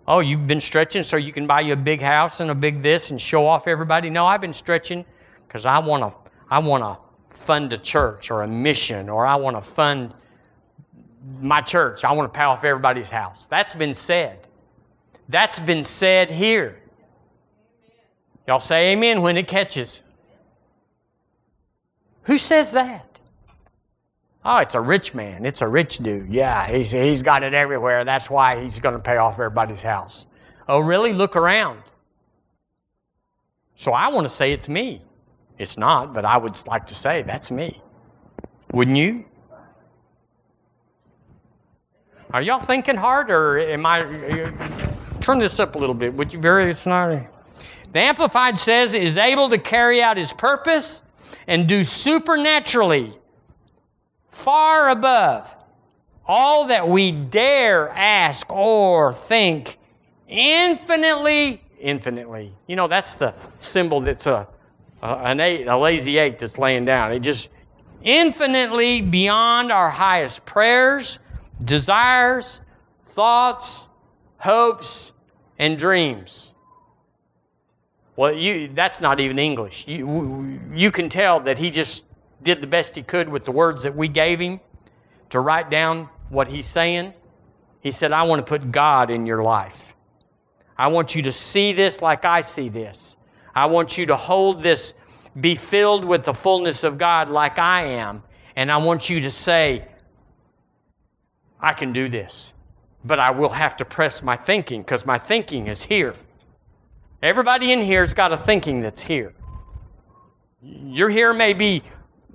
Oh, 0.07 0.21
you've 0.21 0.47
been 0.47 0.61
stretching 0.61 1.03
so 1.03 1.17
you 1.17 1.33
can 1.33 1.49
buy 1.49 1.63
you 1.63 1.73
a 1.73 1.77
big 1.77 2.01
house 2.01 2.39
and 2.39 2.49
a 2.49 2.55
big 2.55 2.81
this 2.81 3.11
and 3.11 3.21
show 3.21 3.45
off 3.45 3.67
everybody? 3.67 4.09
No, 4.09 4.25
I've 4.25 4.41
been 4.41 4.53
stretching 4.53 5.05
because 5.49 5.67
I 5.67 5.81
want 5.81 6.05
to 6.05 6.17
I 6.49 6.61
want 6.61 6.85
to 6.85 7.12
fund 7.33 7.73
a 7.73 7.79
church 7.79 8.31
or 8.31 8.43
a 8.43 8.49
mission 8.49 9.09
or 9.09 9.27
I 9.27 9.37
want 9.37 9.57
to 9.57 9.63
fund 9.63 10.15
my 11.41 11.61
church. 11.61 12.05
I 12.05 12.13
want 12.13 12.33
to 12.33 12.39
pay 12.39 12.45
off 12.45 12.65
everybody's 12.65 13.11
house. 13.11 13.49
That's 13.49 13.75
been 13.75 13.95
said. 13.95 14.49
That's 15.29 15.61
been 15.61 15.85
said 15.85 16.31
here. 16.31 16.81
Y'all 18.47 18.59
say 18.59 18.93
amen 18.93 19.23
when 19.23 19.37
it 19.37 19.47
catches. 19.47 20.03
Who 22.25 22.39
says 22.39 22.73
that? 22.73 23.21
Oh, 24.45 24.59
it's 24.59 24.75
a 24.75 24.81
rich 24.81 25.15
man. 25.15 25.47
It's 25.47 25.63
a 25.63 25.69
rich 25.69 25.99
dude. 25.99 26.33
Yeah, 26.33 26.67
he's, 26.67 26.91
he's 26.91 27.23
got 27.23 27.45
it 27.45 27.55
everywhere. 27.55 28.05
That's 28.05 28.29
why 28.29 28.61
he's 28.61 28.81
going 28.81 28.95
to 28.95 29.01
pay 29.01 29.17
off 29.17 29.35
everybody's 29.35 29.83
house. 29.83 30.27
Oh, 30.69 30.81
really? 30.81 31.13
Look 31.13 31.37
around. 31.37 31.81
So 33.77 33.93
I 33.93 34.09
want 34.09 34.25
to 34.25 34.29
say 34.29 34.53
it's 34.53 34.69
me. 34.69 35.03
It's 35.63 35.79
not, 35.79 36.13
but 36.13 36.25
I 36.25 36.37
would 36.37 36.67
like 36.67 36.89
to 36.89 36.95
say 36.95 37.23
that's 37.23 37.53
me. 37.53 37.81
Wouldn't 38.73 38.97
you? 38.97 39.25
Are 42.33 42.43
y'all 42.43 42.59
thinking 42.59 42.97
hard 42.97 43.31
or 43.31 43.59
am 43.59 43.87
I. 43.87 44.01
Turn 45.21 45.39
this 45.39 45.61
up 45.61 45.77
a 45.77 45.79
little 45.79 45.95
bit. 45.95 46.13
Would 46.15 46.33
you 46.33 46.41
very. 46.41 46.69
It's 46.69 46.85
not. 46.85 47.23
The 47.93 48.01
Amplified 48.01 48.59
says 48.59 48.95
is 48.95 49.17
able 49.17 49.51
to 49.51 49.59
carry 49.59 50.03
out 50.03 50.17
his 50.17 50.33
purpose 50.33 51.03
and 51.47 51.69
do 51.69 51.85
supernaturally 51.85 53.13
far 54.31 54.89
above 54.89 55.55
all 56.27 56.67
that 56.67 56.89
we 56.89 57.13
dare 57.13 57.91
ask 57.91 58.51
or 58.53 59.13
think, 59.13 59.79
infinitely, 60.27 61.63
infinitely. 61.79 62.53
You 62.67 62.75
know, 62.75 62.89
that's 62.89 63.15
the 63.15 63.33
symbol 63.61 64.01
that's 64.01 64.27
a, 64.27 64.33
a, 64.35 64.47
an 65.03 65.41
eight, 65.41 65.67
a 65.67 65.77
lazy 65.77 66.19
eight 66.19 66.39
that's 66.39 66.59
laying 66.59 66.85
down. 66.85 67.13
It 67.13 67.21
just 67.21 67.51
infinitely 68.03 69.01
beyond 69.01 69.73
our 69.73 69.91
highest 69.91 70.45
prayers, 70.45 71.19
desires, 71.65 72.61
thoughts, 73.07 73.89
hopes, 74.39 75.13
and 75.59 75.79
dreams. 75.79 76.55
Well, 78.17 78.35
you, 78.35 78.71
that's 78.75 79.01
not 79.01 79.21
even 79.21 79.39
English. 79.39 79.89
You, 79.89 80.61
you 80.75 80.91
can 80.91 81.09
tell 81.09 81.41
that 81.41 81.59
he 81.59 81.71
just 81.71 82.05
did 82.43 82.61
the 82.61 82.67
best 82.67 82.95
he 82.95 83.03
could 83.03 83.29
with 83.29 83.45
the 83.45 83.53
words 83.53 83.83
that 83.85 83.97
we 83.97 84.09
gave 84.09 84.39
him 84.39 84.61
to 85.31 85.41
write 85.41 85.71
down 85.71 86.09
what 86.29 86.49
he's 86.49 86.67
saying. 86.67 87.15
He 87.81 87.91
said, 87.91 88.13
I 88.13 88.23
want 88.25 88.45
to 88.45 88.49
put 88.49 88.71
God 88.71 89.11
in 89.11 89.27
your 89.27 89.43
life. 89.43 89.95
I 90.77 90.89
want 90.89 91.15
you 91.15 91.23
to 91.23 91.33
see 91.33 91.73
this 91.73 92.03
like 92.03 92.25
I 92.25 92.43
see 92.43 92.69
this. 92.69 93.17
I 93.55 93.67
want 93.67 93.99
you 93.99 94.07
to 94.07 94.17
hold 94.17 94.63
this, 94.63 94.95
be 95.41 95.55
filled 95.55 96.05
with 96.05 96.25
the 96.25 96.35
fullness 96.35 96.85
of 96.85 96.99
God 96.99 97.29
like 97.29 97.59
I 97.59 97.85
am. 97.85 98.23
And 98.57 98.71
I 98.71 98.77
want 98.79 99.09
you 99.11 99.21
to 99.21 99.31
say, 99.31 99.87
I 101.61 101.73
can 101.73 101.93
do 101.93 102.09
this. 102.09 102.53
But 103.05 103.19
I 103.19 103.31
will 103.31 103.49
have 103.51 103.77
to 103.79 103.85
press 103.85 104.23
my 104.23 104.37
thinking 104.37 104.83
because 104.83 105.05
my 105.07 105.19
thinking 105.19 105.67
is 105.67 105.83
here. 105.83 106.15
Everybody 107.23 107.73
in 107.73 107.81
here's 107.81 108.15
got 108.15 108.33
a 108.33 108.37
thinking 108.37 108.81
that's 108.81 109.03
here. 109.03 109.35
Your 110.63 111.09
here 111.09 111.33
may 111.33 111.53
be 111.53 111.83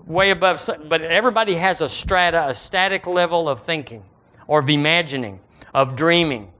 way 0.05 0.31
above, 0.31 0.69
but 0.87 1.01
everybody 1.01 1.55
has 1.55 1.81
a 1.81 1.89
strata, 1.89 2.47
a 2.47 2.53
static 2.53 3.07
level 3.07 3.47
of 3.47 3.59
thinking 3.59 4.03
or 4.47 4.59
of 4.59 4.69
imagining, 4.69 5.39
of 5.73 5.95
dreaming. 5.95 6.51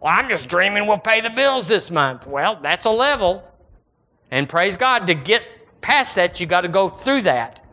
Well, 0.00 0.12
I'm 0.12 0.28
just 0.28 0.48
dreaming 0.48 0.86
we'll 0.86 0.98
pay 0.98 1.20
the 1.20 1.30
bills 1.30 1.68
this 1.68 1.90
month. 1.90 2.26
Well, 2.26 2.58
that's 2.62 2.84
a 2.84 2.90
level. 2.90 3.42
And 4.34 4.48
praise 4.48 4.76
God, 4.76 5.06
to 5.06 5.14
get 5.14 5.44
past 5.80 6.16
that, 6.16 6.40
you 6.40 6.46
got 6.46 6.62
to 6.62 6.68
go 6.68 6.88
through 6.88 7.22
that. 7.22 7.64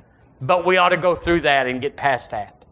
But 0.41 0.64
we 0.64 0.78
ought 0.78 0.89
to 0.89 0.97
go 0.97 1.16
through 1.16 1.41
that 1.41 1.66
and 1.66 1.82
get 1.82 1.97
past 1.97 2.30
that. 2.30 2.66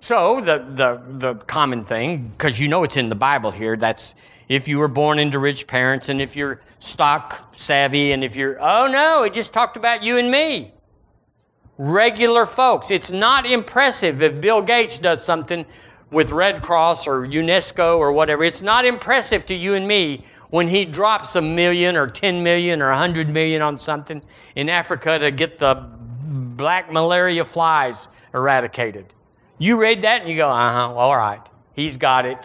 So, 0.00 0.40
the, 0.40 0.66
the, 0.74 1.02
the 1.18 1.34
common 1.44 1.84
thing, 1.84 2.30
because 2.30 2.58
you 2.58 2.66
know 2.66 2.82
it's 2.82 2.96
in 2.96 3.08
the 3.08 3.14
Bible 3.14 3.52
here, 3.52 3.76
that's 3.76 4.16
if 4.48 4.66
you 4.66 4.78
were 4.78 4.88
born 4.88 5.20
into 5.20 5.38
rich 5.38 5.68
parents 5.68 6.08
and 6.08 6.20
if 6.20 6.34
you're 6.34 6.62
stock 6.80 7.54
savvy 7.54 8.10
and 8.10 8.24
if 8.24 8.34
you're, 8.34 8.58
oh 8.60 8.88
no, 8.88 9.22
it 9.22 9.32
just 9.32 9.52
talked 9.52 9.76
about 9.76 10.02
you 10.02 10.18
and 10.18 10.28
me. 10.28 10.74
Regular 11.78 12.44
folks. 12.44 12.90
It's 12.90 13.12
not 13.12 13.46
impressive 13.46 14.20
if 14.20 14.40
Bill 14.40 14.62
Gates 14.62 14.98
does 14.98 15.24
something 15.24 15.64
with 16.10 16.30
Red 16.30 16.60
Cross 16.62 17.06
or 17.06 17.26
UNESCO 17.26 17.98
or 17.98 18.10
whatever. 18.10 18.42
It's 18.42 18.62
not 18.62 18.84
impressive 18.84 19.46
to 19.46 19.54
you 19.54 19.74
and 19.74 19.86
me 19.86 20.24
when 20.50 20.68
he 20.68 20.84
drops 20.84 21.36
a 21.36 21.42
million 21.42 21.96
or 21.96 22.06
10 22.06 22.42
million 22.42 22.80
or 22.80 22.88
100 22.90 23.28
million 23.28 23.62
on 23.62 23.76
something 23.76 24.22
in 24.54 24.68
Africa 24.68 25.18
to 25.18 25.30
get 25.30 25.58
the 25.58 25.74
black 26.56 26.92
malaria 26.92 27.44
flies 27.44 28.08
eradicated. 28.34 29.12
You 29.58 29.80
read 29.80 30.02
that 30.02 30.22
and 30.22 30.30
you 30.30 30.36
go, 30.36 30.50
uh 30.50 30.72
huh, 30.72 30.94
all 30.94 31.16
right, 31.16 31.40
he's 31.74 31.96
got 31.96 32.26
it. 32.26 32.38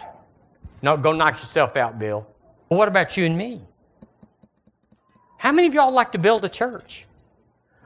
No, 0.82 0.96
go 0.96 1.12
knock 1.12 1.34
yourself 1.34 1.76
out, 1.76 1.98
Bill. 1.98 2.26
What 2.68 2.88
about 2.88 3.16
you 3.16 3.26
and 3.26 3.36
me? 3.36 3.60
How 5.36 5.52
many 5.52 5.68
of 5.68 5.74
y'all 5.74 5.92
like 5.92 6.12
to 6.12 6.18
build 6.18 6.44
a 6.44 6.48
church? 6.48 7.06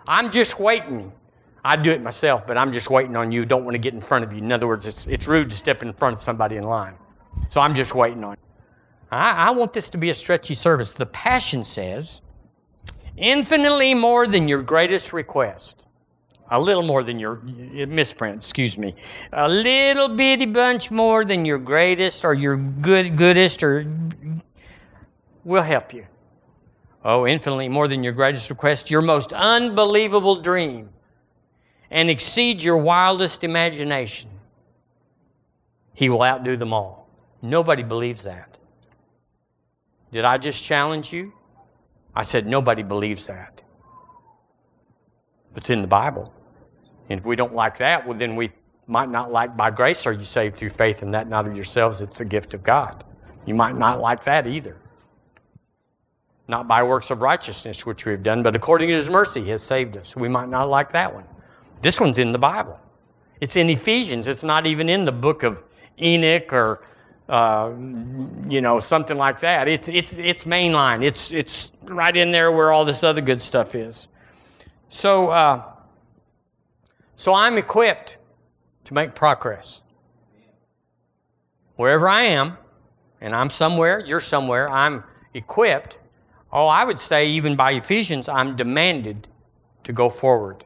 I'm 0.06 0.30
just 0.30 0.60
waiting. 0.60 1.12
I 1.64 1.74
do 1.74 1.90
it 1.90 2.00
myself, 2.00 2.46
but 2.46 2.56
I'm 2.56 2.72
just 2.72 2.90
waiting 2.90 3.16
on 3.16 3.32
you. 3.32 3.44
Don't 3.44 3.64
want 3.64 3.74
to 3.74 3.78
get 3.78 3.92
in 3.92 4.00
front 4.00 4.24
of 4.24 4.32
you. 4.32 4.38
In 4.38 4.52
other 4.52 4.68
words, 4.68 4.86
it's, 4.86 5.06
it's 5.08 5.26
rude 5.26 5.50
to 5.50 5.56
step 5.56 5.82
in 5.82 5.92
front 5.92 6.14
of 6.14 6.20
somebody 6.20 6.56
in 6.56 6.62
line. 6.62 6.94
So 7.48 7.60
I'm 7.60 7.74
just 7.74 7.94
waiting 7.94 8.22
on 8.22 8.32
you. 8.32 8.45
I, 9.10 9.48
I 9.48 9.50
want 9.50 9.72
this 9.72 9.90
to 9.90 9.98
be 9.98 10.10
a 10.10 10.14
stretchy 10.14 10.54
service. 10.54 10.92
The 10.92 11.06
Passion 11.06 11.64
says, 11.64 12.22
infinitely 13.16 13.94
more 13.94 14.26
than 14.26 14.48
your 14.48 14.62
greatest 14.62 15.12
request 15.12 15.86
a 16.50 16.60
little 16.60 16.82
more 16.82 17.02
than 17.02 17.18
your 17.18 17.36
misprint, 17.36 18.36
excuse 18.36 18.78
me, 18.78 18.94
a 19.32 19.48
little 19.48 20.08
bitty 20.08 20.46
bunch 20.46 20.90
more 20.90 21.24
than 21.24 21.44
your 21.44 21.58
greatest 21.58 22.24
or 22.24 22.34
your 22.34 22.56
good 22.56 23.16
goodest 23.16 23.62
or 23.62 23.86
will 25.44 25.62
help 25.62 25.92
you. 25.92 26.06
Oh, 27.04 27.26
infinitely 27.26 27.68
more 27.68 27.88
than 27.88 28.02
your 28.02 28.12
greatest 28.12 28.50
request, 28.50 28.90
your 28.90 29.02
most 29.02 29.32
unbelievable 29.32 30.36
dream, 30.36 30.88
and 31.90 32.10
exceed 32.10 32.62
your 32.62 32.78
wildest 32.78 33.44
imagination. 33.44 34.30
He 35.94 36.08
will 36.08 36.22
outdo 36.22 36.56
them 36.56 36.72
all. 36.72 37.08
Nobody 37.42 37.82
believes 37.82 38.22
that. 38.24 38.55
Did 40.12 40.24
I 40.24 40.38
just 40.38 40.62
challenge 40.62 41.12
you? 41.12 41.32
I 42.14 42.22
said 42.22 42.46
nobody 42.46 42.82
believes 42.82 43.26
that. 43.26 43.62
It's 45.54 45.70
in 45.70 45.82
the 45.82 45.88
Bible. 45.88 46.32
And 47.08 47.20
if 47.20 47.26
we 47.26 47.36
don't 47.36 47.54
like 47.54 47.78
that, 47.78 48.06
well, 48.06 48.16
then 48.16 48.36
we 48.36 48.52
might 48.86 49.10
not 49.10 49.32
like 49.32 49.56
by 49.56 49.70
grace 49.70 50.06
are 50.06 50.12
you 50.12 50.24
saved 50.24 50.56
through 50.56 50.70
faith 50.70 51.02
and 51.02 51.12
that 51.14 51.28
not 51.28 51.46
of 51.46 51.54
yourselves, 51.54 52.00
it's 52.00 52.18
the 52.18 52.24
gift 52.24 52.54
of 52.54 52.62
God. 52.62 53.04
You 53.44 53.54
might 53.54 53.76
not 53.76 54.00
like 54.00 54.24
that 54.24 54.46
either. 54.46 54.76
Not 56.48 56.68
by 56.68 56.82
works 56.82 57.10
of 57.10 57.22
righteousness 57.22 57.84
which 57.84 58.06
we 58.06 58.12
have 58.12 58.22
done, 58.22 58.42
but 58.42 58.54
according 58.54 58.88
to 58.88 58.94
his 58.94 59.10
mercy 59.10 59.42
he 59.42 59.50
has 59.50 59.62
saved 59.62 59.96
us. 59.96 60.14
We 60.14 60.28
might 60.28 60.48
not 60.48 60.68
like 60.68 60.92
that 60.92 61.12
one. 61.12 61.24
This 61.82 62.00
one's 62.00 62.18
in 62.18 62.32
the 62.32 62.38
Bible. 62.38 62.78
It's 63.40 63.56
in 63.56 63.68
Ephesians. 63.68 64.28
It's 64.28 64.44
not 64.44 64.66
even 64.66 64.88
in 64.88 65.04
the 65.04 65.12
book 65.12 65.42
of 65.42 65.62
Enoch 66.00 66.52
or 66.52 66.84
uh, 67.28 67.72
you 68.48 68.60
know 68.60 68.78
something 68.78 69.16
like 69.16 69.40
that. 69.40 69.68
It's 69.68 69.88
it's 69.88 70.18
it's 70.18 70.44
mainline. 70.44 71.02
It's 71.02 71.32
it's 71.32 71.72
right 71.84 72.16
in 72.16 72.30
there 72.30 72.52
where 72.52 72.72
all 72.72 72.84
this 72.84 73.02
other 73.02 73.20
good 73.20 73.40
stuff 73.40 73.74
is. 73.74 74.08
So. 74.88 75.30
Uh, 75.30 75.62
so 77.16 77.32
I'm 77.32 77.56
equipped 77.56 78.18
to 78.84 78.94
make 78.94 79.14
progress. 79.14 79.82
Wherever 81.76 82.08
I 82.08 82.24
am, 82.24 82.58
and 83.22 83.34
I'm 83.34 83.48
somewhere, 83.48 84.04
you're 84.04 84.20
somewhere, 84.20 84.70
I'm 84.70 85.02
equipped. 85.32 85.98
Oh, 86.52 86.66
I 86.66 86.84
would 86.84 87.00
say, 87.00 87.28
even 87.28 87.56
by 87.56 87.72
Ephesians, 87.72 88.28
I'm 88.28 88.54
demanded 88.54 89.28
to 89.84 89.94
go 89.94 90.10
forward. 90.10 90.64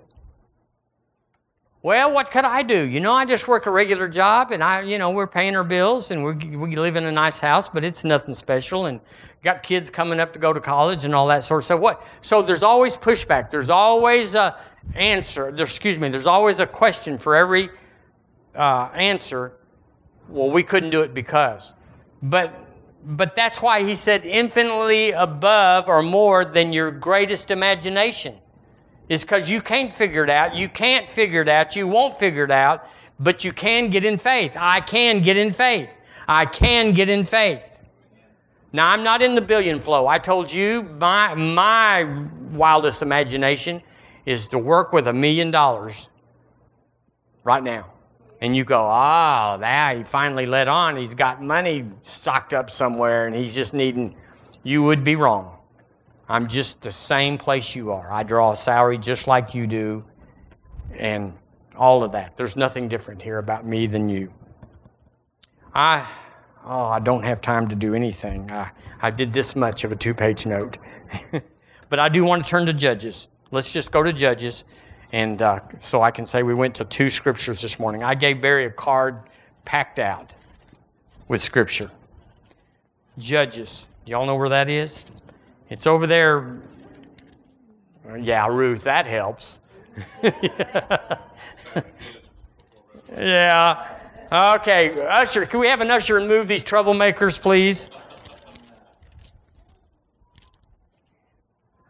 Well, 1.83 2.13
what 2.13 2.31
could 2.31 2.45
I 2.45 2.63
do? 2.63 2.87
You 2.87 3.01
know, 3.01 3.13
I 3.15 3.25
just 3.25 3.49
work 3.49 3.65
a 3.65 3.71
regular 3.71 4.07
job 4.07 4.53
and 4.53 4.63
I, 4.63 4.83
you 4.83 4.99
know, 4.99 5.11
we're 5.11 5.27
paying 5.27 5.57
our 5.57 5.65
bills 5.65 6.11
and 6.11 6.23
we 6.23 6.57
we 6.57 6.77
live 6.77 6.97
in 6.97 7.07
a 7.07 7.13
nice 7.13 7.41
house, 7.41 7.69
but 7.69 7.85
it's 7.85 8.05
nothing 8.05 8.35
special 8.35 8.85
and 8.85 9.01
got 9.43 9.63
kids 9.63 9.91
coming 9.91 10.21
up 10.21 10.35
to 10.35 10.39
go 10.39 10.53
to 10.53 10.61
college 10.61 11.07
and 11.07 11.15
all 11.15 11.27
that 11.29 11.43
sort 11.43 11.63
of 11.63 11.65
stuff. 11.65 11.81
What? 11.81 12.07
So 12.21 12.43
there's 12.43 12.63
always 12.63 12.99
pushback. 12.99 13.51
There's 13.51 13.71
always 13.71 14.35
a 14.35 14.59
answer. 14.95 15.51
There, 15.53 15.65
excuse 15.65 15.99
me, 15.99 16.11
there's 16.11 16.27
always 16.27 16.59
a 16.59 16.67
question 16.67 17.17
for 17.17 17.35
every 17.35 17.71
uh, 18.55 18.91
answer. 18.95 19.55
Well, 20.29 20.51
we 20.51 20.63
couldn't 20.63 20.91
do 20.91 21.01
it 21.01 21.15
because. 21.15 21.75
But 22.23 22.53
But 23.07 23.35
that's 23.35 23.63
why 23.63 23.83
he 23.83 23.95
said 23.95 24.27
infinitely 24.27 25.13
above 25.13 25.89
or 25.89 26.03
more 26.03 26.45
than 26.45 26.75
your 26.75 26.91
greatest 26.91 27.51
imagination. 27.51 28.35
Is 29.11 29.23
because 29.23 29.51
you 29.51 29.61
can't 29.61 29.93
figure 29.93 30.25
it 30.25 30.31
out. 30.31 30.55
You 30.55 30.69
can't 30.69 31.11
figure 31.11 31.43
it 31.43 31.49
out. 31.49 31.77
You 31.77 31.89
won't 31.89 32.19
figure 32.19 32.45
it 32.45 32.51
out, 32.51 32.89
but 33.19 33.45
you 33.45 33.53
can 33.53 33.91
get 33.91 34.05
in 34.05 34.17
faith. 34.17 34.57
I 34.59 34.81
can 34.81 35.21
get 35.21 35.37
in 35.37 35.53
faith. 35.53 35.99
I 36.27 36.47
can 36.47 36.95
get 36.95 37.09
in 37.09 37.25
faith. 37.25 37.81
Now, 38.73 38.87
I'm 38.89 39.03
not 39.03 39.21
in 39.21 39.35
the 39.35 39.43
billion 39.43 39.81
flow. 39.81 40.07
I 40.07 40.19
told 40.19 40.53
you 40.53 40.85
my, 41.01 41.35
my 41.35 42.05
wildest 42.53 43.03
imagination 43.03 43.83
is 44.27 44.47
to 44.49 44.59
work 44.59 44.93
with 44.93 45.09
a 45.09 45.13
million 45.13 45.51
dollars 45.51 46.09
right 47.43 47.65
now. 47.65 47.87
And 48.41 48.57
you 48.57 48.65
go, 48.65 48.87
ah, 48.89 49.55
oh, 49.55 49.61
now 49.61 49.95
he 49.95 50.05
finally 50.05 50.47
let 50.47 50.69
on. 50.69 50.97
He's 50.97 51.15
got 51.15 51.43
money 51.43 51.85
stocked 52.03 52.55
up 52.55 52.71
somewhere 52.71 53.27
and 53.27 53.35
he's 53.35 53.57
just 53.57 53.75
needing. 53.75 54.15
You 54.63 54.85
would 54.85 55.03
be 55.03 55.17
wrong. 55.17 55.57
I'm 56.31 56.47
just 56.47 56.81
the 56.81 56.93
same 56.93 57.37
place 57.37 57.75
you 57.75 57.91
are. 57.91 58.11
I 58.13 58.23
draw 58.23 58.53
a 58.53 58.57
salary 58.57 58.99
just 58.99 59.27
like 59.27 59.53
you 59.53 59.67
do 59.67 60.05
and 60.97 61.33
all 61.77 62.05
of 62.05 62.13
that. 62.13 62.37
There's 62.37 62.57
nothing 62.57 62.87
different 62.89 63.21
here 63.21 63.39
about 63.39 63.67
me 63.67 63.89
than 63.89 64.09
you. 64.09 64.33
I 65.75 66.07
oh, 66.65 66.85
I 66.85 67.01
don't 67.01 67.25
have 67.25 67.41
time 67.41 67.67
to 67.69 67.75
do 67.75 67.97
anything. 67.97 68.49
I, 68.53 68.71
I 69.03 69.11
did 69.11 69.33
this 69.33 69.57
much 69.57 69.83
of 69.83 69.91
a 69.91 69.97
two 69.97 70.15
page 70.15 70.47
note. 70.47 70.79
but 71.89 71.99
I 71.99 72.09
do 72.09 72.25
want 72.25 72.45
to 72.45 72.49
turn 72.49 72.65
to 72.67 72.73
Judges. 72.73 73.27
Let's 73.51 73.73
just 73.73 73.91
go 73.91 74.05
to 74.05 74.13
Judges. 74.13 74.65
And 75.11 75.43
uh, 75.43 75.59
so 75.81 76.01
I 76.01 76.13
can 76.13 76.25
say 76.27 76.45
we 76.45 76.55
went 76.55 76.77
to 76.77 76.85
two 76.85 77.11
scriptures 77.11 77.61
this 77.61 77.81
morning. 77.81 78.05
I 78.05 78.15
gave 78.15 78.41
Barry 78.41 78.67
a 78.67 78.71
card 78.71 79.19
packed 79.65 79.99
out 79.99 80.37
with 81.27 81.41
scripture. 81.41 81.91
Judges. 83.19 83.89
Y'all 84.07 84.27
know 84.27 84.37
where 84.37 84.49
that 84.49 84.69
is? 84.69 85.05
It's 85.71 85.87
over 85.87 86.07
there. 86.07 86.59
Yeah, 88.19 88.49
Ruth, 88.49 88.83
that 88.83 89.07
helps. 89.07 89.61
yeah. 93.17 93.97
Okay, 94.33 95.01
usher, 95.07 95.47
can 95.47 95.61
we 95.61 95.69
have 95.69 95.81
an 95.81 95.91
usher 95.91 96.19
and 96.19 96.29
move 96.29 96.49
these 96.49 96.63
troublemakers, 96.63 97.41
please? 97.41 97.91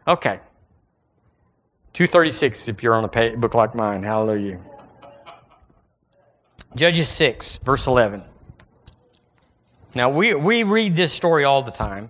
Okay. 0.07 0.39
236 1.93 2.67
if 2.67 2.81
you're 2.83 2.95
on 2.95 3.03
a 3.03 3.35
book 3.35 3.53
like 3.53 3.75
mine. 3.75 4.03
Hallelujah. 4.03 4.59
Judges 6.75 7.09
6, 7.09 7.59
verse 7.59 7.87
11. 7.87 8.23
Now, 9.93 10.09
we, 10.09 10.33
we 10.33 10.63
read 10.63 10.95
this 10.95 11.11
story 11.11 11.43
all 11.43 11.61
the 11.61 11.71
time, 11.71 12.09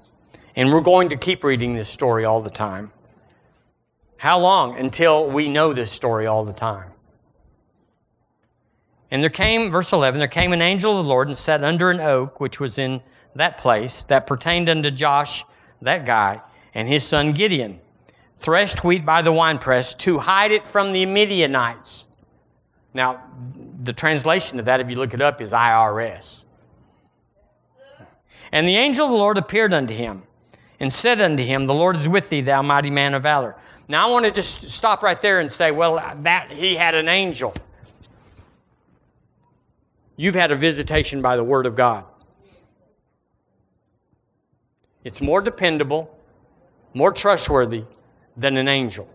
and 0.55 0.71
we're 0.71 0.81
going 0.81 1.09
to 1.09 1.15
keep 1.15 1.43
reading 1.43 1.73
this 1.73 1.89
story 1.89 2.25
all 2.25 2.41
the 2.41 2.49
time. 2.49 2.91
How 4.17 4.39
long? 4.39 4.77
Until 4.77 5.29
we 5.29 5.49
know 5.49 5.73
this 5.73 5.91
story 5.91 6.27
all 6.27 6.45
the 6.45 6.53
time. 6.53 6.91
And 9.09 9.21
there 9.21 9.29
came, 9.29 9.69
verse 9.69 9.91
11, 9.91 10.19
there 10.19 10.27
came 10.27 10.53
an 10.53 10.61
angel 10.61 10.97
of 10.97 11.05
the 11.05 11.09
Lord 11.09 11.27
and 11.27 11.35
sat 11.35 11.63
under 11.63 11.89
an 11.91 11.99
oak, 11.99 12.39
which 12.39 12.59
was 12.59 12.77
in 12.77 13.01
that 13.35 13.57
place, 13.57 14.03
that 14.05 14.25
pertained 14.27 14.69
unto 14.69 14.89
Josh, 14.89 15.43
that 15.81 16.05
guy, 16.05 16.39
and 16.73 16.87
his 16.87 17.03
son 17.03 17.31
Gideon, 17.31 17.79
threshed 18.33 18.83
wheat 18.83 19.05
by 19.05 19.21
the 19.21 19.31
winepress 19.31 19.93
to 19.95 20.19
hide 20.19 20.51
it 20.51 20.65
from 20.65 20.93
the 20.93 21.05
Midianites. 21.05 22.07
Now, 22.93 23.21
the 23.83 23.93
translation 23.93 24.59
of 24.59 24.65
that, 24.65 24.79
if 24.79 24.89
you 24.89 24.95
look 24.95 25.13
it 25.13 25.21
up, 25.21 25.41
is 25.41 25.51
IRS. 25.51 26.45
And 28.53 28.67
the 28.67 28.75
angel 28.75 29.05
of 29.05 29.11
the 29.11 29.17
Lord 29.17 29.37
appeared 29.37 29.73
unto 29.73 29.93
him 29.93 30.23
and 30.81 30.91
said 30.91 31.21
unto 31.21 31.43
him, 31.43 31.67
The 31.67 31.75
Lord 31.75 31.95
is 31.95 32.09
with 32.09 32.29
thee, 32.29 32.41
thou 32.41 32.63
mighty 32.63 32.89
man 32.89 33.13
of 33.13 33.21
valor. 33.21 33.55
Now, 33.87 34.07
I 34.07 34.11
want 34.11 34.25
to 34.25 34.31
just 34.31 34.67
stop 34.67 35.03
right 35.03 35.21
there 35.21 35.39
and 35.39 35.49
say, 35.51 35.71
well, 35.71 36.01
that 36.23 36.51
he 36.51 36.75
had 36.75 36.95
an 36.95 37.07
angel. 37.07 37.53
You've 40.17 40.33
had 40.33 40.51
a 40.51 40.55
visitation 40.55 41.21
by 41.21 41.37
the 41.37 41.43
Word 41.43 41.67
of 41.67 41.75
God. 41.75 42.05
It's 45.03 45.21
more 45.21 45.39
dependable, 45.39 46.17
more 46.95 47.11
trustworthy 47.11 47.83
than 48.35 48.57
an 48.57 48.67
angel. 48.67 49.07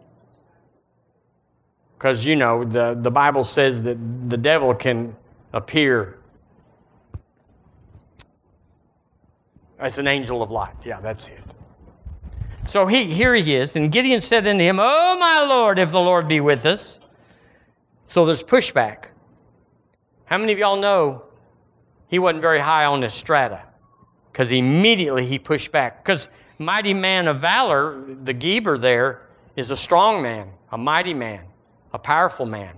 Because, 1.99 2.25
you 2.25 2.37
know, 2.37 2.63
the, 2.63 2.95
the 2.95 3.11
Bible 3.11 3.43
says 3.43 3.83
that 3.83 3.99
the 4.31 4.37
devil 4.37 4.73
can 4.73 5.17
appear 5.53 6.19
as 9.81 9.99
an 9.99 10.07
angel 10.07 10.45
of 10.45 10.53
light. 10.53 10.77
Yeah, 10.85 11.01
that's 11.01 11.27
it. 11.27 11.56
So 12.67 12.87
he, 12.87 13.05
here 13.05 13.35
he 13.35 13.55
is, 13.55 13.77
and 13.77 13.93
Gideon 13.93 14.21
said 14.21 14.47
unto 14.47 14.63
him, 14.63 14.79
Oh, 14.81 15.17
my 15.19 15.47
Lord, 15.49 15.79
if 15.79 15.93
the 15.93 16.01
Lord 16.01 16.27
be 16.27 16.41
with 16.41 16.67
us. 16.67 17.01
So 18.07 18.25
there's 18.25 18.43
pushback. 18.43 19.07
How 20.25 20.39
many 20.39 20.53
of 20.53 20.59
y'all 20.59 20.81
know 20.81 21.25
he 22.09 22.19
wasn't 22.19 22.43
very 22.43 22.59
high 22.59 22.85
on 22.85 23.01
the 23.01 23.09
strata? 23.09 23.63
Because 24.33 24.53
immediately 24.53 25.25
he 25.25 25.39
pushed 25.39 25.71
back. 25.71 26.05
Because 26.05 26.29
mighty 26.59 26.93
man 26.93 27.29
of 27.29 27.41
valor, 27.41 28.05
the 28.25 28.33
Geber 28.33 28.79
there, 28.79 29.23
is 29.55 29.71
a 29.71 29.77
strong 29.77 30.23
man, 30.23 30.49
a 30.73 30.79
mighty 30.79 31.15
man, 31.15 31.45
a 31.93 31.99
powerful 31.99 32.47
man. 32.47 32.75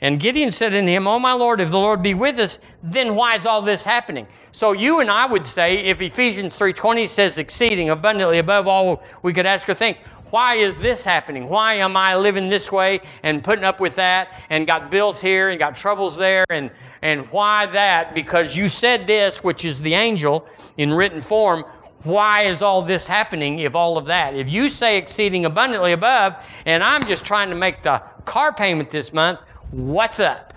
And 0.00 0.20
Gideon 0.20 0.50
said 0.52 0.74
unto 0.74 0.88
him, 0.88 1.08
Oh 1.08 1.18
my 1.18 1.32
Lord, 1.32 1.58
if 1.60 1.70
the 1.70 1.78
Lord 1.78 2.02
be 2.02 2.14
with 2.14 2.38
us, 2.38 2.60
then 2.82 3.16
why 3.16 3.34
is 3.34 3.46
all 3.46 3.62
this 3.62 3.82
happening? 3.82 4.28
So 4.52 4.72
you 4.72 5.00
and 5.00 5.10
I 5.10 5.26
would 5.26 5.44
say, 5.44 5.78
if 5.86 6.00
Ephesians 6.00 6.56
3.20 6.56 7.06
says 7.08 7.38
exceeding 7.38 7.90
abundantly 7.90 8.38
above 8.38 8.68
all 8.68 9.02
we 9.22 9.32
could 9.32 9.46
ask 9.46 9.68
or 9.68 9.74
think, 9.74 9.98
why 10.30 10.56
is 10.56 10.76
this 10.76 11.04
happening? 11.04 11.48
Why 11.48 11.74
am 11.74 11.96
I 11.96 12.14
living 12.16 12.48
this 12.48 12.70
way 12.70 13.00
and 13.22 13.42
putting 13.42 13.64
up 13.64 13.80
with 13.80 13.96
that 13.96 14.38
and 14.50 14.66
got 14.66 14.90
bills 14.90 15.22
here 15.22 15.48
and 15.48 15.58
got 15.58 15.74
troubles 15.74 16.16
there 16.16 16.44
and, 16.50 16.70
and 17.00 17.26
why 17.32 17.66
that? 17.66 18.14
Because 18.14 18.54
you 18.54 18.68
said 18.68 19.06
this, 19.06 19.42
which 19.42 19.64
is 19.64 19.80
the 19.80 19.94
angel 19.94 20.46
in 20.76 20.92
written 20.92 21.20
form. 21.20 21.64
Why 22.02 22.42
is 22.42 22.62
all 22.62 22.82
this 22.82 23.06
happening 23.06 23.58
if 23.60 23.74
all 23.74 23.96
of 23.98 24.06
that? 24.06 24.36
If 24.36 24.50
you 24.50 24.68
say 24.68 24.98
exceeding 24.98 25.46
abundantly 25.46 25.92
above 25.92 26.46
and 26.66 26.82
I'm 26.82 27.02
just 27.02 27.24
trying 27.24 27.48
to 27.48 27.56
make 27.56 27.82
the 27.82 28.02
car 28.24 28.52
payment 28.52 28.90
this 28.90 29.12
month, 29.12 29.40
what's 29.70 30.20
up? 30.20 30.54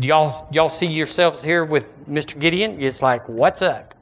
Y'all, 0.00 0.48
y'all 0.52 0.68
see 0.68 0.86
yourselves 0.86 1.42
here 1.42 1.64
with 1.64 1.98
Mr. 2.08 2.38
Gideon? 2.38 2.80
It's 2.80 3.02
like, 3.02 3.28
what's 3.28 3.62
up? 3.62 3.94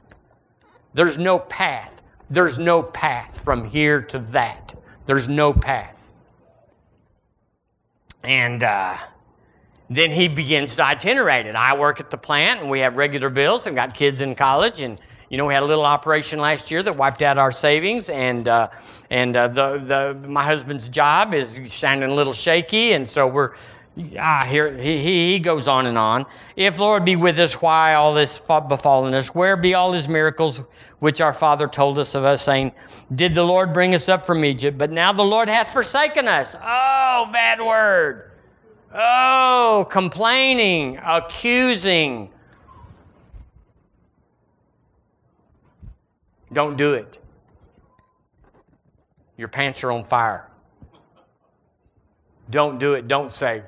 There's 0.93 1.17
no 1.17 1.39
path. 1.39 2.03
There's 2.29 2.59
no 2.59 2.83
path 2.83 3.43
from 3.43 3.65
here 3.65 4.01
to 4.03 4.19
that. 4.19 4.75
There's 5.05 5.27
no 5.27 5.51
path. 5.51 5.99
And 8.23 8.63
uh, 8.63 8.97
then 9.89 10.11
he 10.11 10.27
begins 10.27 10.75
to 10.75 10.83
itinerate 10.83 11.47
it. 11.47 11.55
I 11.55 11.75
work 11.75 11.99
at 11.99 12.11
the 12.11 12.17
plant 12.17 12.61
and 12.61 12.69
we 12.69 12.79
have 12.79 12.95
regular 12.95 13.29
bills 13.29 13.65
and 13.67 13.75
got 13.75 13.93
kids 13.93 14.21
in 14.21 14.35
college. 14.35 14.81
And, 14.81 15.01
you 15.29 15.37
know, 15.37 15.45
we 15.45 15.53
had 15.53 15.63
a 15.63 15.65
little 15.65 15.85
operation 15.85 16.39
last 16.39 16.71
year 16.71 16.83
that 16.83 16.97
wiped 16.97 17.21
out 17.21 17.37
our 17.37 17.51
savings. 17.51 18.09
And, 18.09 18.47
uh, 18.47 18.69
and 19.09 19.35
uh, 19.35 19.47
the, 19.47 19.77
the, 19.77 20.27
my 20.27 20.43
husband's 20.43 20.89
job 20.89 21.33
is 21.33 21.59
sounding 21.65 22.11
a 22.11 22.15
little 22.15 22.33
shaky. 22.33 22.93
And 22.93 23.07
so 23.07 23.27
we're 23.27 23.53
Ah, 24.19 24.43
here 24.49 24.75
he, 24.75 24.97
he 24.97 25.39
goes 25.39 25.67
on 25.67 25.85
and 25.85 25.99
on. 25.99 26.25
If 26.55 26.79
Lord 26.79 27.05
be 27.05 27.15
with 27.15 27.37
us, 27.39 27.61
why 27.61 27.93
all 27.93 28.11
this 28.13 28.39
befallen 28.39 29.13
us? 29.13 29.35
Where 29.35 29.55
be 29.55 29.75
all 29.75 29.91
his 29.91 30.07
miracles 30.07 30.63
which 30.97 31.21
our 31.21 31.33
father 31.33 31.67
told 31.67 31.99
us 31.99 32.15
of 32.15 32.23
us, 32.23 32.41
saying, 32.41 32.71
Did 33.13 33.35
the 33.35 33.43
Lord 33.43 33.71
bring 33.71 33.93
us 33.93 34.09
up 34.09 34.23
from 34.25 34.43
Egypt? 34.45 34.79
But 34.79 34.89
now 34.89 35.13
the 35.13 35.23
Lord 35.23 35.47
hath 35.47 35.71
forsaken 35.71 36.27
us. 36.27 36.55
Oh, 36.55 37.29
bad 37.31 37.61
word. 37.61 38.31
Oh, 38.95 39.85
complaining, 39.91 40.99
accusing. 41.03 42.32
Don't 46.53 46.77
do 46.77 46.93
it. 46.93 47.19
Your 49.37 49.47
pants 49.47 49.83
are 49.83 49.91
on 49.91 50.03
fire. 50.03 50.49
Don't 52.49 52.77
do 52.77 52.93
it. 52.93 53.07
Don't 53.07 53.31
say, 53.31 53.63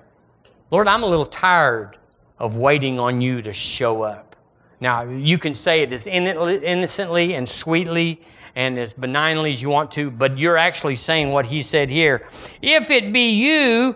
Lord, 0.71 0.87
I'm 0.87 1.03
a 1.03 1.07
little 1.07 1.25
tired 1.25 1.97
of 2.37 2.57
waiting 2.57 2.99
on 2.99 3.21
you 3.21 3.41
to 3.41 3.53
show 3.53 4.03
up. 4.03 4.35
Now, 4.79 5.03
you 5.03 5.37
can 5.37 5.55
say 5.55 5.81
it 5.81 5.93
as 5.93 6.05
innocently 6.05 7.33
and 7.33 7.47
sweetly 7.47 8.21
and 8.55 8.77
as 8.77 8.93
benignly 8.93 9.51
as 9.51 9.61
you 9.61 9.69
want 9.69 9.91
to, 9.91 10.11
but 10.11 10.37
you're 10.37 10.57
actually 10.57 10.95
saying 10.95 11.31
what 11.31 11.45
he 11.45 11.61
said 11.61 11.89
here. 11.89 12.27
If 12.61 12.91
it 12.91 13.11
be 13.11 13.31
you, 13.31 13.95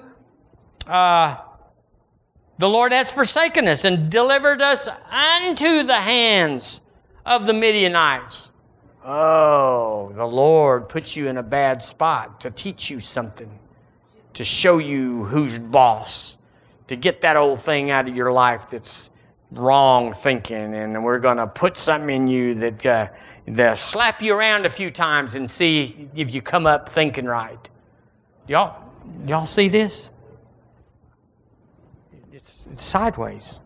uh, 0.88 1.38
the 2.58 2.70
Lord 2.70 2.92
has 2.92 3.12
forsaken 3.12 3.68
us 3.68 3.86
and 3.86 4.10
delivered 4.10 4.62
us 4.62 4.88
unto 5.10 5.84
the 5.84 5.96
hands 5.96 6.82
of 7.26 7.46
the 7.46 7.54
Midianites. 7.54 8.54
Oh, 9.12 10.12
the 10.14 10.26
Lord 10.26 10.88
puts 10.88 11.16
you 11.16 11.30
in 11.30 11.38
a 11.38 11.44
bad 11.44 11.82
spot 11.82 12.42
to 12.42 12.52
teach 12.52 12.92
you 12.92 13.00
something, 13.00 13.50
to 14.34 14.44
show 14.44 14.78
you 14.78 15.24
who's 15.26 15.58
boss 15.58 16.38
to 16.90 16.96
get 16.96 17.22
that 17.22 17.36
old 17.36 17.60
thing 17.60 17.90
out 17.90 18.08
of 18.08 18.16
your 18.16 18.32
life 18.32 18.70
that's 18.70 19.10
wrong 19.50 20.12
thinking, 20.12 20.76
and 20.76 21.04
we're 21.04 21.18
going 21.18 21.38
to 21.38 21.48
put 21.48 21.80
something 21.80 22.16
in 22.16 22.28
you 22.28 22.54
that 22.54 22.86
uh, 22.86 23.08
they'll 23.48 23.76
slap 23.76 24.22
you 24.22 24.36
around 24.36 24.68
a 24.68 24.70
few 24.70 24.92
times 24.92 25.34
and 25.34 25.50
see 25.50 26.08
if 26.16 26.32
you 26.32 26.44
come 26.44 26.68
up 26.68 26.88
thinking 26.88 27.26
right. 27.26 27.68
Y'all, 28.48 28.80
y'all 29.26 29.48
see 29.48 29.70
this? 29.70 30.12
It's, 32.32 32.64
it's 32.72 32.84
sideways. 32.84 33.60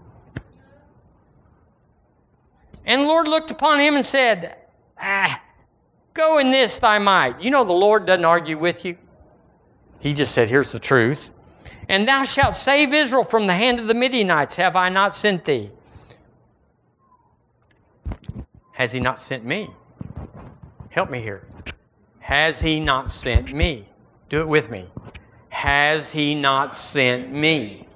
And 2.86 3.02
the 3.02 3.06
Lord 3.08 3.28
looked 3.28 3.52
upon 3.52 3.82
him 3.82 3.96
and 3.96 4.06
said, 4.06 4.56
Ah, 5.06 5.43
go 6.14 6.39
in 6.39 6.49
this 6.49 6.78
thy 6.78 6.97
might. 6.97 7.41
You 7.41 7.51
know, 7.51 7.66
the 7.66 7.74
Lord 7.74 8.06
doesn't 8.06 8.24
argue 8.24 8.58
with 8.58 8.86
you. 8.86 8.97
He 9.99 10.14
just 10.14 10.34
said, 10.34 10.47
Here's 10.47 10.72
the 10.72 10.80
truth. 10.80 11.34
And 11.89 12.08
thou 12.08 12.24
shalt 12.24 12.56
save 12.56 12.93
Israel 12.93 13.26
from 13.26 13.45
the 13.45 13.54
hand 13.54 13.82
of 13.82 13.88
the 13.88 13.93
Midianites. 13.93 14.56
Have 14.56 14.78
I 14.78 14.88
not 14.88 15.14
sent 15.14 15.43
thee? 15.43 15.72
Has 18.72 18.93
he 18.93 19.01
not 19.01 19.20
sent 19.20 19.43
me? 19.43 19.70
Help 20.89 21.10
me 21.10 21.22
here. 21.22 21.45
Has 22.20 22.62
he 22.62 22.80
not 22.80 23.12
sent 23.12 23.54
me? 23.54 23.89
Do 24.30 24.39
it 24.39 24.47
with 24.47 24.70
me. 24.70 24.88
Has 25.49 26.14
he 26.14 26.34
not 26.34 26.76
sent 26.76 27.30
me? 27.30 27.88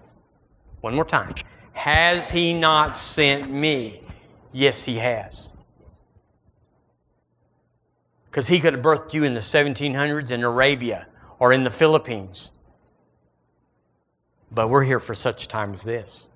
One 0.81 0.93
more 0.93 1.05
time. 1.05 1.33
Has 1.71 2.29
he 2.29 2.53
not 2.53 2.97
sent 2.97 3.49
me? 3.49 4.01
Yes, 4.51 4.83
he 4.83 4.97
has. 4.97 5.53
Because 8.29 8.47
he 8.47 8.59
could 8.59 8.73
have 8.73 8.83
birthed 8.83 9.13
you 9.13 9.23
in 9.23 9.33
the 9.33 9.39
1700s 9.39 10.31
in 10.31 10.43
Arabia 10.43 11.07
or 11.39 11.53
in 11.53 11.63
the 11.63 11.71
Philippines. 11.71 12.53
But 14.51 14.69
we're 14.69 14.83
here 14.83 14.99
for 14.99 15.13
such 15.13 15.47
time 15.47 15.73
as 15.73 15.83
this. 15.83 16.29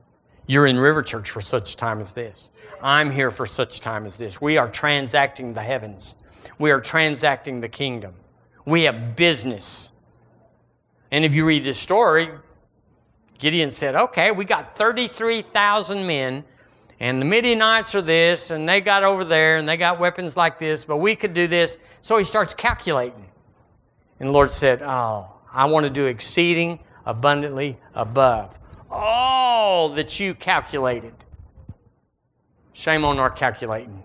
You're 0.48 0.68
in 0.68 0.78
River 0.78 1.02
Church 1.02 1.30
for 1.30 1.42
such 1.42 1.76
time 1.76 2.02
as 2.02 2.14
this. 2.14 2.52
I'm 2.82 3.10
here 3.12 3.32
for 3.32 3.46
such 3.46 3.80
time 3.80 4.06
as 4.06 4.18
this. 4.18 4.42
We 4.42 4.58
are 4.58 4.70
transacting 4.70 5.54
the 5.54 5.62
heavens, 5.62 6.18
we 6.60 6.72
are 6.72 6.82
transacting 6.82 7.62
the 7.62 7.70
kingdom. 7.70 8.14
We 8.66 8.84
have 8.84 9.16
business. 9.16 9.92
And 11.10 11.26
if 11.26 11.34
you 11.34 11.46
read 11.46 11.64
this 11.64 11.80
story, 11.80 12.30
Gideon 13.40 13.72
said, 13.72 13.96
Okay, 13.96 14.32
we 14.32 14.46
got 14.46 14.78
33,000 14.78 16.06
men, 16.06 16.44
and 17.02 17.20
the 17.20 17.26
Midianites 17.26 17.96
are 17.96 18.02
this, 18.04 18.52
and 18.52 18.70
they 18.70 18.80
got 18.80 19.04
over 19.04 19.26
there, 19.26 19.58
and 19.58 19.68
they 19.68 19.76
got 19.76 20.00
weapons 20.00 20.38
like 20.38 20.60
this, 20.60 20.86
but 20.86 20.98
we 20.98 21.16
could 21.16 21.34
do 21.34 21.48
this. 21.48 21.80
So 22.02 22.16
he 22.16 22.24
starts 22.24 22.54
calculating. 22.54 23.26
And 24.20 24.30
the 24.30 24.32
Lord 24.32 24.52
said, 24.52 24.84
Oh, 24.84 25.34
I 25.52 25.66
want 25.66 25.86
to 25.86 25.90
do 25.90 26.06
exceeding 26.06 26.80
abundantly 27.08 27.80
above 27.96 28.60
all 28.92 29.90
that 29.90 30.20
you 30.20 30.36
calculated. 30.36 31.16
Shame 32.74 33.04
on 33.04 33.18
our 33.18 33.32
calculating. 33.32 34.04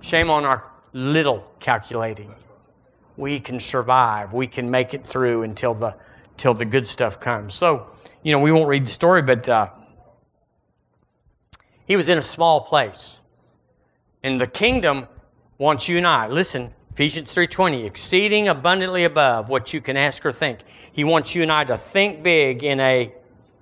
Shame 0.00 0.30
on 0.30 0.46
our 0.46 0.64
little 0.94 1.46
calculating. 1.60 2.34
We 3.18 3.40
can 3.40 3.60
survive. 3.60 4.32
We 4.32 4.46
can 4.46 4.70
make 4.70 4.94
it 4.94 5.06
through 5.06 5.42
until 5.42 5.74
the 5.74 5.96
till 6.38 6.54
the 6.54 6.64
good 6.64 6.88
stuff 6.88 7.20
comes. 7.20 7.54
So, 7.54 7.88
you 8.22 8.32
know, 8.32 8.38
we 8.38 8.52
won't 8.52 8.68
read 8.68 8.86
the 8.86 8.90
story, 8.90 9.20
but 9.20 9.46
uh, 9.50 9.68
he 11.86 11.96
was 11.96 12.08
in 12.08 12.18
a 12.18 12.22
small 12.22 12.60
place, 12.60 13.20
and 14.22 14.40
the 14.40 14.46
kingdom 14.46 15.06
wants 15.58 15.88
you 15.88 15.98
and 15.98 16.06
I. 16.06 16.28
Listen, 16.28 16.74
Ephesians 16.92 17.34
3:20, 17.34 17.84
exceeding 17.84 18.48
abundantly 18.48 19.04
above 19.04 19.48
what 19.48 19.72
you 19.72 19.80
can 19.80 19.96
ask 19.96 20.24
or 20.24 20.32
think. 20.32 20.60
He 20.92 21.04
wants 21.04 21.34
you 21.34 21.42
and 21.42 21.52
I 21.52 21.64
to 21.64 21.76
think 21.76 22.22
big 22.22 22.64
in 22.64 22.80
a 22.80 23.12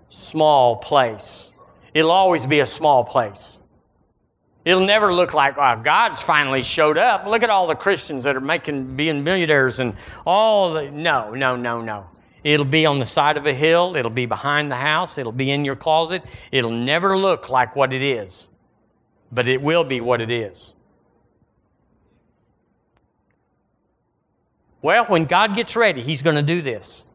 small 0.09 0.77
place. 0.77 1.53
It'll 1.93 2.11
always 2.11 2.47
be 2.47 2.61
a 2.61 2.67
small 2.67 3.05
place. 3.05 3.61
It'll 4.65 4.87
never 4.87 5.13
look 5.13 5.35
like 5.35 5.59
oh, 5.59 5.81
God's 5.83 6.23
finally 6.23 6.63
showed 6.63 6.97
up. 6.97 7.27
Look 7.27 7.43
at 7.43 7.51
all 7.51 7.67
the 7.67 7.75
Christians 7.75 8.25
that 8.25 8.35
are 8.35 8.41
making 8.41 8.97
being 8.97 9.23
millionaires 9.23 9.81
and 9.81 9.95
all 10.25 10.73
the 10.73 10.91
no, 10.91 11.35
no, 11.35 11.57
no, 11.57 11.83
no. 11.83 12.07
It'll 12.45 12.67
be 12.67 12.85
on 12.85 12.99
the 12.99 13.07
side 13.07 13.39
of 13.39 13.47
a 13.47 13.55
hill, 13.55 13.97
it'll 13.97 14.11
be 14.11 14.27
behind 14.27 14.71
the 14.71 14.77
house, 14.77 15.17
it'll 15.17 15.33
be 15.33 15.51
in 15.51 15.65
your 15.65 15.77
closet. 15.77 16.23
It'll 16.53 16.71
never 16.71 17.17
look 17.17 17.49
like 17.49 17.75
what 17.75 17.93
it 17.93 18.03
is. 18.03 18.51
But 19.33 19.49
it 19.49 19.61
will 19.63 19.83
be 19.83 20.01
what 20.03 20.21
it 20.21 20.31
is. 20.31 20.77
Well, 24.83 25.07
when 25.07 25.25
God 25.25 25.55
gets 25.55 25.75
ready, 25.75 26.03
He's 26.03 26.21
going 26.21 26.37
to 26.37 26.43
do 26.43 26.61
this. 26.61 27.07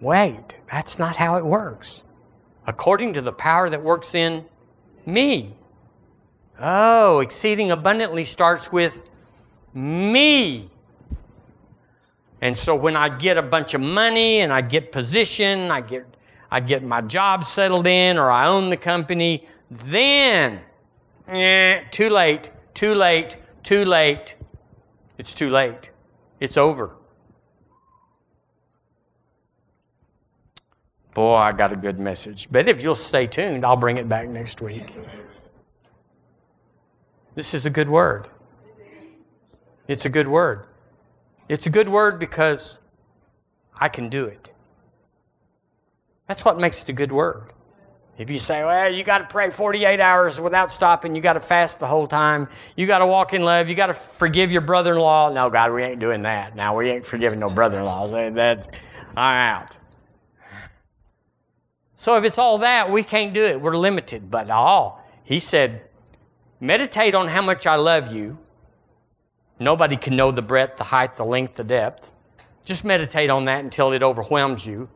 Wait, 0.00 0.56
that's 0.70 0.98
not 0.98 1.14
how 1.14 1.36
it 1.36 1.46
works. 1.46 2.04
According 2.66 3.14
to 3.14 3.22
the 3.22 3.32
power 3.32 3.70
that 3.70 3.82
works 3.82 4.16
in 4.16 4.44
me. 5.06 5.54
Oh, 6.58 7.20
exceeding 7.20 7.70
abundantly 7.70 8.24
starts 8.24 8.72
with 8.72 9.02
me. 9.72 10.69
And 12.40 12.56
so 12.56 12.74
when 12.74 12.96
I 12.96 13.08
get 13.08 13.36
a 13.36 13.42
bunch 13.42 13.74
of 13.74 13.80
money 13.80 14.40
and 14.40 14.52
I 14.52 14.60
get 14.62 14.92
position, 14.92 15.70
I 15.70 15.80
get 15.80 16.06
I 16.50 16.60
get 16.60 16.82
my 16.82 17.00
job 17.00 17.44
settled 17.44 17.86
in 17.86 18.18
or 18.18 18.30
I 18.30 18.48
own 18.48 18.70
the 18.70 18.76
company, 18.76 19.46
then 19.70 20.60
eh, 21.28 21.82
too 21.90 22.10
late, 22.10 22.50
too 22.74 22.94
late, 22.94 23.36
too 23.62 23.84
late. 23.84 24.34
It's 25.16 25.32
too 25.32 25.50
late. 25.50 25.90
It's 26.40 26.56
over. 26.56 26.96
Boy, 31.14 31.34
I 31.34 31.52
got 31.52 31.72
a 31.72 31.76
good 31.76 32.00
message. 32.00 32.48
But 32.50 32.68
if 32.68 32.82
you'll 32.82 32.94
stay 32.94 33.26
tuned, 33.26 33.64
I'll 33.64 33.76
bring 33.76 33.98
it 33.98 34.08
back 34.08 34.28
next 34.28 34.60
week. 34.60 34.96
This 37.34 37.54
is 37.54 37.66
a 37.66 37.70
good 37.70 37.88
word. 37.88 38.28
It's 39.86 40.04
a 40.04 40.08
good 40.08 40.28
word. 40.28 40.66
It's 41.50 41.66
a 41.66 41.70
good 41.70 41.88
word 41.88 42.20
because 42.20 42.78
I 43.76 43.88
can 43.88 44.08
do 44.08 44.26
it. 44.26 44.52
That's 46.28 46.44
what 46.44 46.60
makes 46.60 46.80
it 46.80 46.88
a 46.88 46.92
good 46.92 47.10
word. 47.10 47.52
If 48.18 48.30
you 48.30 48.38
say, 48.38 48.62
well, 48.62 48.92
you 48.92 49.02
got 49.02 49.18
to 49.18 49.24
pray 49.24 49.50
48 49.50 49.98
hours 49.98 50.40
without 50.40 50.70
stopping, 50.70 51.16
you 51.16 51.20
got 51.20 51.32
to 51.32 51.40
fast 51.40 51.80
the 51.80 51.88
whole 51.88 52.06
time, 52.06 52.48
you 52.76 52.86
got 52.86 52.98
to 52.98 53.06
walk 53.06 53.34
in 53.34 53.42
love, 53.42 53.68
you 53.68 53.74
got 53.74 53.88
to 53.88 53.94
forgive 53.94 54.52
your 54.52 54.60
brother 54.60 54.92
in 54.92 55.00
law. 55.00 55.28
No, 55.28 55.50
God, 55.50 55.72
we 55.72 55.82
ain't 55.82 55.98
doing 55.98 56.22
that. 56.22 56.54
Now, 56.54 56.76
we 56.76 56.88
ain't 56.88 57.04
forgiving 57.04 57.40
no 57.40 57.50
brother 57.50 57.80
in 57.80 57.84
laws. 57.84 58.12
That's, 58.12 58.68
I'm 59.16 59.56
out. 59.56 59.76
So, 61.96 62.16
if 62.16 62.22
it's 62.22 62.38
all 62.38 62.58
that, 62.58 62.92
we 62.92 63.02
can't 63.02 63.34
do 63.34 63.42
it. 63.42 63.60
We're 63.60 63.76
limited. 63.76 64.30
But 64.30 64.50
all, 64.50 65.04
he 65.24 65.40
said, 65.40 65.82
meditate 66.60 67.16
on 67.16 67.26
how 67.26 67.42
much 67.42 67.66
I 67.66 67.74
love 67.74 68.12
you. 68.12 68.38
Nobody 69.60 69.96
can 69.96 70.16
know 70.16 70.30
the 70.30 70.42
breadth, 70.42 70.78
the 70.78 70.84
height, 70.84 71.16
the 71.16 71.24
length, 71.24 71.54
the 71.54 71.64
depth. 71.64 72.12
Just 72.64 72.84
meditate 72.84 73.30
on 73.30 73.44
that 73.44 73.62
until 73.62 73.92
it 73.92 74.02
overwhelms 74.02 74.66
you 74.66 74.88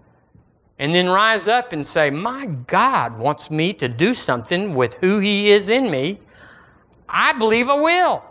and 0.78 0.94
then 0.94 1.08
rise 1.08 1.46
up 1.46 1.72
and 1.72 1.86
say, 1.86 2.10
My 2.10 2.46
God 2.46 3.18
wants 3.18 3.50
me 3.50 3.72
to 3.74 3.88
do 3.88 4.14
something 4.14 4.74
with 4.74 4.94
who 4.94 5.18
He 5.18 5.50
is 5.50 5.68
in 5.68 5.90
me. 5.90 6.18
I 7.08 7.32
believe 7.32 7.68
I 7.68 7.74
will. 7.74 8.24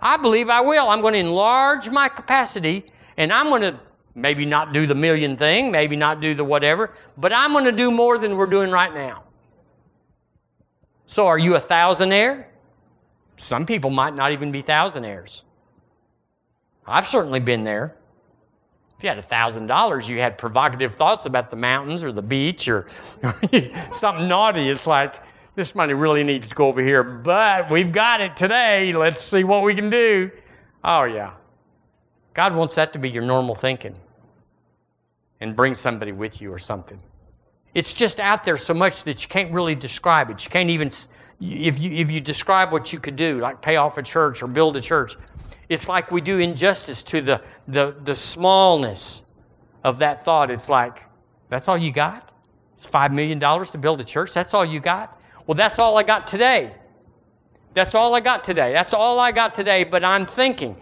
I 0.00 0.16
believe 0.16 0.50
I 0.50 0.60
will. 0.60 0.88
I'm 0.88 1.00
going 1.00 1.14
to 1.14 1.20
enlarge 1.20 1.88
my 1.88 2.08
capacity 2.08 2.86
and 3.16 3.32
I'm 3.32 3.48
going 3.48 3.62
to 3.62 3.78
maybe 4.14 4.44
not 4.44 4.72
do 4.72 4.86
the 4.86 4.94
million 4.94 5.36
thing, 5.36 5.70
maybe 5.70 5.96
not 5.96 6.20
do 6.20 6.34
the 6.34 6.44
whatever, 6.44 6.92
but 7.16 7.32
I'm 7.32 7.52
going 7.52 7.64
to 7.64 7.72
do 7.72 7.90
more 7.90 8.18
than 8.18 8.36
we're 8.36 8.46
doing 8.46 8.70
right 8.70 8.92
now. 8.92 9.22
So, 11.06 11.26
are 11.26 11.38
you 11.38 11.54
a 11.56 11.60
thousandaire? 11.60 12.46
Some 13.36 13.66
people 13.66 13.90
might 13.90 14.14
not 14.14 14.32
even 14.32 14.52
be 14.52 14.62
thousandaires. 14.62 15.42
I've 16.86 17.06
certainly 17.06 17.40
been 17.40 17.64
there. 17.64 17.96
If 18.96 19.02
you 19.02 19.08
had 19.08 19.18
$1,000, 19.18 20.08
you 20.08 20.20
had 20.20 20.38
provocative 20.38 20.94
thoughts 20.94 21.26
about 21.26 21.50
the 21.50 21.56
mountains 21.56 22.04
or 22.04 22.12
the 22.12 22.22
beach 22.22 22.68
or 22.68 22.86
something 23.90 24.28
naughty. 24.28 24.68
It's 24.68 24.86
like, 24.86 25.16
this 25.56 25.74
money 25.74 25.94
really 25.94 26.24
needs 26.24 26.48
to 26.48 26.54
go 26.54 26.66
over 26.66 26.82
here, 26.82 27.02
but 27.02 27.70
we've 27.70 27.92
got 27.92 28.20
it 28.20 28.36
today. 28.36 28.92
Let's 28.92 29.22
see 29.22 29.44
what 29.44 29.62
we 29.62 29.74
can 29.74 29.88
do. 29.88 30.30
Oh, 30.82 31.04
yeah. 31.04 31.34
God 32.34 32.54
wants 32.56 32.74
that 32.74 32.92
to 32.94 32.98
be 32.98 33.08
your 33.08 33.22
normal 33.22 33.54
thinking 33.54 33.94
and 35.40 35.54
bring 35.54 35.74
somebody 35.74 36.10
with 36.10 36.40
you 36.40 36.52
or 36.52 36.58
something. 36.58 37.00
It's 37.72 37.92
just 37.92 38.18
out 38.18 38.44
there 38.44 38.56
so 38.56 38.74
much 38.74 39.04
that 39.04 39.22
you 39.22 39.28
can't 39.28 39.52
really 39.52 39.74
describe 39.74 40.30
it. 40.30 40.44
You 40.44 40.50
can't 40.50 40.70
even, 40.70 40.90
if 41.40 41.80
you, 41.80 41.92
if 41.92 42.10
you 42.10 42.20
describe 42.20 42.72
what 42.72 42.92
you 42.92 42.98
could 43.00 43.16
do, 43.16 43.40
like 43.40 43.60
pay 43.60 43.76
off 43.76 43.98
a 43.98 44.02
church 44.02 44.42
or 44.42 44.46
build 44.46 44.76
a 44.76 44.80
church, 44.80 45.16
it's 45.68 45.88
like 45.88 46.10
we 46.10 46.20
do 46.20 46.38
injustice 46.38 47.02
to 47.04 47.20
the, 47.20 47.42
the, 47.68 47.94
the 48.04 48.14
smallness 48.14 49.24
of 49.82 49.98
that 49.98 50.24
thought. 50.24 50.50
It's 50.50 50.68
like, 50.68 51.02
that's 51.48 51.68
all 51.68 51.78
you 51.78 51.92
got? 51.92 52.32
It's 52.74 52.86
$5 52.86 53.12
million 53.12 53.38
to 53.38 53.78
build 53.78 54.00
a 54.00 54.04
church? 54.04 54.32
That's 54.32 54.54
all 54.54 54.64
you 54.64 54.80
got? 54.80 55.20
Well, 55.46 55.54
that's 55.54 55.78
all 55.78 55.96
I 55.98 56.02
got 56.02 56.26
today. 56.26 56.74
That's 57.74 57.94
all 57.94 58.14
I 58.14 58.20
got 58.20 58.44
today. 58.44 58.72
That's 58.72 58.94
all 58.94 59.18
I 59.18 59.32
got 59.32 59.54
today, 59.54 59.84
but 59.84 60.04
I'm 60.04 60.26
thinking, 60.26 60.76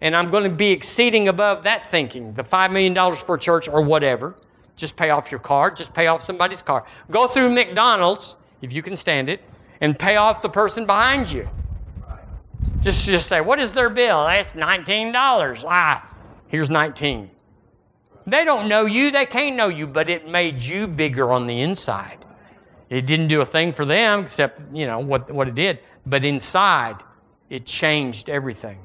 and 0.00 0.16
I'm 0.16 0.30
going 0.30 0.44
to 0.44 0.50
be 0.50 0.70
exceeding 0.70 1.28
above 1.28 1.62
that 1.64 1.86
thinking, 1.86 2.32
the 2.34 2.42
$5 2.42 2.72
million 2.72 3.14
for 3.14 3.34
a 3.34 3.38
church 3.38 3.68
or 3.68 3.82
whatever, 3.82 4.36
Just 4.76 4.96
pay 4.96 5.10
off 5.10 5.30
your 5.30 5.40
car. 5.40 5.70
Just 5.70 5.92
pay 5.92 6.06
off 6.06 6.22
somebody's 6.22 6.62
car. 6.62 6.84
Go 7.10 7.26
through 7.26 7.50
McDonald's, 7.50 8.36
if 8.62 8.72
you 8.72 8.82
can 8.82 8.96
stand 8.96 9.28
it, 9.28 9.42
and 9.80 9.98
pay 9.98 10.16
off 10.16 10.42
the 10.42 10.48
person 10.48 10.86
behind 10.86 11.30
you. 11.30 11.48
Just, 12.80 13.08
just 13.08 13.26
say, 13.26 13.40
what 13.40 13.58
is 13.58 13.72
their 13.72 13.90
bill? 13.90 14.24
That's 14.24 14.54
$19. 14.54 15.64
Ah, 15.66 16.14
here's 16.48 16.70
19. 16.70 17.30
They 18.26 18.44
don't 18.44 18.68
know 18.68 18.84
you, 18.84 19.10
they 19.10 19.26
can't 19.26 19.56
know 19.56 19.68
you, 19.68 19.86
but 19.86 20.10
it 20.10 20.28
made 20.28 20.60
you 20.60 20.86
bigger 20.86 21.32
on 21.32 21.46
the 21.46 21.62
inside. 21.62 22.24
It 22.90 23.06
didn't 23.06 23.28
do 23.28 23.40
a 23.40 23.46
thing 23.46 23.72
for 23.72 23.84
them 23.84 24.20
except, 24.20 24.60
you 24.72 24.86
know, 24.86 24.98
what, 24.98 25.30
what 25.30 25.48
it 25.48 25.54
did. 25.54 25.80
But 26.06 26.24
inside, 26.24 26.96
it 27.50 27.66
changed 27.66 28.28
everything. 28.28 28.78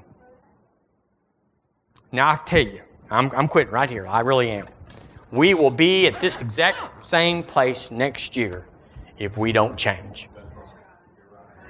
Now, 2.12 2.30
I 2.30 2.36
tell 2.46 2.66
you, 2.66 2.82
I'm, 3.10 3.32
I'm 3.36 3.48
quitting 3.48 3.74
right 3.74 3.90
here. 3.90 4.08
I 4.08 4.22
really 4.22 4.50
am. 4.52 4.68
We 5.32 5.54
will 5.54 5.72
be 5.72 6.08
at 6.08 6.20
this 6.20 6.42
exact 6.42 7.04
same 7.04 7.44
place 7.44 7.92
next 7.92 8.38
year 8.38 8.66
if 9.18 9.38
we 9.38 9.52
don't 9.52 9.78
change. 9.78 10.30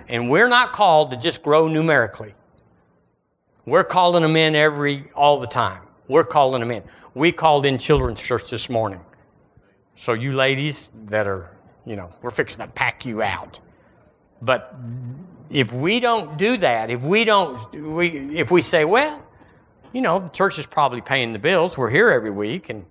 And 0.07 0.29
we're 0.29 0.49
not 0.49 0.73
called 0.73 1.11
to 1.11 1.17
just 1.17 1.43
grow 1.43 1.67
numerically. 1.67 2.33
We're 3.65 3.83
calling 3.83 4.23
them 4.23 4.35
in 4.35 4.55
every 4.55 5.09
all 5.15 5.39
the 5.39 5.47
time. 5.47 5.83
We're 6.07 6.25
calling 6.25 6.59
them 6.59 6.71
in. 6.71 6.83
We 7.13 7.31
called 7.31 7.65
in 7.65 7.77
children's 7.77 8.21
church 8.21 8.49
this 8.49 8.69
morning. 8.69 8.99
So 9.95 10.13
you 10.13 10.33
ladies 10.33 10.91
that 11.05 11.27
are, 11.27 11.55
you 11.85 11.95
know, 11.95 12.11
we're 12.21 12.31
fixing 12.31 12.65
to 12.65 12.71
pack 12.71 13.05
you 13.05 13.21
out. 13.21 13.59
But 14.41 14.75
if 15.49 15.71
we 15.71 15.99
don't 15.99 16.37
do 16.37 16.57
that, 16.57 16.89
if 16.89 17.01
we 17.01 17.23
don't 17.23 17.71
we 17.73 18.37
if 18.37 18.51
we 18.51 18.61
say, 18.61 18.83
well, 18.83 19.23
you 19.93 20.01
know, 20.01 20.19
the 20.19 20.29
church 20.29 20.59
is 20.59 20.65
probably 20.65 20.99
paying 20.99 21.31
the 21.31 21.39
bills. 21.39 21.77
We're 21.77 21.89
here 21.89 22.09
every 22.09 22.31
week 22.31 22.69
and 22.69 22.85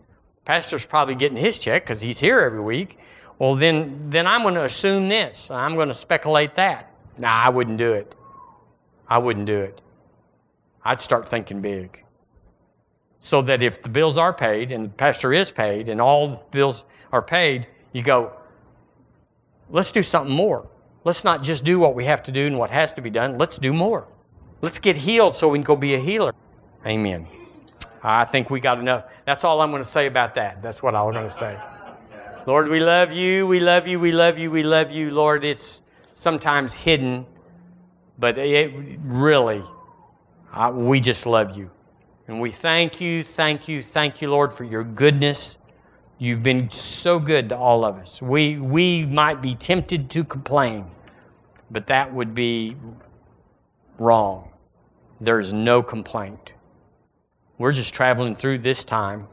pastor's 0.45 0.87
probably 0.87 1.15
getting 1.15 1.37
his 1.37 1.59
check 1.59 1.85
cuz 1.85 2.01
he's 2.01 2.21
here 2.21 2.41
every 2.41 2.61
week. 2.61 2.99
Well, 3.39 3.57
then 3.57 4.09
then 4.09 4.27
I'm 4.27 4.43
going 4.43 4.55
to 4.55 4.65
assume 4.65 5.09
this. 5.09 5.51
I'm 5.51 5.75
going 5.75 5.89
to 5.89 5.95
speculate 5.95 6.55
that. 6.55 6.92
Nah, 7.19 7.45
I 7.45 7.49
wouldn't 7.49 7.79
do 7.79 7.93
it. 7.93 8.15
I 9.09 9.19
wouldn't 9.19 9.47
do 9.47 9.61
it. 9.61 9.81
I'd 10.85 11.01
start 11.01 11.29
thinking 11.29 11.61
big. 11.61 12.05
So 13.19 13.43
that 13.43 13.63
if 13.63 13.83
the 13.83 13.89
bills 13.89 14.19
are 14.19 14.33
paid 14.33 14.73
and 14.73 14.87
the 14.87 14.91
pastor 14.91 15.33
is 15.33 15.51
paid 15.51 15.89
and 15.89 16.01
all 16.01 16.29
the 16.29 16.39
bills 16.51 16.85
are 17.13 17.23
paid, 17.23 17.69
you 17.93 18.03
go, 18.03 18.33
let's 19.71 19.93
do 19.93 20.03
something 20.03 20.35
more. 20.35 20.69
Let's 21.05 21.25
not 21.25 21.43
just 21.43 21.65
do 21.65 21.79
what 21.79 21.95
we 21.95 22.05
have 22.05 22.23
to 22.25 22.33
do 22.33 22.47
and 22.47 22.59
what 22.59 22.71
has 22.71 22.95
to 22.95 23.03
be 23.03 23.11
done. 23.11 23.39
Let's 23.39 23.59
do 23.59 23.73
more. 23.73 24.07
Let's 24.61 24.79
get 24.79 24.97
healed 24.97 25.35
so 25.35 25.49
we 25.49 25.59
can 25.59 25.65
go 25.65 25.77
be 25.77 25.95
a 25.95 25.99
healer. 25.99 26.33
Amen. 26.87 27.27
I 28.03 28.25
think 28.25 28.51
we 28.51 28.61
got 28.61 28.79
enough. 28.79 29.05
That's 29.25 29.45
all 29.45 29.61
I'm 29.61 29.71
going 29.71 29.83
to 29.83 29.89
say 29.89 30.07
about 30.07 30.35
that. 30.35 30.63
That's 30.63 30.83
what 30.83 30.95
I 30.95 31.03
was 31.03 31.15
going 31.15 31.29
to 31.29 31.35
say. 31.35 31.57
Lord, 32.47 32.69
we 32.69 32.81
love 32.81 33.13
you. 33.13 33.47
We 33.47 33.61
love 33.61 33.87
you. 33.87 34.01
We 34.01 34.11
love 34.11 34.39
you. 34.39 34.51
We 34.51 34.65
love 34.65 34.91
you. 34.91 35.11
Lord, 35.11 35.45
it's 35.45 35.83
sometimes 36.13 36.73
hidden, 36.73 37.27
but 38.19 38.39
it 38.39 38.73
really, 39.05 39.63
we 40.73 41.01
just 41.01 41.27
love 41.27 41.57
you. 41.57 41.71
And 42.29 42.41
we 42.41 42.51
thank 42.51 43.01
you, 43.01 43.25
thank 43.25 43.69
you, 43.69 43.83
thank 43.83 44.23
you, 44.23 44.31
Lord, 44.31 44.53
for 44.53 44.65
your 44.65 44.85
goodness. 44.85 45.59
You've 46.19 46.43
been 46.43 46.71
so 46.71 47.19
good 47.19 47.49
to 47.49 47.57
all 47.57 47.85
of 47.85 47.97
us. 47.97 48.23
We, 48.23 48.59
we 48.59 49.07
might 49.07 49.43
be 49.43 49.55
tempted 49.57 50.09
to 50.11 50.23
complain, 50.23 50.87
but 51.71 51.89
that 51.89 52.15
would 52.15 52.35
be 52.35 52.77
wrong. 53.99 54.51
There 55.21 55.41
is 55.41 55.53
no 55.53 55.83
complaint. 55.83 56.55
We're 57.59 57.73
just 57.73 57.93
traveling 57.95 58.35
through 58.35 58.59
this 58.59 58.85
time 58.85 59.27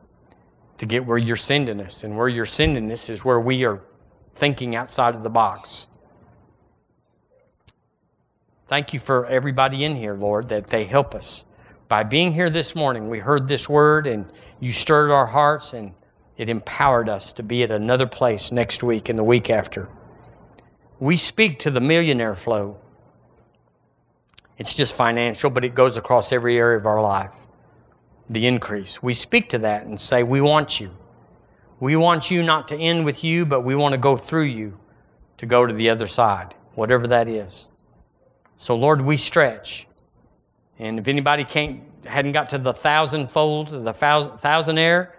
to 0.78 0.86
get 0.86 1.06
where 1.06 1.18
you're 1.18 1.36
sending 1.36 1.80
us. 1.82 2.04
And 2.04 2.18
where 2.18 2.28
you're 2.28 2.46
sending 2.46 2.92
us 2.92 3.10
is 3.10 3.24
where 3.24 3.40
we 3.40 3.66
are 3.66 3.82
thinking 4.34 4.76
outside 4.76 5.14
of 5.14 5.24
the 5.24 5.30
box. 5.30 5.89
Thank 8.70 8.94
you 8.94 9.00
for 9.00 9.26
everybody 9.26 9.84
in 9.84 9.96
here, 9.96 10.14
Lord, 10.14 10.50
that 10.50 10.68
they 10.68 10.84
help 10.84 11.16
us. 11.16 11.44
By 11.88 12.04
being 12.04 12.32
here 12.32 12.52
this 12.52 12.76
morning, 12.76 13.10
we 13.10 13.18
heard 13.18 13.48
this 13.48 13.68
word 13.68 14.06
and 14.06 14.32
you 14.60 14.72
stirred 14.72 15.10
our 15.10 15.26
hearts 15.26 15.74
and 15.74 15.92
it 16.38 16.50
empowered 16.50 17.10
us 17.10 17.34
to 17.34 17.44
be 17.44 17.64
at 17.64 17.72
another 17.72 18.06
place 18.06 18.52
next 18.52 18.84
week 18.84 19.10
and 19.10 19.18
the 19.18 19.24
week 19.24 19.50
after. 19.50 19.90
We 21.00 21.18
speak 21.18 21.58
to 21.60 21.72
the 21.72 21.82
millionaire 21.82 22.36
flow. 22.36 22.78
It's 24.60 24.76
just 24.76 24.96
financial, 24.96 25.50
but 25.50 25.66
it 25.66 25.74
goes 25.74 25.98
across 25.98 26.32
every 26.32 26.56
area 26.56 26.78
of 26.78 26.86
our 26.86 27.02
life. 27.02 27.48
The 28.30 28.46
increase. 28.46 29.02
We 29.02 29.14
speak 29.14 29.50
to 29.50 29.58
that 29.60 29.88
and 29.88 30.00
say, 30.00 30.22
We 30.22 30.42
want 30.42 30.80
you. 30.80 30.96
We 31.80 31.96
want 31.96 32.30
you 32.30 32.44
not 32.44 32.68
to 32.68 32.78
end 32.78 33.04
with 33.04 33.24
you, 33.24 33.48
but 33.48 33.62
we 33.62 33.74
want 33.74 33.94
to 33.94 33.98
go 33.98 34.16
through 34.16 34.44
you 34.44 34.78
to 35.38 35.48
go 35.48 35.66
to 35.66 35.74
the 35.74 35.90
other 35.90 36.06
side, 36.06 36.54
whatever 36.76 37.08
that 37.08 37.28
is. 37.28 37.69
So, 38.62 38.76
Lord, 38.76 39.00
we 39.00 39.16
stretch. 39.16 39.88
And 40.80 41.00
if 41.00 41.08
anybody 41.08 41.46
can't, 41.46 41.82
hadn't 42.04 42.34
got 42.34 42.50
to 42.50 42.58
the 42.58 42.74
thousandfold, 42.74 43.70
the 43.70 43.94
thousandaire, 43.94 45.12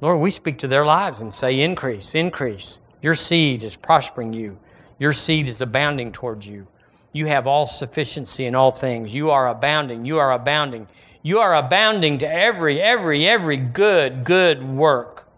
Lord, 0.00 0.20
we 0.20 0.30
speak 0.30 0.58
to 0.60 0.68
their 0.68 0.86
lives 0.86 1.20
and 1.20 1.34
say, 1.34 1.62
increase, 1.62 2.14
increase. 2.14 2.78
Your 3.02 3.16
seed 3.16 3.64
is 3.64 3.74
prospering 3.74 4.32
you. 4.32 4.56
Your 5.00 5.12
seed 5.12 5.48
is 5.48 5.60
abounding 5.60 6.12
towards 6.12 6.46
you. 6.46 6.68
You 7.12 7.26
have 7.26 7.48
all 7.48 7.66
sufficiency 7.66 8.46
in 8.46 8.54
all 8.54 8.70
things. 8.70 9.12
You 9.12 9.32
are 9.32 9.48
abounding. 9.48 10.04
You 10.04 10.18
are 10.18 10.30
abounding. 10.30 10.86
You 11.22 11.38
are 11.38 11.56
abounding 11.56 12.18
to 12.18 12.32
every, 12.32 12.80
every, 12.80 13.26
every 13.26 13.56
good, 13.56 14.22
good 14.22 14.62
work. 14.62 15.28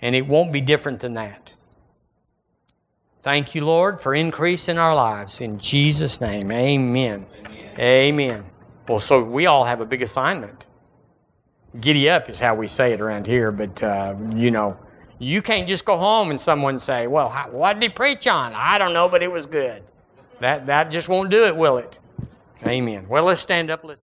And 0.00 0.14
it 0.14 0.28
won't 0.28 0.52
be 0.52 0.60
different 0.60 1.00
than 1.00 1.14
that. 1.14 1.51
Thank 3.22 3.54
you, 3.54 3.64
Lord, 3.64 4.00
for 4.00 4.16
increase 4.16 4.68
in 4.68 4.78
our 4.78 4.94
lives. 4.96 5.40
In 5.40 5.56
Jesus' 5.56 6.20
name, 6.20 6.50
amen. 6.50 7.24
Amen. 7.46 7.78
amen. 7.78 8.44
Well, 8.88 8.98
so 8.98 9.22
we 9.22 9.46
all 9.46 9.64
have 9.64 9.80
a 9.80 9.86
big 9.86 10.02
assignment. 10.02 10.66
Giddy 11.80 12.10
up 12.10 12.28
is 12.28 12.40
how 12.40 12.56
we 12.56 12.66
say 12.66 12.92
it 12.92 13.00
around 13.00 13.28
here, 13.28 13.52
but 13.52 13.80
uh, 13.80 14.16
you 14.34 14.50
know, 14.50 14.76
you 15.20 15.40
can't 15.40 15.68
just 15.68 15.84
go 15.84 15.96
home 15.96 16.30
and 16.30 16.40
someone 16.40 16.80
say, 16.80 17.06
Well, 17.06 17.28
how, 17.28 17.48
what 17.48 17.74
did 17.74 17.82
he 17.84 17.88
preach 17.88 18.26
on? 18.26 18.54
I 18.54 18.76
don't 18.76 18.92
know, 18.92 19.08
but 19.08 19.22
it 19.22 19.30
was 19.30 19.46
good. 19.46 19.84
That, 20.40 20.66
that 20.66 20.90
just 20.90 21.08
won't 21.08 21.30
do 21.30 21.44
it, 21.44 21.56
will 21.56 21.78
it? 21.78 22.00
Amen. 22.66 23.06
Well, 23.08 23.22
let's 23.22 23.40
stand 23.40 23.70
up. 23.70 23.84
Let's 23.84 24.02